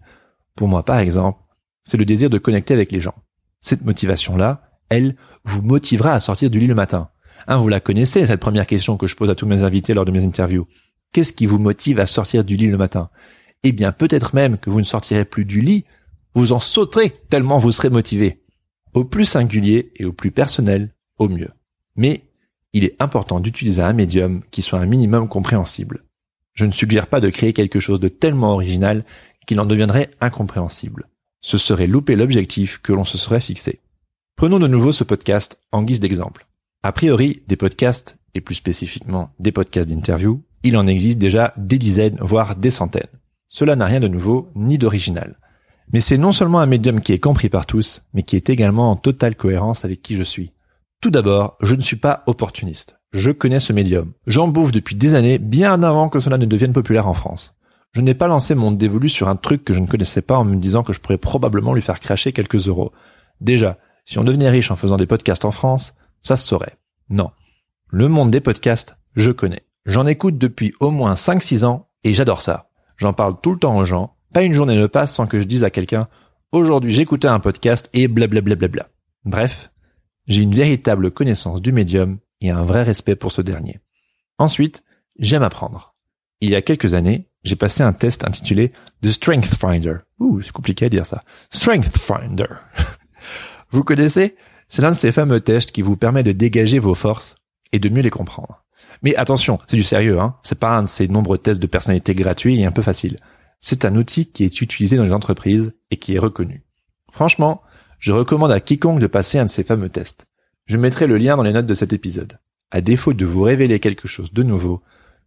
Pour 0.54 0.68
moi, 0.68 0.84
par 0.84 1.00
exemple, 1.00 1.40
c'est 1.82 1.96
le 1.96 2.04
désir 2.04 2.30
de 2.30 2.38
connecter 2.38 2.72
avec 2.72 2.92
les 2.92 3.00
gens. 3.00 3.14
Cette 3.60 3.84
motivation-là, 3.84 4.62
elle, 4.88 5.16
vous 5.44 5.60
motivera 5.60 6.12
à 6.12 6.20
sortir 6.20 6.50
du 6.50 6.60
lit 6.60 6.68
le 6.68 6.74
matin. 6.74 7.10
Hein, 7.48 7.58
vous 7.58 7.68
la 7.68 7.80
connaissez, 7.80 8.26
cette 8.26 8.40
première 8.40 8.66
question 8.66 8.96
que 8.96 9.06
je 9.06 9.16
pose 9.16 9.28
à 9.28 9.34
tous 9.34 9.46
mes 9.46 9.64
invités 9.64 9.92
lors 9.92 10.04
de 10.04 10.12
mes 10.12 10.24
interviews. 10.24 10.66
Qu'est-ce 11.12 11.32
qui 11.32 11.46
vous 11.46 11.58
motive 11.58 11.98
à 11.98 12.06
sortir 12.06 12.44
du 12.44 12.56
lit 12.56 12.68
le 12.68 12.76
matin? 12.76 13.10
Eh 13.64 13.72
bien, 13.72 13.90
peut-être 13.90 14.34
même 14.34 14.56
que 14.56 14.70
vous 14.70 14.80
ne 14.80 14.84
sortirez 14.84 15.24
plus 15.24 15.44
du 15.44 15.60
lit, 15.60 15.84
vous 16.34 16.52
en 16.52 16.60
sauterez 16.60 17.10
tellement 17.28 17.58
vous 17.58 17.72
serez 17.72 17.90
motivé. 17.90 18.40
Au 18.94 19.04
plus 19.04 19.24
singulier 19.24 19.92
et 19.96 20.04
au 20.04 20.12
plus 20.12 20.30
personnel, 20.30 20.94
au 21.18 21.28
mieux. 21.28 21.50
Mais 21.96 22.27
il 22.78 22.84
est 22.84 22.96
important 23.00 23.40
d'utiliser 23.40 23.82
un 23.82 23.92
médium 23.92 24.42
qui 24.52 24.62
soit 24.62 24.78
un 24.78 24.86
minimum 24.86 25.28
compréhensible. 25.28 26.04
Je 26.54 26.64
ne 26.64 26.72
suggère 26.72 27.08
pas 27.08 27.20
de 27.20 27.28
créer 27.28 27.52
quelque 27.52 27.80
chose 27.80 27.98
de 27.98 28.08
tellement 28.08 28.52
original 28.52 29.04
qu'il 29.46 29.60
en 29.60 29.66
deviendrait 29.66 30.10
incompréhensible. 30.20 31.08
Ce 31.40 31.58
serait 31.58 31.88
louper 31.88 32.14
l'objectif 32.14 32.78
que 32.78 32.92
l'on 32.92 33.04
se 33.04 33.18
serait 33.18 33.40
fixé. 33.40 33.80
Prenons 34.36 34.60
de 34.60 34.68
nouveau 34.68 34.92
ce 34.92 35.02
podcast 35.02 35.60
en 35.72 35.82
guise 35.82 35.98
d'exemple. 35.98 36.46
A 36.84 36.92
priori, 36.92 37.42
des 37.48 37.56
podcasts, 37.56 38.18
et 38.34 38.40
plus 38.40 38.54
spécifiquement 38.54 39.30
des 39.40 39.50
podcasts 39.50 39.88
d'interview, 39.88 40.42
il 40.62 40.76
en 40.76 40.86
existe 40.86 41.18
déjà 41.18 41.54
des 41.56 41.78
dizaines, 41.78 42.18
voire 42.20 42.54
des 42.54 42.70
centaines. 42.70 43.08
Cela 43.48 43.74
n'a 43.74 43.86
rien 43.86 43.98
de 43.98 44.06
nouveau 44.06 44.50
ni 44.54 44.78
d'original. 44.78 45.40
Mais 45.92 46.00
c'est 46.00 46.18
non 46.18 46.30
seulement 46.30 46.60
un 46.60 46.66
médium 46.66 47.00
qui 47.00 47.12
est 47.12 47.18
compris 47.18 47.48
par 47.48 47.66
tous, 47.66 48.02
mais 48.14 48.22
qui 48.22 48.36
est 48.36 48.50
également 48.50 48.92
en 48.92 48.96
totale 48.96 49.34
cohérence 49.34 49.84
avec 49.84 50.00
qui 50.02 50.14
je 50.14 50.22
suis. 50.22 50.52
Tout 51.00 51.10
d'abord, 51.10 51.56
je 51.60 51.74
ne 51.74 51.80
suis 51.80 51.96
pas 51.96 52.22
opportuniste. 52.26 52.98
Je 53.12 53.30
connais 53.30 53.60
ce 53.60 53.72
médium. 53.72 54.12
J'en 54.26 54.48
bouffe 54.48 54.72
depuis 54.72 54.96
des 54.96 55.14
années, 55.14 55.38
bien 55.38 55.82
avant 55.82 56.08
que 56.08 56.20
cela 56.20 56.38
ne 56.38 56.46
devienne 56.46 56.72
populaire 56.72 57.08
en 57.08 57.14
France. 57.14 57.54
Je 57.92 58.00
n'ai 58.00 58.14
pas 58.14 58.28
lancé 58.28 58.54
mon 58.54 58.72
dévolu 58.72 59.08
sur 59.08 59.28
un 59.28 59.36
truc 59.36 59.64
que 59.64 59.72
je 59.72 59.80
ne 59.80 59.86
connaissais 59.86 60.22
pas 60.22 60.36
en 60.36 60.44
me 60.44 60.56
disant 60.56 60.82
que 60.82 60.92
je 60.92 61.00
pourrais 61.00 61.18
probablement 61.18 61.72
lui 61.72 61.82
faire 61.82 62.00
cracher 62.00 62.32
quelques 62.32 62.68
euros. 62.68 62.92
Déjà, 63.40 63.78
si 64.04 64.18
on 64.18 64.24
devenait 64.24 64.50
riche 64.50 64.70
en 64.70 64.76
faisant 64.76 64.96
des 64.96 65.06
podcasts 65.06 65.44
en 65.44 65.50
France, 65.50 65.94
ça 66.22 66.36
se 66.36 66.46
saurait. 66.46 66.76
Non. 67.08 67.30
Le 67.88 68.08
monde 68.08 68.30
des 68.30 68.40
podcasts, 68.40 68.98
je 69.14 69.30
connais. 69.30 69.64
J'en 69.86 70.06
écoute 70.06 70.36
depuis 70.36 70.74
au 70.80 70.90
moins 70.90 71.14
5-6 71.14 71.64
ans 71.64 71.88
et 72.04 72.12
j'adore 72.12 72.42
ça. 72.42 72.68
J'en 72.96 73.12
parle 73.12 73.40
tout 73.40 73.52
le 73.52 73.58
temps 73.58 73.76
aux 73.76 73.84
gens 73.84 74.14
pas 74.32 74.42
une 74.42 74.52
journée 74.52 74.76
ne 74.76 74.86
passe 74.86 75.14
sans 75.14 75.26
que 75.26 75.40
je 75.40 75.44
dise 75.44 75.64
à 75.64 75.70
quelqu'un 75.70 76.06
aujourd'hui 76.52 76.92
j'écoutais 76.92 77.28
un 77.28 77.40
podcast 77.40 77.88
et 77.94 78.08
blablabla. 78.08 78.88
Bref, 79.24 79.70
j'ai 80.28 80.42
une 80.42 80.54
véritable 80.54 81.10
connaissance 81.10 81.60
du 81.60 81.72
médium 81.72 82.18
et 82.40 82.50
un 82.50 82.62
vrai 82.62 82.82
respect 82.82 83.16
pour 83.16 83.32
ce 83.32 83.42
dernier. 83.42 83.80
Ensuite, 84.38 84.84
j'aime 85.18 85.42
apprendre. 85.42 85.94
Il 86.40 86.50
y 86.50 86.54
a 86.54 86.62
quelques 86.62 86.94
années, 86.94 87.28
j'ai 87.42 87.56
passé 87.56 87.82
un 87.82 87.92
test 87.92 88.24
intitulé 88.24 88.72
The 89.02 89.08
Strength 89.08 89.56
Finder. 89.58 89.96
Ouh, 90.20 90.40
c'est 90.40 90.52
compliqué 90.52 90.86
à 90.86 90.88
dire 90.88 91.06
ça. 91.06 91.24
Strength 91.50 91.96
Finder. 91.96 92.46
vous 93.70 93.82
connaissez? 93.82 94.36
C'est 94.68 94.82
l'un 94.82 94.90
de 94.90 94.96
ces 94.96 95.12
fameux 95.12 95.40
tests 95.40 95.72
qui 95.72 95.82
vous 95.82 95.96
permet 95.96 96.22
de 96.22 96.32
dégager 96.32 96.78
vos 96.78 96.94
forces 96.94 97.36
et 97.72 97.78
de 97.78 97.88
mieux 97.88 98.02
les 98.02 98.10
comprendre. 98.10 98.64
Mais 99.02 99.16
attention, 99.16 99.58
c'est 99.66 99.76
du 99.76 99.82
sérieux, 99.82 100.20
hein. 100.20 100.36
C'est 100.42 100.58
pas 100.58 100.76
un 100.76 100.82
de 100.82 100.88
ces 100.88 101.08
nombreux 101.08 101.38
tests 101.38 101.60
de 101.60 101.66
personnalité 101.66 102.14
gratuits 102.14 102.60
et 102.60 102.66
un 102.66 102.70
peu 102.70 102.82
faciles. 102.82 103.18
C'est 103.60 103.84
un 103.84 103.96
outil 103.96 104.26
qui 104.26 104.44
est 104.44 104.60
utilisé 104.60 104.96
dans 104.96 105.04
les 105.04 105.12
entreprises 105.12 105.72
et 105.90 105.96
qui 105.96 106.14
est 106.14 106.18
reconnu. 106.18 106.64
Franchement, 107.10 107.62
je 107.98 108.12
recommande 108.12 108.52
à 108.52 108.60
quiconque 108.60 109.00
de 109.00 109.06
passer 109.06 109.38
un 109.38 109.44
de 109.44 109.50
ces 109.50 109.64
fameux 109.64 109.88
tests. 109.88 110.26
Je 110.66 110.76
mettrai 110.76 111.06
le 111.06 111.18
lien 111.18 111.36
dans 111.36 111.42
les 111.42 111.52
notes 111.52 111.66
de 111.66 111.74
cet 111.74 111.92
épisode. 111.92 112.38
À 112.70 112.80
défaut 112.80 113.12
de 113.12 113.24
vous 113.24 113.42
révéler 113.42 113.80
quelque 113.80 114.08
chose 114.08 114.32
de 114.32 114.42
nouveau, 114.42 114.82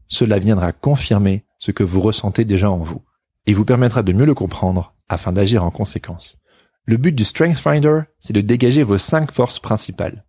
cela 0.07 0.39
viendra 0.39 0.71
confirmer 0.71 1.45
ce 1.57 1.71
que 1.71 1.83
vous 1.83 2.01
ressentez 2.01 2.45
déjà 2.45 2.69
en 2.69 2.77
vous 2.77 3.03
et 3.45 3.53
vous 3.53 3.65
permettra 3.65 4.03
de 4.03 4.13
mieux 4.13 4.25
le 4.25 4.33
comprendre 4.33 4.93
afin 5.09 5.33
d'agir 5.33 5.63
en 5.63 5.71
conséquence. 5.71 6.37
Le 6.85 6.97
but 6.97 7.13
du 7.13 7.23
Strength 7.23 7.57
Finder, 7.57 8.01
c'est 8.19 8.33
de 8.33 8.41
dégager 8.41 8.83
vos 8.83 8.97
cinq 8.97 9.31
forces 9.31 9.59
principales. 9.59 10.25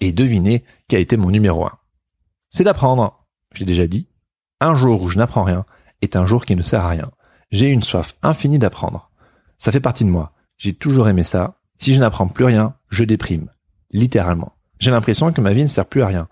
Et 0.00 0.12
devinez 0.12 0.64
quel 0.88 0.98
a 0.98 1.00
été 1.00 1.16
mon 1.16 1.30
numéro 1.30 1.64
un. 1.64 1.78
C'est 2.48 2.64
d'apprendre. 2.64 3.26
J'ai 3.54 3.64
déjà 3.64 3.86
dit. 3.86 4.08
Un 4.60 4.74
jour 4.74 5.02
où 5.02 5.08
je 5.08 5.18
n'apprends 5.18 5.44
rien 5.44 5.64
est 6.02 6.16
un 6.16 6.24
jour 6.24 6.44
qui 6.44 6.56
ne 6.56 6.62
sert 6.62 6.84
à 6.84 6.88
rien. 6.88 7.10
J'ai 7.50 7.68
une 7.68 7.82
soif 7.82 8.16
infinie 8.22 8.58
d'apprendre. 8.58 9.10
Ça 9.58 9.72
fait 9.72 9.80
partie 9.80 10.04
de 10.04 10.10
moi. 10.10 10.32
J'ai 10.56 10.72
toujours 10.72 11.08
aimé 11.08 11.22
ça. 11.22 11.59
Si 11.80 11.94
je 11.94 12.00
n'apprends 12.00 12.28
plus 12.28 12.44
rien, 12.44 12.74
je 12.90 13.04
déprime. 13.04 13.48
Littéralement. 13.90 14.52
J'ai 14.78 14.90
l'impression 14.90 15.32
que 15.32 15.40
ma 15.40 15.54
vie 15.54 15.62
ne 15.62 15.66
sert 15.66 15.86
plus 15.86 16.02
à 16.02 16.08
rien. 16.08 16.28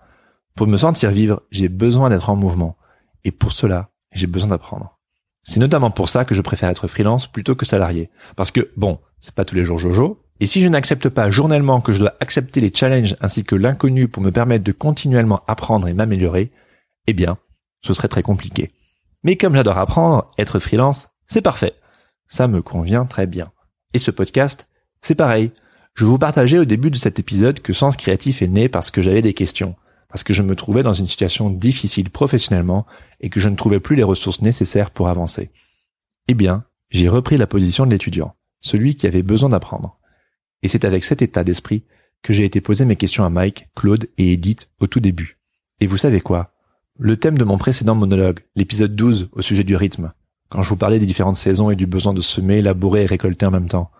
Pour 0.55 0.67
me 0.67 0.77
sentir 0.77 1.09
vivre, 1.09 1.41
j'ai 1.49 1.69
besoin 1.69 2.11
d'être 2.11 2.29
en 2.29 2.35
mouvement. 2.35 2.77
Et 3.23 3.31
pour 3.31 3.51
cela, 3.51 3.89
j'ai 4.11 4.27
besoin 4.27 4.49
d'apprendre. 4.49 4.99
C'est 5.41 5.59
notamment 5.59 5.89
pour 5.89 6.07
ça 6.07 6.23
que 6.23 6.35
je 6.35 6.43
préfère 6.43 6.69
être 6.69 6.87
freelance 6.87 7.25
plutôt 7.25 7.55
que 7.55 7.65
salarié. 7.65 8.11
Parce 8.35 8.51
que, 8.51 8.69
bon, 8.77 8.99
c'est 9.19 9.33
pas 9.33 9.43
tous 9.43 9.55
les 9.55 9.65
jours 9.65 9.79
Jojo. 9.79 10.21
Et 10.39 10.45
si 10.45 10.61
je 10.61 10.69
n'accepte 10.69 11.09
pas 11.09 11.31
journellement 11.31 11.81
que 11.81 11.93
je 11.93 11.99
dois 11.99 12.13
accepter 12.19 12.61
les 12.61 12.71
challenges 12.71 13.17
ainsi 13.19 13.43
que 13.43 13.55
l'inconnu 13.55 14.07
pour 14.07 14.21
me 14.21 14.31
permettre 14.31 14.63
de 14.63 14.71
continuellement 14.71 15.41
apprendre 15.47 15.87
et 15.87 15.93
m'améliorer, 15.93 16.51
eh 17.07 17.13
bien, 17.13 17.39
ce 17.81 17.95
serait 17.95 18.07
très 18.07 18.21
compliqué. 18.21 18.71
Mais 19.23 19.35
comme 19.35 19.55
j'adore 19.55 19.79
apprendre, 19.79 20.27
être 20.37 20.59
freelance, 20.59 21.07
c'est 21.25 21.41
parfait. 21.41 21.73
Ça 22.27 22.47
me 22.47 22.61
convient 22.61 23.05
très 23.05 23.25
bien. 23.25 23.51
Et 23.95 23.99
ce 23.99 24.11
podcast, 24.11 24.68
c'est 25.01 25.15
pareil. 25.15 25.51
Je 25.95 26.05
vous 26.05 26.17
partageais 26.17 26.59
au 26.59 26.65
début 26.65 26.91
de 26.91 26.95
cet 26.95 27.19
épisode 27.19 27.59
que 27.59 27.73
Sens 27.73 27.97
Créatif 27.97 28.41
est 28.41 28.47
né 28.47 28.69
parce 28.69 28.91
que 28.91 29.01
j'avais 29.01 29.21
des 29.21 29.33
questions, 29.33 29.75
parce 30.07 30.23
que 30.23 30.33
je 30.33 30.43
me 30.43 30.55
trouvais 30.55 30.83
dans 30.83 30.93
une 30.93 31.07
situation 31.07 31.49
difficile 31.49 32.09
professionnellement 32.09 32.85
et 33.19 33.29
que 33.29 33.39
je 33.39 33.49
ne 33.49 33.55
trouvais 33.55 33.79
plus 33.79 33.95
les 33.95 34.03
ressources 34.03 34.41
nécessaires 34.41 34.91
pour 34.91 35.09
avancer. 35.09 35.51
Eh 36.27 36.33
bien, 36.33 36.63
j'ai 36.89 37.09
repris 37.09 37.37
la 37.37 37.47
position 37.47 37.85
de 37.85 37.91
l'étudiant, 37.91 38.35
celui 38.61 38.95
qui 38.95 39.07
avait 39.07 39.23
besoin 39.23 39.49
d'apprendre. 39.49 39.99
Et 40.63 40.67
c'est 40.67 40.85
avec 40.85 41.03
cet 41.03 41.21
état 41.21 41.43
d'esprit 41.43 41.83
que 42.21 42.33
j'ai 42.33 42.45
été 42.45 42.61
poser 42.61 42.85
mes 42.85 42.95
questions 42.95 43.23
à 43.23 43.29
Mike, 43.29 43.65
Claude 43.75 44.07
et 44.17 44.33
Edith 44.33 44.69
au 44.79 44.87
tout 44.87 44.99
début. 44.99 45.37
Et 45.79 45.87
vous 45.87 45.97
savez 45.97 46.19
quoi? 46.19 46.53
Le 46.97 47.15
thème 47.15 47.37
de 47.37 47.45
mon 47.45 47.57
précédent 47.57 47.95
monologue, 47.95 48.41
l'épisode 48.55 48.95
12 48.95 49.29
au 49.31 49.41
sujet 49.41 49.63
du 49.63 49.75
rythme, 49.75 50.11
quand 50.49 50.61
je 50.61 50.69
vous 50.69 50.75
parlais 50.75 50.99
des 50.99 51.05
différentes 51.05 51.35
saisons 51.35 51.69
et 51.69 51.75
du 51.75 51.85
besoin 51.85 52.13
de 52.13 52.21
semer, 52.21 52.61
labourer 52.61 53.03
et 53.03 53.05
récolter 53.05 53.45
en 53.45 53.51
même 53.51 53.69
temps. 53.69 53.91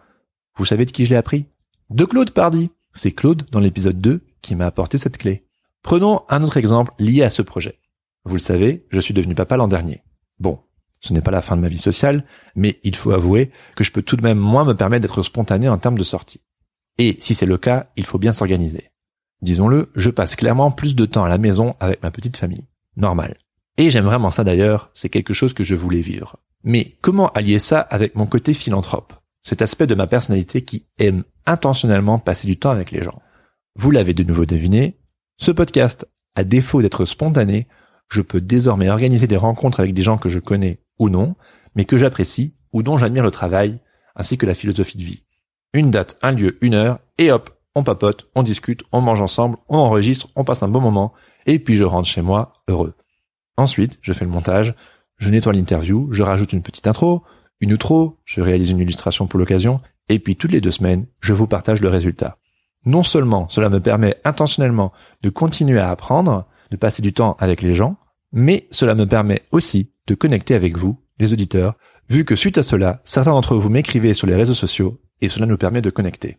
Vous 0.60 0.65
savez 0.65 0.84
de 0.86 0.91
qui 0.91 1.06
je 1.06 1.10
l'ai 1.10 1.15
appris? 1.15 1.45
De 1.89 2.04
Claude 2.04 2.32
Pardy. 2.32 2.69
C'est 2.91 3.13
Claude, 3.13 3.43
dans 3.50 3.62
l'épisode 3.62 4.02
2, 4.02 4.19
qui 4.41 4.56
m'a 4.56 4.65
apporté 4.65 4.98
cette 4.98 5.17
clé. 5.17 5.45
Prenons 5.84 6.24
un 6.28 6.43
autre 6.43 6.58
exemple 6.58 6.91
lié 7.00 7.24
à 7.24 7.30
ce 7.30 7.41
projet. 7.41 7.80
Vous 8.26 8.34
le 8.34 8.41
savez, 8.41 8.86
je 8.89 9.00
suis 9.00 9.13
devenu 9.13 9.36
papa 9.36 9.56
l'an 9.56 9.69
dernier. 9.69 10.04
Bon, 10.38 10.60
ce 11.00 11.13
n'est 11.13 11.22
pas 11.22 11.32
la 11.32 11.41
fin 11.41 11.56
de 11.56 11.62
ma 11.62 11.69
vie 11.69 11.78
sociale, 11.78 12.26
mais 12.56 12.78
il 12.84 12.98
faut 12.98 13.12
avouer 13.12 13.52
que 13.78 13.86
je 13.86 13.93
peux 13.93 14.02
tout 14.02 14.17
de 14.17 14.22
même 14.22 14.38
moins 14.38 14.65
me 14.65 14.74
permettre 14.74 15.04
d'être 15.04 15.24
spontané 15.24 15.69
en 15.69 15.78
termes 15.78 15.98
de 15.98 16.04
sortie. 16.04 16.41
Et 16.98 17.15
si 17.22 17.34
c'est 17.34 17.45
le 17.45 17.58
cas, 17.58 17.88
il 17.95 18.06
faut 18.06 18.19
bien 18.19 18.34
s'organiser. 18.34 18.91
Disons-le, 19.41 19.89
je 19.95 20.10
passe 20.10 20.36
clairement 20.36 20.72
plus 20.72 20.93
de 20.93 21.06
temps 21.06 21.24
à 21.24 21.30
la 21.30 21.38
maison 21.38 21.78
avec 21.80 22.04
ma 22.04 22.12
petite 22.12 22.36
famille. 22.36 22.65
Normal. 22.98 23.38
Et 23.78 23.89
j'aime 23.89 24.04
vraiment 24.04 24.30
ça 24.30 24.43
d'ailleurs, 24.43 24.91
c'est 24.93 25.08
quelque 25.08 25.34
chose 25.34 25.54
que 25.54 25.63
je 25.63 25.76
voulais 25.76 26.02
vivre. 26.02 26.36
Mais 26.65 26.98
comment 27.00 27.30
allier 27.30 27.60
ça 27.60 27.80
avec 27.80 28.15
mon 28.15 28.26
côté 28.26 28.54
philanthrope? 28.54 29.13
Cet 29.49 29.63
aspect 29.63 29.88
de 29.88 29.95
ma 29.95 30.05
personnalité 30.05 30.62
qui 30.62 30.85
aime 30.99 31.23
intentionnellement 31.47 32.19
passer 32.19 32.45
du 32.45 32.59
temps 32.59 32.69
avec 32.69 32.91
les 32.91 33.01
gens. 33.01 33.19
Vous 33.75 33.89
l'avez 33.89 34.13
de 34.13 34.21
nouveau 34.21 34.45
deviné, 34.45 34.99
ce 35.39 35.49
podcast, 35.49 36.07
à 36.35 36.43
défaut 36.43 36.83
d'être 36.83 37.03
spontané, 37.03 37.67
je 38.09 38.21
peux 38.21 38.41
désormais 38.41 38.91
organiser 38.91 39.25
des 39.25 39.38
rencontres 39.38 39.79
avec 39.79 39.95
des 39.95 40.03
gens 40.03 40.19
que 40.19 40.29
je 40.29 40.38
connais 40.38 40.83
ou 40.99 41.09
non, 41.09 41.33
mais 41.73 41.85
que 41.85 41.97
j'apprécie 41.97 42.53
ou 42.73 42.83
dont 42.83 42.99
j'admire 42.99 43.23
le 43.23 43.31
travail, 43.31 43.79
ainsi 44.15 44.38
que 44.38 44.45
la 44.45 44.53
philosophie 44.53 44.99
de 44.99 45.03
vie. 45.03 45.23
Une 45.73 45.89
date, 45.89 46.19
un 46.21 46.33
lieu, 46.33 46.59
une 46.62 46.75
heure, 46.75 46.99
et 47.17 47.31
hop, 47.31 47.49
on 47.73 47.81
papote, 47.81 48.29
on 48.35 48.43
discute, 48.43 48.83
on 48.91 49.01
mange 49.01 49.19
ensemble, 49.19 49.57
on 49.67 49.79
enregistre, 49.79 50.27
on 50.35 50.43
passe 50.43 50.62
un 50.62 50.67
bon 50.67 50.79
moment, 50.79 51.12
et 51.47 51.57
puis 51.57 51.73
je 51.73 51.85
rentre 51.85 52.07
chez 52.07 52.21
moi, 52.21 52.53
heureux. 52.67 52.93
Ensuite, 53.57 53.97
je 54.03 54.13
fais 54.13 54.25
le 54.25 54.31
montage, 54.31 54.75
je 55.17 55.31
nettoie 55.31 55.53
l'interview, 55.53 56.07
je 56.12 56.21
rajoute 56.21 56.53
une 56.53 56.62
petite 56.62 56.85
intro, 56.85 57.23
une 57.62 57.74
outro, 57.74 58.17
je 58.26 58.41
réalise 58.41 58.69
une 58.69 58.80
illustration 58.80 59.28
pour 59.28 59.39
l'occasion, 59.39 59.82
et 60.08 60.19
puis 60.19 60.36
toutes 60.36 60.52
les 60.52 60.62
deux 60.62 60.72
semaines, 60.72 61.06
je 61.22 61.34
vous 61.34 61.48
partage 61.48 61.82
le 61.82 61.89
résultat. 61.89 62.38
Non 62.86 63.04
seulement 63.04 63.50
cela 63.50 63.69
me 63.69 63.80
permet 63.80 64.17
intentionnellement 64.24 64.91
de 65.22 65.30
continuer 65.30 65.80
à 65.80 65.89
apprendre, 65.89 66.48
de 66.72 66.78
passer 66.78 67.02
du 67.02 67.13
temps 67.13 67.36
avec 67.39 67.62
les 67.62 67.74
gens, 67.74 67.98
mais 68.32 68.67
cela 68.72 68.95
me 68.95 69.06
permet 69.06 69.43
aussi 69.52 69.91
de 70.08 70.15
connecter 70.15 70.56
avec 70.56 70.78
vous, 70.78 71.00
les 71.19 71.34
auditeurs, 71.34 71.76
vu 72.10 72.26
que 72.26 72.36
suite 72.36 72.58
à 72.58 72.63
cela, 72.63 73.02
certains 73.04 73.32
d'entre 73.32 73.56
vous 73.56 73.69
m'écrivez 73.69 74.13
sur 74.13 74.28
les 74.28 74.36
réseaux 74.36 74.54
sociaux 74.54 75.00
et 75.22 75.28
cela 75.28 75.45
nous 75.45 75.58
permet 75.58 75.82
de 75.82 75.89
connecter. 75.89 76.38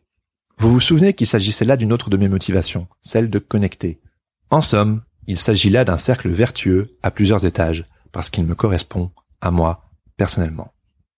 Vous 0.59 0.71
vous 0.71 0.81
souvenez 0.81 1.15
qu'il 1.15 1.27
s'agissait 1.27 1.65
là 1.65 1.77
d'une 1.77 1.93
autre 1.93 2.11
de 2.11 2.17
mes 2.17 2.29
motivations, 2.29 2.87
celle 3.01 3.31
de 3.31 3.39
connecter. 3.39 4.01
En 4.51 4.61
somme, 4.61 5.03
il 5.27 5.39
s'agit 5.39 5.71
là 5.71 5.85
d'un 5.85 5.99
cercle 5.99 6.29
vertueux 6.29 6.97
à 7.03 7.11
plusieurs 7.11 7.47
étages, 7.47 7.87
parce 8.13 8.31
qu'il 8.31 8.45
me 8.45 8.55
correspond 8.55 9.11
à 9.41 9.51
moi, 9.51 9.91
personnellement. 10.17 10.73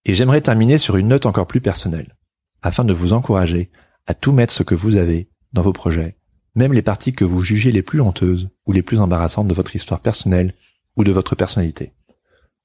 Et 0.04 0.14
j'aimerais 0.14 0.40
terminer 0.40 0.78
sur 0.78 0.96
une 0.96 1.08
note 1.08 1.26
encore 1.26 1.46
plus 1.46 1.60
personnelle, 1.60 2.16
afin 2.62 2.84
de 2.84 2.92
vous 2.92 3.12
encourager 3.12 3.70
à 4.06 4.14
tout 4.14 4.32
mettre 4.32 4.52
ce 4.52 4.62
que 4.62 4.74
vous 4.74 4.96
avez 4.96 5.28
dans 5.52 5.62
vos 5.62 5.72
projets, 5.72 6.16
même 6.54 6.72
les 6.72 6.82
parties 6.82 7.12
que 7.12 7.24
vous 7.24 7.42
jugez 7.42 7.70
les 7.70 7.82
plus 7.82 8.00
honteuses 8.00 8.50
ou 8.66 8.72
les 8.72 8.82
plus 8.82 9.00
embarrassantes 9.00 9.48
de 9.48 9.54
votre 9.54 9.76
histoire 9.76 10.00
personnelle 10.00 10.54
ou 10.96 11.04
de 11.04 11.12
votre 11.12 11.34
personnalité. 11.34 11.92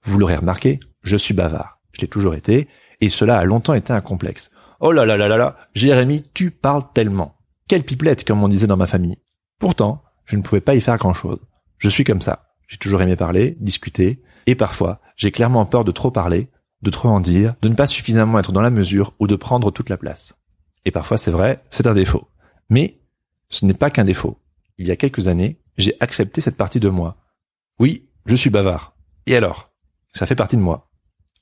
Vous 0.04 0.18
l'aurez 0.18 0.36
remarqué, 0.36 0.80
je 1.04 1.18
suis 1.18 1.34
bavard. 1.34 1.80
Je 1.92 2.02
l'ai 2.02 2.08
toujours 2.08 2.36
été, 2.36 2.68
et 3.02 3.10
cela 3.10 3.38
a 3.38 3.44
longtemps 3.44 3.74
été 3.74 3.94
un 3.94 4.02
complexe. 4.02 4.52
Oh 4.80 4.92
là 4.92 5.06
là 5.06 5.18
là 5.18 5.28
là 5.28 5.38
là, 5.38 5.58
Jérémy, 5.74 6.24
tu 6.34 6.52
parles 6.52 6.84
tellement. 6.94 7.38
Quelle 7.68 7.84
pipelette, 7.84 8.24
comme 8.24 8.44
on 8.44 8.48
disait 8.48 8.68
dans 8.68 8.78
ma 8.78 8.88
famille. 8.88 9.18
Pourtant, 9.60 10.04
je 10.26 10.36
ne 10.36 10.42
pouvais 10.42 10.62
pas 10.62 10.76
y 10.76 10.82
faire 10.82 10.98
grand 10.98 11.14
chose. 11.14 11.40
Je 11.78 11.90
suis 11.90 12.04
comme 12.04 12.22
ça. 12.22 12.48
J'ai 12.68 12.78
toujours 12.78 13.02
aimé 13.02 13.16
parler, 13.16 13.58
discuter, 13.60 14.22
et 14.46 14.56
parfois, 14.56 15.02
j'ai 15.16 15.32
clairement 15.32 15.66
peur 15.66 15.84
de 15.84 15.92
trop 15.92 16.12
parler, 16.12 16.50
de 16.82 16.90
trop 16.90 17.10
en 17.10 17.20
dire, 17.20 17.56
de 17.62 17.70
ne 17.70 17.76
pas 17.76 17.88
suffisamment 17.88 18.40
être 18.40 18.52
dans 18.52 18.62
la 18.62 18.70
mesure 18.70 19.14
ou 19.20 19.28
de 19.28 19.36
prendre 19.36 19.72
toute 19.72 19.90
la 19.90 19.98
place. 19.98 20.36
Et 20.86 20.92
parfois, 20.92 21.18
c'est 21.18 21.32
vrai, 21.32 21.64
c'est 21.70 21.88
un 21.88 21.94
défaut. 21.94 22.28
Mais 22.70 23.00
ce 23.50 23.66
n'est 23.66 23.74
pas 23.74 23.90
qu'un 23.90 24.06
défaut. 24.06 24.40
Il 24.78 24.88
y 24.88 24.92
a 24.92 24.96
quelques 24.96 25.28
années, 25.28 25.60
j'ai 25.78 25.96
accepté 26.00 26.42
cette 26.42 26.58
partie 26.58 26.80
de 26.80 26.90
moi. 26.90 27.18
Oui, 27.80 28.10
je 28.26 28.36
suis 28.36 28.50
bavard. 28.50 28.96
Et 29.26 29.36
alors? 29.36 29.72
Ça 30.14 30.26
fait 30.26 30.36
partie 30.36 30.58
de 30.58 30.62
moi. 30.62 30.90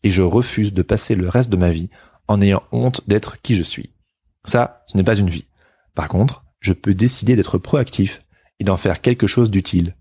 Et 0.04 0.10
je 0.10 0.22
refuse 0.22 0.74
de 0.74 0.82
passer 0.82 1.16
le 1.16 1.30
reste 1.30 1.50
de 1.50 1.58
ma 1.58 1.70
vie 1.70 1.90
en 2.28 2.42
ayant 2.42 2.64
honte 2.72 3.08
d'être 3.08 3.42
qui 3.42 3.56
je 3.56 3.64
suis. 3.64 3.94
Ça, 4.44 4.84
ce 4.88 4.98
n'est 4.98 5.04
pas 5.04 5.16
une 5.16 5.30
vie. 5.30 5.48
Par 5.94 6.08
contre, 6.08 6.44
je 6.60 6.74
peux 6.74 6.94
décider 6.94 7.36
d'être 7.36 7.58
proactif 7.58 8.24
et 8.60 8.64
d'en 8.64 8.78
faire 8.78 9.02
quelque 9.02 9.28
chose 9.28 9.52
d'utile. 9.52 9.96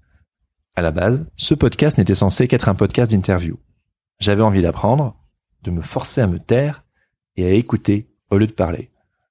À 0.77 0.83
la 0.83 0.91
base, 0.91 1.31
ce 1.37 1.55
podcast 1.55 1.99
n'était 1.99 2.15
censé 2.15 2.49
qu'être 2.49 2.69
un 2.69 2.75
podcast 2.75 3.11
d'interview. 3.11 3.59
J'avais 4.19 4.43
envie 4.43 4.63
d'apprendre, 4.63 5.17
de 5.65 5.71
me 5.71 5.83
forcer 5.83 6.21
à 6.21 6.27
me 6.27 6.39
taire 6.39 6.85
et 7.37 7.45
à 7.47 7.51
écouter 7.51 8.09
au 8.31 8.39
lieu 8.39 8.47
de 8.47 8.53
parler. 8.53 8.91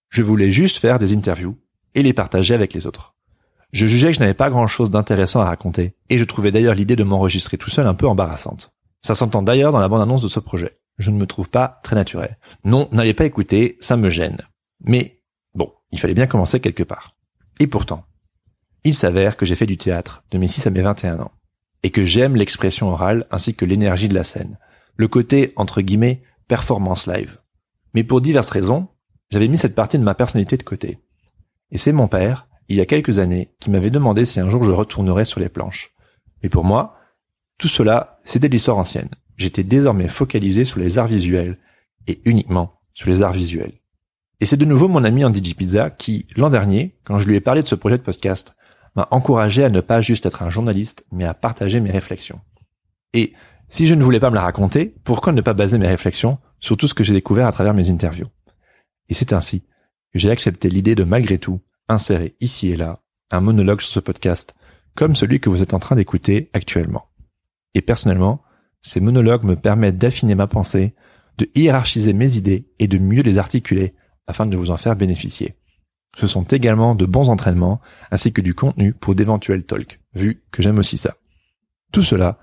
Je 0.09 0.21
voulais 0.21 0.51
juste 0.51 0.77
faire 0.77 0.99
des 0.99 1.13
interviews 1.13 1.57
et 1.95 2.03
les 2.03 2.13
partager 2.13 2.53
avec 2.53 2.73
les 2.73 2.85
autres. 2.85 3.15
Je 3.71 3.87
jugeais 3.87 4.07
que 4.07 4.15
je 4.15 4.19
n'avais 4.19 4.33
pas 4.33 4.49
grand 4.49 4.67
chose 4.67 4.91
d'intéressant 4.91 5.39
à 5.39 5.45
raconter, 5.45 5.95
et 6.09 6.19
je 6.19 6.23
trouvais 6.25 6.51
d'ailleurs 6.51 6.75
l'idée 6.75 6.95
de 6.95 7.03
m'enregistrer 7.03 7.57
tout 7.57 7.71
seul 7.71 7.87
un 7.87 7.95
peu 7.95 8.07
embarrassante. 8.07 8.73
Ça 9.01 9.15
s'entend 9.15 9.41
d'ailleurs 9.41 9.71
dans 9.71 9.79
la 9.79 9.87
bande-annonce 9.87 10.21
de 10.21 10.27
ce 10.27 10.39
projet 10.39 10.77
je 10.97 11.11
ne 11.11 11.17
me 11.17 11.25
trouve 11.25 11.49
pas 11.49 11.79
très 11.83 11.95
naturel. 11.95 12.37
Non, 12.63 12.87
n'allez 12.91 13.13
pas 13.13 13.25
écouter, 13.25 13.77
ça 13.79 13.97
me 13.97 14.09
gêne. 14.09 14.41
Mais 14.83 15.21
bon, 15.55 15.71
il 15.91 15.99
fallait 15.99 16.13
bien 16.13 16.27
commencer 16.27 16.59
quelque 16.59 16.83
part. 16.83 17.15
Et 17.59 17.67
pourtant, 17.67 18.05
il 18.83 18.95
s'avère 18.95 19.37
que 19.37 19.45
j'ai 19.45 19.55
fait 19.55 19.65
du 19.65 19.77
théâtre 19.77 20.23
de 20.31 20.37
mes 20.37 20.47
6 20.47 20.67
à 20.67 20.69
mes 20.69 20.81
21 20.81 21.19
ans, 21.19 21.31
et 21.83 21.89
que 21.89 22.03
j'aime 22.03 22.35
l'expression 22.35 22.89
orale 22.89 23.25
ainsi 23.31 23.55
que 23.55 23.65
l'énergie 23.65 24.09
de 24.09 24.15
la 24.15 24.23
scène, 24.23 24.57
le 24.95 25.07
côté, 25.07 25.53
entre 25.55 25.81
guillemets, 25.81 26.23
performance 26.47 27.07
live. 27.07 27.39
Mais 27.93 28.03
pour 28.03 28.21
diverses 28.21 28.49
raisons, 28.49 28.87
j'avais 29.29 29.47
mis 29.47 29.57
cette 29.57 29.75
partie 29.75 29.97
de 29.97 30.03
ma 30.03 30.15
personnalité 30.15 30.57
de 30.57 30.63
côté. 30.63 30.99
Et 31.71 31.77
c'est 31.77 31.91
mon 31.91 32.07
père, 32.07 32.47
il 32.69 32.77
y 32.77 32.81
a 32.81 32.85
quelques 32.85 33.19
années, 33.19 33.53
qui 33.59 33.69
m'avait 33.69 33.89
demandé 33.89 34.25
si 34.25 34.39
un 34.39 34.49
jour 34.49 34.63
je 34.63 34.71
retournerais 34.71 35.25
sur 35.25 35.39
les 35.39 35.49
planches. 35.49 35.91
Mais 36.41 36.49
pour 36.49 36.63
moi, 36.63 36.97
tout 37.57 37.67
cela, 37.67 38.19
c'était 38.23 38.49
l'histoire 38.49 38.77
ancienne 38.77 39.09
j'étais 39.37 39.63
désormais 39.63 40.07
focalisé 40.07 40.65
sur 40.65 40.79
les 40.79 40.97
arts 40.97 41.07
visuels, 41.07 41.57
et 42.07 42.21
uniquement 42.25 42.81
sur 42.93 43.09
les 43.09 43.21
arts 43.21 43.33
visuels. 43.33 43.73
Et 44.39 44.45
c'est 44.45 44.57
de 44.57 44.65
nouveau 44.65 44.89
mon 44.89 45.05
ami 45.05 45.23
Andy 45.23 45.53
Pizza 45.53 45.89
qui, 45.89 46.27
l'an 46.35 46.49
dernier, 46.49 46.97
quand 47.05 47.17
je 47.17 47.27
lui 47.27 47.35
ai 47.35 47.39
parlé 47.39 47.61
de 47.61 47.67
ce 47.67 47.75
projet 47.75 47.97
de 47.97 48.03
podcast, 48.03 48.55
m'a 48.95 49.07
encouragé 49.11 49.63
à 49.63 49.69
ne 49.69 49.79
pas 49.79 50.01
juste 50.01 50.25
être 50.25 50.43
un 50.43 50.49
journaliste, 50.49 51.05
mais 51.11 51.23
à 51.23 51.33
partager 51.33 51.79
mes 51.79 51.91
réflexions. 51.91 52.41
Et 53.13 53.33
si 53.73 53.87
je 53.87 53.95
ne 53.95 54.03
voulais 54.03 54.19
pas 54.19 54.29
me 54.29 54.35
la 54.35 54.43
raconter, 54.43 54.93
pourquoi 55.03 55.33
ne 55.33 55.41
pas 55.41 55.55
baser 55.55 55.79
mes 55.79 55.87
réflexions 55.87 56.37
sur 56.59 56.77
tout 56.77 56.85
ce 56.85 56.93
que 56.93 57.03
j'ai 57.03 57.13
découvert 57.13 57.47
à 57.47 57.51
travers 57.51 57.73
mes 57.73 57.89
interviews? 57.89 58.27
Et 59.09 59.15
c'est 59.15 59.33
ainsi 59.33 59.61
que 60.13 60.19
j'ai 60.19 60.29
accepté 60.29 60.69
l'idée 60.69 60.93
de 60.93 61.03
malgré 61.03 61.39
tout 61.39 61.59
insérer 61.89 62.35
ici 62.39 62.69
et 62.69 62.75
là 62.75 62.99
un 63.31 63.41
monologue 63.41 63.81
sur 63.81 63.89
ce 63.89 63.99
podcast, 63.99 64.53
comme 64.93 65.15
celui 65.15 65.39
que 65.39 65.49
vous 65.49 65.63
êtes 65.63 65.73
en 65.73 65.79
train 65.79 65.95
d'écouter 65.95 66.51
actuellement. 66.53 67.05
Et 67.73 67.81
personnellement, 67.81 68.43
ces 68.81 68.99
monologues 68.99 69.43
me 69.43 69.55
permettent 69.55 69.97
d'affiner 69.97 70.35
ma 70.35 70.45
pensée, 70.45 70.93
de 71.39 71.49
hiérarchiser 71.55 72.13
mes 72.13 72.37
idées 72.37 72.69
et 72.77 72.87
de 72.87 72.99
mieux 72.99 73.23
les 73.23 73.39
articuler 73.39 73.95
afin 74.27 74.45
de 74.45 74.55
vous 74.55 74.69
en 74.69 74.77
faire 74.77 74.95
bénéficier. 74.95 75.55
Ce 76.15 76.27
sont 76.27 76.43
également 76.43 76.93
de 76.93 77.07
bons 77.07 77.29
entraînements 77.29 77.81
ainsi 78.11 78.33
que 78.33 78.41
du 78.41 78.53
contenu 78.53 78.93
pour 78.93 79.15
d'éventuels 79.15 79.65
talks, 79.65 79.99
vu 80.13 80.43
que 80.51 80.61
j'aime 80.61 80.77
aussi 80.77 80.97
ça. 80.97 81.15
Tout 81.91 82.03
cela, 82.03 82.37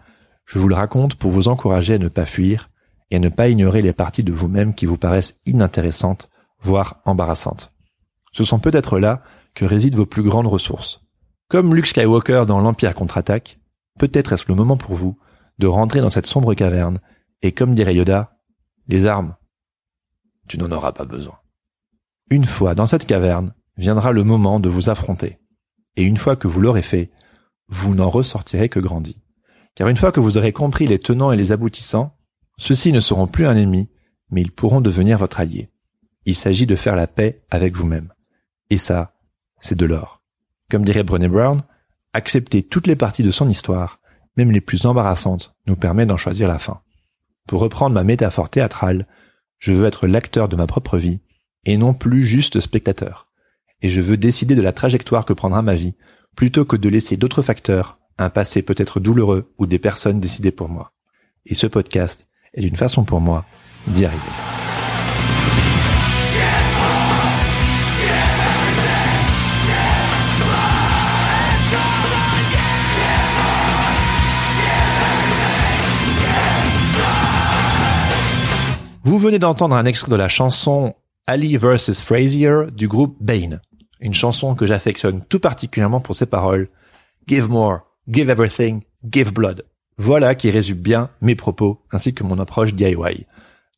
je 0.50 0.58
vous 0.58 0.66
le 0.66 0.74
raconte 0.74 1.14
pour 1.14 1.30
vous 1.30 1.46
encourager 1.46 1.94
à 1.94 1.98
ne 1.98 2.08
pas 2.08 2.26
fuir 2.26 2.70
et 3.12 3.16
à 3.16 3.18
ne 3.20 3.28
pas 3.28 3.48
ignorer 3.48 3.82
les 3.82 3.92
parties 3.92 4.24
de 4.24 4.32
vous-même 4.32 4.74
qui 4.74 4.84
vous 4.84 4.98
paraissent 4.98 5.38
inintéressantes, 5.46 6.28
voire 6.60 7.00
embarrassantes. 7.04 7.72
Ce 8.32 8.42
sont 8.42 8.58
peut-être 8.58 8.98
là 8.98 9.22
que 9.54 9.64
résident 9.64 9.96
vos 9.96 10.06
plus 10.06 10.24
grandes 10.24 10.48
ressources. 10.48 11.02
Comme 11.48 11.72
Luke 11.72 11.86
Skywalker 11.86 12.46
dans 12.48 12.58
l'Empire 12.58 12.96
contre-attaque, 12.96 13.60
peut-être 14.00 14.32
est-ce 14.32 14.46
le 14.48 14.56
moment 14.56 14.76
pour 14.76 14.94
vous 14.96 15.16
de 15.58 15.68
rentrer 15.68 16.00
dans 16.00 16.10
cette 16.10 16.26
sombre 16.26 16.54
caverne, 16.54 17.00
et 17.42 17.52
comme 17.52 17.76
dirait 17.76 17.94
Yoda, 17.94 18.36
les 18.88 19.06
armes, 19.06 19.36
tu 20.48 20.58
n'en 20.58 20.72
auras 20.72 20.90
pas 20.90 21.04
besoin. 21.04 21.38
Une 22.28 22.44
fois 22.44 22.74
dans 22.74 22.88
cette 22.88 23.06
caverne, 23.06 23.54
viendra 23.76 24.10
le 24.10 24.24
moment 24.24 24.58
de 24.58 24.68
vous 24.68 24.90
affronter. 24.90 25.38
Et 25.94 26.02
une 26.02 26.16
fois 26.16 26.34
que 26.34 26.48
vous 26.48 26.60
l'aurez 26.60 26.82
fait, 26.82 27.12
vous 27.68 27.94
n'en 27.94 28.10
ressortirez 28.10 28.68
que 28.68 28.80
grandi. 28.80 29.16
Car 29.74 29.88
une 29.88 29.96
fois 29.96 30.12
que 30.12 30.20
vous 30.20 30.38
aurez 30.38 30.52
compris 30.52 30.86
les 30.86 30.98
tenants 30.98 31.32
et 31.32 31.36
les 31.36 31.52
aboutissants, 31.52 32.16
ceux-ci 32.58 32.92
ne 32.92 33.00
seront 33.00 33.26
plus 33.26 33.46
un 33.46 33.56
ennemi, 33.56 33.88
mais 34.30 34.42
ils 34.42 34.52
pourront 34.52 34.80
devenir 34.80 35.18
votre 35.18 35.40
allié. 35.40 35.70
Il 36.26 36.34
s'agit 36.34 36.66
de 36.66 36.76
faire 36.76 36.96
la 36.96 37.06
paix 37.06 37.42
avec 37.50 37.76
vous-même. 37.76 38.12
Et 38.68 38.78
ça, 38.78 39.14
c'est 39.60 39.78
de 39.78 39.86
l'or. 39.86 40.22
Comme 40.70 40.84
dirait 40.84 41.02
Brené 41.02 41.28
Brown, 41.28 41.62
accepter 42.12 42.62
toutes 42.62 42.86
les 42.86 42.96
parties 42.96 43.22
de 43.22 43.30
son 43.30 43.48
histoire 43.48 44.00
même 44.36 44.52
les 44.52 44.60
plus 44.60 44.86
embarrassantes, 44.86 45.54
nous 45.66 45.76
permet 45.76 46.06
d'en 46.06 46.16
choisir 46.16 46.48
la 46.48 46.58
fin. 46.58 46.80
Pour 47.46 47.60
reprendre 47.60 47.94
ma 47.94 48.04
métaphore 48.04 48.48
théâtrale, 48.48 49.06
je 49.58 49.72
veux 49.72 49.84
être 49.84 50.06
l'acteur 50.06 50.48
de 50.48 50.56
ma 50.56 50.66
propre 50.66 50.96
vie 50.96 51.20
et 51.66 51.76
non 51.76 51.92
plus 51.92 52.24
juste 52.24 52.60
spectateur. 52.60 53.28
Et 53.82 53.90
je 53.90 54.00
veux 54.00 54.16
décider 54.16 54.54
de 54.54 54.62
la 54.62 54.72
trajectoire 54.72 55.26
que 55.26 55.32
prendra 55.32 55.62
ma 55.62 55.74
vie, 55.74 55.94
plutôt 56.36 56.64
que 56.64 56.76
de 56.76 56.88
laisser 56.88 57.16
d'autres 57.16 57.42
facteurs, 57.42 57.98
un 58.20 58.28
passé 58.28 58.60
peut-être 58.60 59.00
douloureux 59.00 59.50
ou 59.56 59.66
des 59.66 59.78
personnes 59.78 60.20
décider 60.20 60.50
pour 60.50 60.68
moi. 60.68 60.92
Et 61.46 61.54
ce 61.54 61.66
podcast 61.66 62.28
est 62.52 62.62
une 62.62 62.76
façon 62.76 63.02
pour 63.04 63.20
moi 63.20 63.46
d'y 63.86 64.04
arriver. 64.04 64.20
Vous 79.02 79.16
venez 79.16 79.38
d'entendre 79.38 79.74
un 79.74 79.86
extrait 79.86 80.10
de 80.10 80.16
la 80.16 80.28
chanson 80.28 80.94
Ali 81.26 81.56
vs 81.56 81.94
Frazier 81.94 82.66
du 82.70 82.86
groupe 82.86 83.16
Bane. 83.18 83.62
Une 83.98 84.14
chanson 84.14 84.54
que 84.54 84.66
j'affectionne 84.66 85.22
tout 85.24 85.40
particulièrement 85.40 86.00
pour 86.00 86.14
ses 86.14 86.26
paroles. 86.26 86.68
Give 87.26 87.48
more, 87.48 87.89
give 88.10 88.30
everything, 88.30 88.82
give 89.10 89.32
blood. 89.32 89.64
Voilà 89.96 90.34
qui 90.34 90.50
résume 90.50 90.78
bien 90.78 91.10
mes 91.20 91.34
propos 91.34 91.82
ainsi 91.90 92.14
que 92.14 92.24
mon 92.24 92.38
approche 92.38 92.74
DIY. 92.74 93.26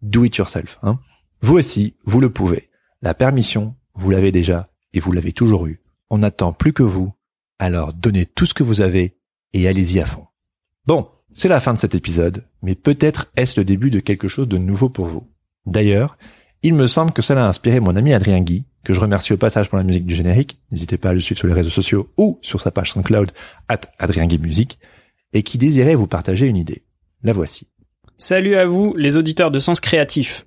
Do 0.03 0.25
it 0.25 0.37
yourself, 0.37 0.79
hein. 0.83 0.99
Vous 1.41 1.59
aussi, 1.59 1.97
vous 2.05 2.21
le 2.21 2.31
pouvez. 2.31 2.71
La 3.03 3.15
permission, 3.15 3.75
vous 3.95 4.11
l'avez 4.11 4.31
déjà 4.31 4.71
et 4.95 5.01
vous 5.01 5.13
l'avez 5.13 5.33
toujours 5.33 5.67
eu. 5.67 5.81
On 6.11 6.19
n'attend 6.19 6.53
plus 6.53 6.73
que 6.73 6.85
vous. 6.85 7.13
Alors 7.59 7.93
donnez 7.93 8.27
tout 8.27 8.47
ce 8.47 8.55
que 8.55 8.63
vous 8.63 8.81
avez 8.81 9.17
et 9.53 9.67
allez-y 9.67 10.01
à 10.01 10.07
fond. 10.07 10.27
Bon, 10.87 11.09
c'est 11.33 11.49
la 11.49 11.61
fin 11.61 11.73
de 11.73 11.79
cet 11.79 11.95
épisode, 11.95 12.45
mais 12.63 12.75
peut-être 12.75 13.31
est-ce 13.37 13.59
le 13.59 13.65
début 13.65 13.91
de 13.91 14.01
quelque 14.01 14.29
chose 14.29 14.49
de 14.49 14.59
nouveau 14.59 14.89
pour 14.89 15.07
vous. 15.07 15.29
D'ailleurs, 15.67 16.17
il 16.63 16.75
me 16.75 16.87
semble 16.87 17.13
que 17.13 17.23
cela 17.23 17.47
a 17.47 17.49
inspiré 17.49 17.81
mon 17.81 17.97
ami 17.97 18.13
Adrien 18.13 18.41
Guy, 18.41 18.65
que 18.85 18.93
je 18.93 19.01
remercie 19.01 19.33
au 19.33 19.37
passage 19.37 19.69
pour 19.69 19.79
la 19.79 19.85
musique 19.85 20.07
du 20.07 20.15
générique. 20.15 20.59
N'hésitez 20.71 20.97
pas 20.97 21.11
à 21.11 21.13
le 21.13 21.21
suivre 21.21 21.39
sur 21.39 21.49
les 21.49 21.55
réseaux 21.55 21.71
sociaux 21.71 22.11
ou 22.17 22.39
sur 22.43 22.61
sa 22.61 22.71
page 22.71 22.93
SoundCloud, 22.93 23.33
at 23.69 23.81
Adrien 23.99 24.27
Guy 24.27 24.39
Musique, 24.39 24.79
et 25.33 25.43
qui 25.43 25.59
désirait 25.59 25.95
vous 25.95 26.07
partager 26.07 26.47
une 26.47 26.57
idée. 26.57 26.83
La 27.23 27.33
voici. 27.33 27.67
Salut 28.17 28.57
à 28.57 28.67
vous, 28.67 28.95
les 28.97 29.17
auditeurs 29.17 29.51
de 29.51 29.59
Sens 29.59 29.81
Créatif. 29.81 30.47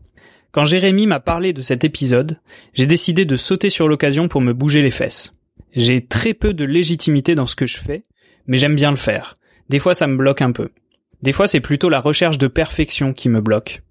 Quand 0.52 0.66
Jérémy 0.66 1.06
m'a 1.06 1.20
parlé 1.20 1.52
de 1.52 1.62
cet 1.62 1.84
épisode, 1.84 2.40
j'ai 2.74 2.86
décidé 2.86 3.26
de 3.26 3.36
sauter 3.36 3.70
sur 3.70 3.90
l'occasion 3.90 4.30
pour 4.30 4.40
me 4.40 4.54
bouger 4.54 4.82
les 4.82 4.92
fesses. 4.92 5.34
J'ai 5.76 6.06
très 6.06 6.34
peu 6.34 6.54
de 6.54 6.64
légitimité 6.64 7.36
dans 7.36 7.46
ce 7.46 7.56
que 7.56 7.66
je 7.66 7.78
fais, 7.78 8.04
mais 8.48 8.56
j'aime 8.56 8.76
bien 8.76 8.92
le 8.92 8.98
faire. 8.98 9.36
Des 9.68 9.80
fois, 9.80 9.96
ça 9.96 10.08
me 10.08 10.16
bloque 10.16 10.42
un 10.42 10.54
peu. 10.54 10.70
Des 11.22 11.34
fois, 11.34 11.50
c'est 11.50 11.60
plutôt 11.60 11.90
la 11.90 12.00
recherche 12.00 12.38
de 12.38 12.48
perfection 12.48 13.12
qui 13.12 13.28
me 13.28 13.42
bloque. 13.42 13.82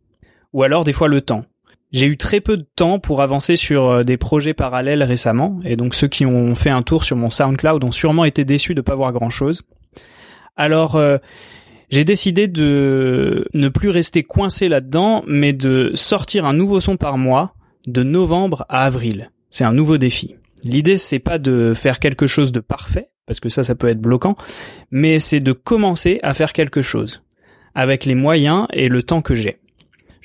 Ou 0.55 0.63
alors, 0.63 0.85
des 0.85 0.95
fois, 0.95 1.09
le 1.09 1.21
temps. 1.21 1.45
J'ai 1.95 2.07
eu 2.07 2.17
très 2.17 2.41
peu 2.41 2.57
de 2.57 2.67
temps 2.75 2.99
pour 2.99 3.23
avancer 3.23 3.55
sur 3.55 3.89
euh, 3.89 4.03
des 4.03 4.17
projets 4.17 4.53
parallèles 4.53 5.05
récemment, 5.05 5.61
et 5.65 5.77
donc 5.77 5.95
ceux 5.95 6.09
qui 6.09 6.27
ont 6.27 6.57
fait 6.57 6.71
un 6.71 6.83
tour 6.83 7.05
sur 7.05 7.17
mon 7.17 7.31
SoundCloud 7.31 7.85
ont 7.85 7.93
sûrement 7.93 8.25
été 8.25 8.45
déçus 8.45 8.75
de 8.75 8.81
pas 8.81 8.97
voir 8.97 9.13
grand 9.13 9.31
chose. 9.31 9.63
Alors, 10.57 10.97
euh, 10.97 11.19
j'ai 11.91 12.05
décidé 12.05 12.49
de 12.49 13.47
ne 13.55 13.69
plus 13.69 13.91
rester 13.91 14.25
coincé 14.25 14.69
là-dedans, 14.69 15.23
mais 15.29 15.53
de 15.53 15.93
sortir 15.95 16.47
un 16.47 16.53
nouveau 16.53 16.81
son 16.81 16.97
par 16.97 17.17
mois, 17.17 17.55
de 17.87 18.03
novembre 18.03 18.67
à 18.69 18.87
avril. 18.87 19.31
C'est 19.53 19.63
un 19.63 19.73
nouveau 19.73 19.97
défi. 19.97 20.35
L'idée, 20.65 20.97
c'est 20.97 21.21
pas 21.21 21.39
de 21.39 21.75
faire 21.77 22.01
quelque 22.01 22.27
chose 22.27 22.51
de 22.51 22.59
parfait, 22.59 23.11
parce 23.25 23.39
que 23.39 23.49
ça, 23.49 23.63
ça 23.63 23.77
peut 23.77 23.89
être 23.89 24.01
bloquant, 24.01 24.35
mais 24.91 25.21
c'est 25.21 25.39
de 25.39 25.53
commencer 25.53 26.19
à 26.25 26.35
faire 26.35 26.55
quelque 26.55 26.83
chose, 26.83 27.23
avec 27.77 28.05
les 28.05 28.17
moyens 28.17 28.67
et 28.73 28.89
le 28.89 29.05
temps 29.05 29.23
que 29.23 29.37
j'ai. 29.37 29.59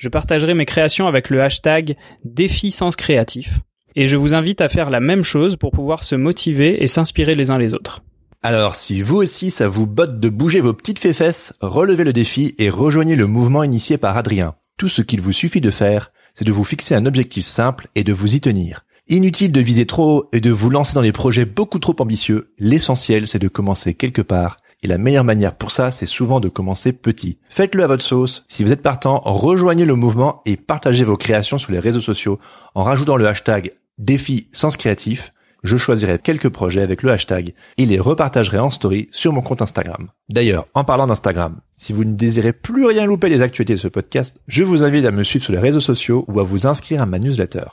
Je 0.00 0.08
partagerai 0.08 0.54
mes 0.54 0.64
créations 0.64 1.08
avec 1.08 1.28
le 1.28 1.42
hashtag 1.42 1.94
défi 2.24 2.70
sens 2.70 2.96
créatif, 2.96 3.60
et 3.94 4.06
je 4.06 4.16
vous 4.16 4.32
invite 4.32 4.62
à 4.62 4.70
faire 4.70 4.88
la 4.88 4.98
même 4.98 5.22
chose 5.22 5.56
pour 5.56 5.72
pouvoir 5.72 6.04
se 6.04 6.14
motiver 6.14 6.82
et 6.82 6.86
s'inspirer 6.86 7.34
les 7.34 7.50
uns 7.50 7.58
les 7.58 7.74
autres. 7.74 8.00
Alors, 8.42 8.76
si 8.76 9.02
vous 9.02 9.16
aussi 9.16 9.50
ça 9.50 9.68
vous 9.68 9.86
botte 9.86 10.18
de 10.18 10.30
bouger 10.30 10.60
vos 10.60 10.72
petites 10.72 10.98
fesses, 10.98 11.52
relevez 11.60 12.04
le 12.04 12.14
défi 12.14 12.54
et 12.56 12.70
rejoignez 12.70 13.14
le 13.14 13.26
mouvement 13.26 13.62
initié 13.62 13.98
par 13.98 14.16
Adrien. 14.16 14.54
Tout 14.78 14.88
ce 14.88 15.02
qu'il 15.02 15.20
vous 15.20 15.34
suffit 15.34 15.60
de 15.60 15.70
faire, 15.70 16.12
c'est 16.32 16.46
de 16.46 16.52
vous 16.52 16.64
fixer 16.64 16.94
un 16.94 17.04
objectif 17.04 17.44
simple 17.44 17.88
et 17.94 18.02
de 18.02 18.14
vous 18.14 18.34
y 18.34 18.40
tenir. 18.40 18.86
Inutile 19.06 19.52
de 19.52 19.60
viser 19.60 19.84
trop 19.84 20.30
et 20.32 20.40
de 20.40 20.50
vous 20.50 20.70
lancer 20.70 20.94
dans 20.94 21.02
des 21.02 21.12
projets 21.12 21.44
beaucoup 21.44 21.78
trop 21.78 21.96
ambitieux. 21.98 22.54
L'essentiel, 22.58 23.26
c'est 23.26 23.38
de 23.38 23.48
commencer 23.48 23.92
quelque 23.92 24.22
part. 24.22 24.56
Et 24.82 24.88
la 24.88 24.98
meilleure 24.98 25.24
manière 25.24 25.56
pour 25.56 25.70
ça, 25.70 25.92
c'est 25.92 26.06
souvent 26.06 26.40
de 26.40 26.48
commencer 26.48 26.92
petit. 26.92 27.38
Faites-le 27.50 27.84
à 27.84 27.86
votre 27.86 28.02
sauce. 28.02 28.44
Si 28.48 28.64
vous 28.64 28.72
êtes 28.72 28.82
partant, 28.82 29.20
rejoignez 29.24 29.84
le 29.84 29.94
mouvement 29.94 30.40
et 30.46 30.56
partagez 30.56 31.04
vos 31.04 31.18
créations 31.18 31.58
sur 31.58 31.72
les 31.72 31.78
réseaux 31.78 32.00
sociaux 32.00 32.38
en 32.74 32.82
rajoutant 32.82 33.16
le 33.16 33.26
hashtag 33.26 33.72
défi 33.98 34.48
sens 34.52 34.76
créatif. 34.76 35.32
Je 35.62 35.76
choisirai 35.76 36.18
quelques 36.18 36.48
projets 36.48 36.80
avec 36.80 37.02
le 37.02 37.10
hashtag 37.10 37.52
et 37.76 37.84
les 37.84 38.00
repartagerai 38.00 38.58
en 38.58 38.70
story 38.70 39.08
sur 39.10 39.34
mon 39.34 39.42
compte 39.42 39.60
Instagram. 39.60 40.08
D'ailleurs, 40.30 40.66
en 40.72 40.84
parlant 40.84 41.06
d'Instagram, 41.06 41.60
si 41.76 41.92
vous 41.92 42.04
ne 42.04 42.14
désirez 42.14 42.54
plus 42.54 42.86
rien 42.86 43.04
louper 43.04 43.28
des 43.28 43.42
actualités 43.42 43.74
de 43.74 43.78
ce 43.78 43.88
podcast, 43.88 44.40
je 44.46 44.64
vous 44.64 44.82
invite 44.84 45.04
à 45.04 45.10
me 45.10 45.22
suivre 45.22 45.44
sur 45.44 45.52
les 45.52 45.58
réseaux 45.58 45.80
sociaux 45.80 46.24
ou 46.28 46.40
à 46.40 46.42
vous 46.42 46.66
inscrire 46.66 47.02
à 47.02 47.06
ma 47.06 47.18
newsletter. 47.18 47.64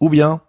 Ou 0.00 0.08
bien, 0.08 0.40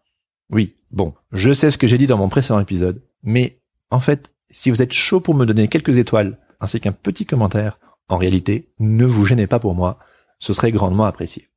oui, 0.49 0.75
bon, 0.91 1.13
je 1.33 1.51
sais 1.51 1.69
ce 1.69 1.77
que 1.77 1.87
j'ai 1.87 1.97
dit 1.97 2.07
dans 2.07 2.17
mon 2.17 2.29
précédent 2.29 2.61
épisode, 2.61 3.01
mais 3.23 3.59
en 3.91 3.99
fait, 3.99 4.31
si 4.55 4.69
vous 4.69 4.81
êtes 4.81 4.93
chaud 4.93 5.19
pour 5.19 5.35
me 5.35 5.45
donner 5.45 5.67
quelques 5.67 5.97
étoiles 5.97 6.37
ainsi 6.61 6.79
qu'un 6.79 6.93
petit 6.93 7.25
commentaire, 7.25 7.77
en 8.07 8.17
réalité, 8.17 8.69
ne 8.79 9.05
vous 9.05 9.25
gênez 9.25 9.47
pas 9.47 9.59
pour 9.59 9.75
moi, 9.75 9.99
ce 10.39 10.53
serait 10.53 10.71
grandement 10.71 11.03
apprécié. 11.03 11.49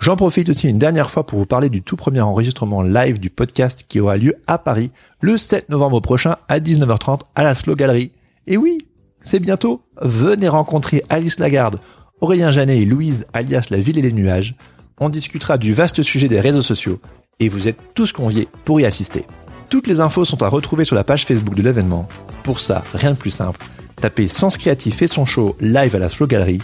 J'en 0.00 0.16
profite 0.16 0.48
aussi 0.48 0.66
une 0.66 0.78
dernière 0.78 1.10
fois 1.10 1.26
pour 1.26 1.38
vous 1.38 1.44
parler 1.44 1.68
du 1.68 1.82
tout 1.82 1.96
premier 1.96 2.22
enregistrement 2.22 2.80
live 2.80 3.20
du 3.20 3.28
podcast 3.28 3.84
qui 3.86 4.00
aura 4.00 4.16
lieu 4.16 4.34
à 4.46 4.56
Paris 4.56 4.92
le 5.20 5.36
7 5.36 5.68
novembre 5.68 6.00
prochain 6.00 6.36
à 6.48 6.58
19h30 6.58 7.20
à 7.34 7.44
la 7.44 7.54
Slow 7.54 7.74
Gallery. 7.74 8.12
Et 8.46 8.56
oui, 8.56 8.78
c'est 9.20 9.40
bientôt. 9.40 9.82
Venez 10.00 10.48
rencontrer 10.48 11.02
Alice 11.10 11.38
Lagarde, 11.38 11.80
Aurélien 12.22 12.50
Janet 12.50 12.80
et 12.80 12.86
Louise 12.86 13.26
alias 13.34 13.66
La 13.68 13.78
Ville 13.78 13.98
et 13.98 14.02
les 14.02 14.12
Nuages. 14.12 14.56
On 15.00 15.10
discutera 15.10 15.58
du 15.58 15.74
vaste 15.74 16.02
sujet 16.02 16.28
des 16.28 16.40
réseaux 16.40 16.62
sociaux 16.62 16.98
et 17.40 17.50
vous 17.50 17.68
êtes 17.68 17.78
tous 17.94 18.12
conviés 18.12 18.48
pour 18.64 18.80
y 18.80 18.86
assister. 18.86 19.26
Toutes 19.70 19.86
les 19.86 20.00
infos 20.00 20.24
sont 20.24 20.42
à 20.42 20.48
retrouver 20.48 20.84
sur 20.84 20.96
la 20.96 21.04
page 21.04 21.24
Facebook 21.24 21.54
de 21.54 21.62
l'événement. 21.62 22.08
Pour 22.42 22.60
ça, 22.60 22.84
rien 22.94 23.10
de 23.10 23.16
plus 23.16 23.30
simple, 23.30 23.60
tapez 23.96 24.26
Sens 24.26 24.56
Créatif 24.56 25.02
et 25.02 25.06
son 25.06 25.26
show 25.26 25.56
live 25.60 25.94
à 25.94 25.98
la 25.98 26.08
Slow 26.08 26.26
Gallery 26.26 26.58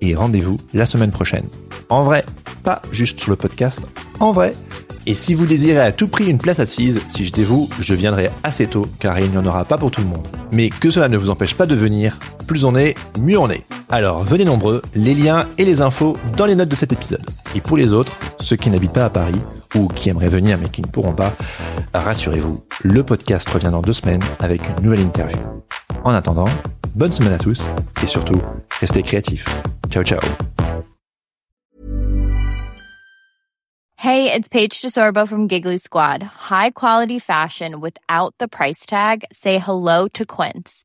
et 0.00 0.14
rendez-vous 0.14 0.58
la 0.72 0.86
semaine 0.86 1.10
prochaine. 1.10 1.48
En 1.88 2.04
vrai, 2.04 2.24
pas 2.62 2.82
juste 2.92 3.18
sur 3.18 3.30
le 3.30 3.36
podcast, 3.36 3.80
en 4.20 4.30
vrai. 4.30 4.54
Et 5.06 5.14
si 5.14 5.34
vous 5.34 5.46
désirez 5.46 5.80
à 5.80 5.92
tout 5.92 6.08
prix 6.08 6.30
une 6.30 6.38
place 6.38 6.60
assise, 6.60 7.02
si 7.08 7.26
je 7.26 7.32
dévoue, 7.32 7.68
je 7.78 7.94
viendrai 7.94 8.30
assez 8.42 8.66
tôt 8.66 8.86
car 9.00 9.18
il 9.18 9.30
n'y 9.30 9.36
en 9.36 9.44
aura 9.44 9.64
pas 9.64 9.76
pour 9.76 9.90
tout 9.90 10.00
le 10.00 10.06
monde. 10.06 10.26
Mais 10.52 10.70
que 10.70 10.90
cela 10.90 11.08
ne 11.08 11.18
vous 11.18 11.30
empêche 11.30 11.56
pas 11.56 11.66
de 11.66 11.74
venir, 11.74 12.18
plus 12.46 12.64
on 12.64 12.74
est, 12.76 12.94
mieux 13.18 13.38
on 13.38 13.50
est. 13.50 13.64
Alors 13.90 14.22
venez 14.22 14.44
nombreux, 14.44 14.80
les 14.94 15.14
liens 15.14 15.48
et 15.58 15.64
les 15.64 15.82
infos 15.82 16.16
dans 16.36 16.46
les 16.46 16.54
notes 16.54 16.70
de 16.70 16.76
cet 16.76 16.92
épisode. 16.92 17.28
Et 17.54 17.60
pour 17.60 17.76
les 17.76 17.92
autres, 17.92 18.12
ceux 18.40 18.56
qui 18.56 18.70
n'habitent 18.70 18.92
pas 18.92 19.04
à 19.04 19.10
Paris, 19.10 19.40
ou 19.74 19.88
qui 19.88 20.10
aimeraient 20.10 20.28
venir 20.28 20.58
mais 20.58 20.68
qui 20.68 20.82
ne 20.82 20.86
pourront 20.86 21.14
pas, 21.14 21.32
rassurez-vous, 21.92 22.64
le 22.82 23.02
podcast 23.02 23.48
revient 23.48 23.70
dans 23.70 23.82
deux 23.82 23.92
semaines 23.92 24.22
avec 24.38 24.62
une 24.68 24.84
nouvelle 24.84 25.00
interview. 25.00 25.38
En 26.04 26.10
attendant, 26.12 26.48
bonne 26.94 27.10
semaine 27.10 27.32
à 27.32 27.38
tous 27.38 27.68
et 28.02 28.06
surtout, 28.06 28.40
restez 28.80 29.02
créatifs. 29.02 29.46
Ciao 29.90 30.02
ciao. 30.02 30.20
Hey, 34.04 34.30
it's 34.30 34.48
Paige 34.48 34.82
DeSorbo 34.82 35.26
from 35.26 35.48
Giggly 35.48 35.78
Squad. 35.78 36.22
High 36.22 36.72
quality 36.72 37.18
fashion 37.18 37.80
without 37.80 38.34
the 38.38 38.46
price 38.46 38.84
tag. 38.84 39.24
Say 39.32 39.56
hello 39.56 40.08
to 40.08 40.26
Quince. 40.26 40.84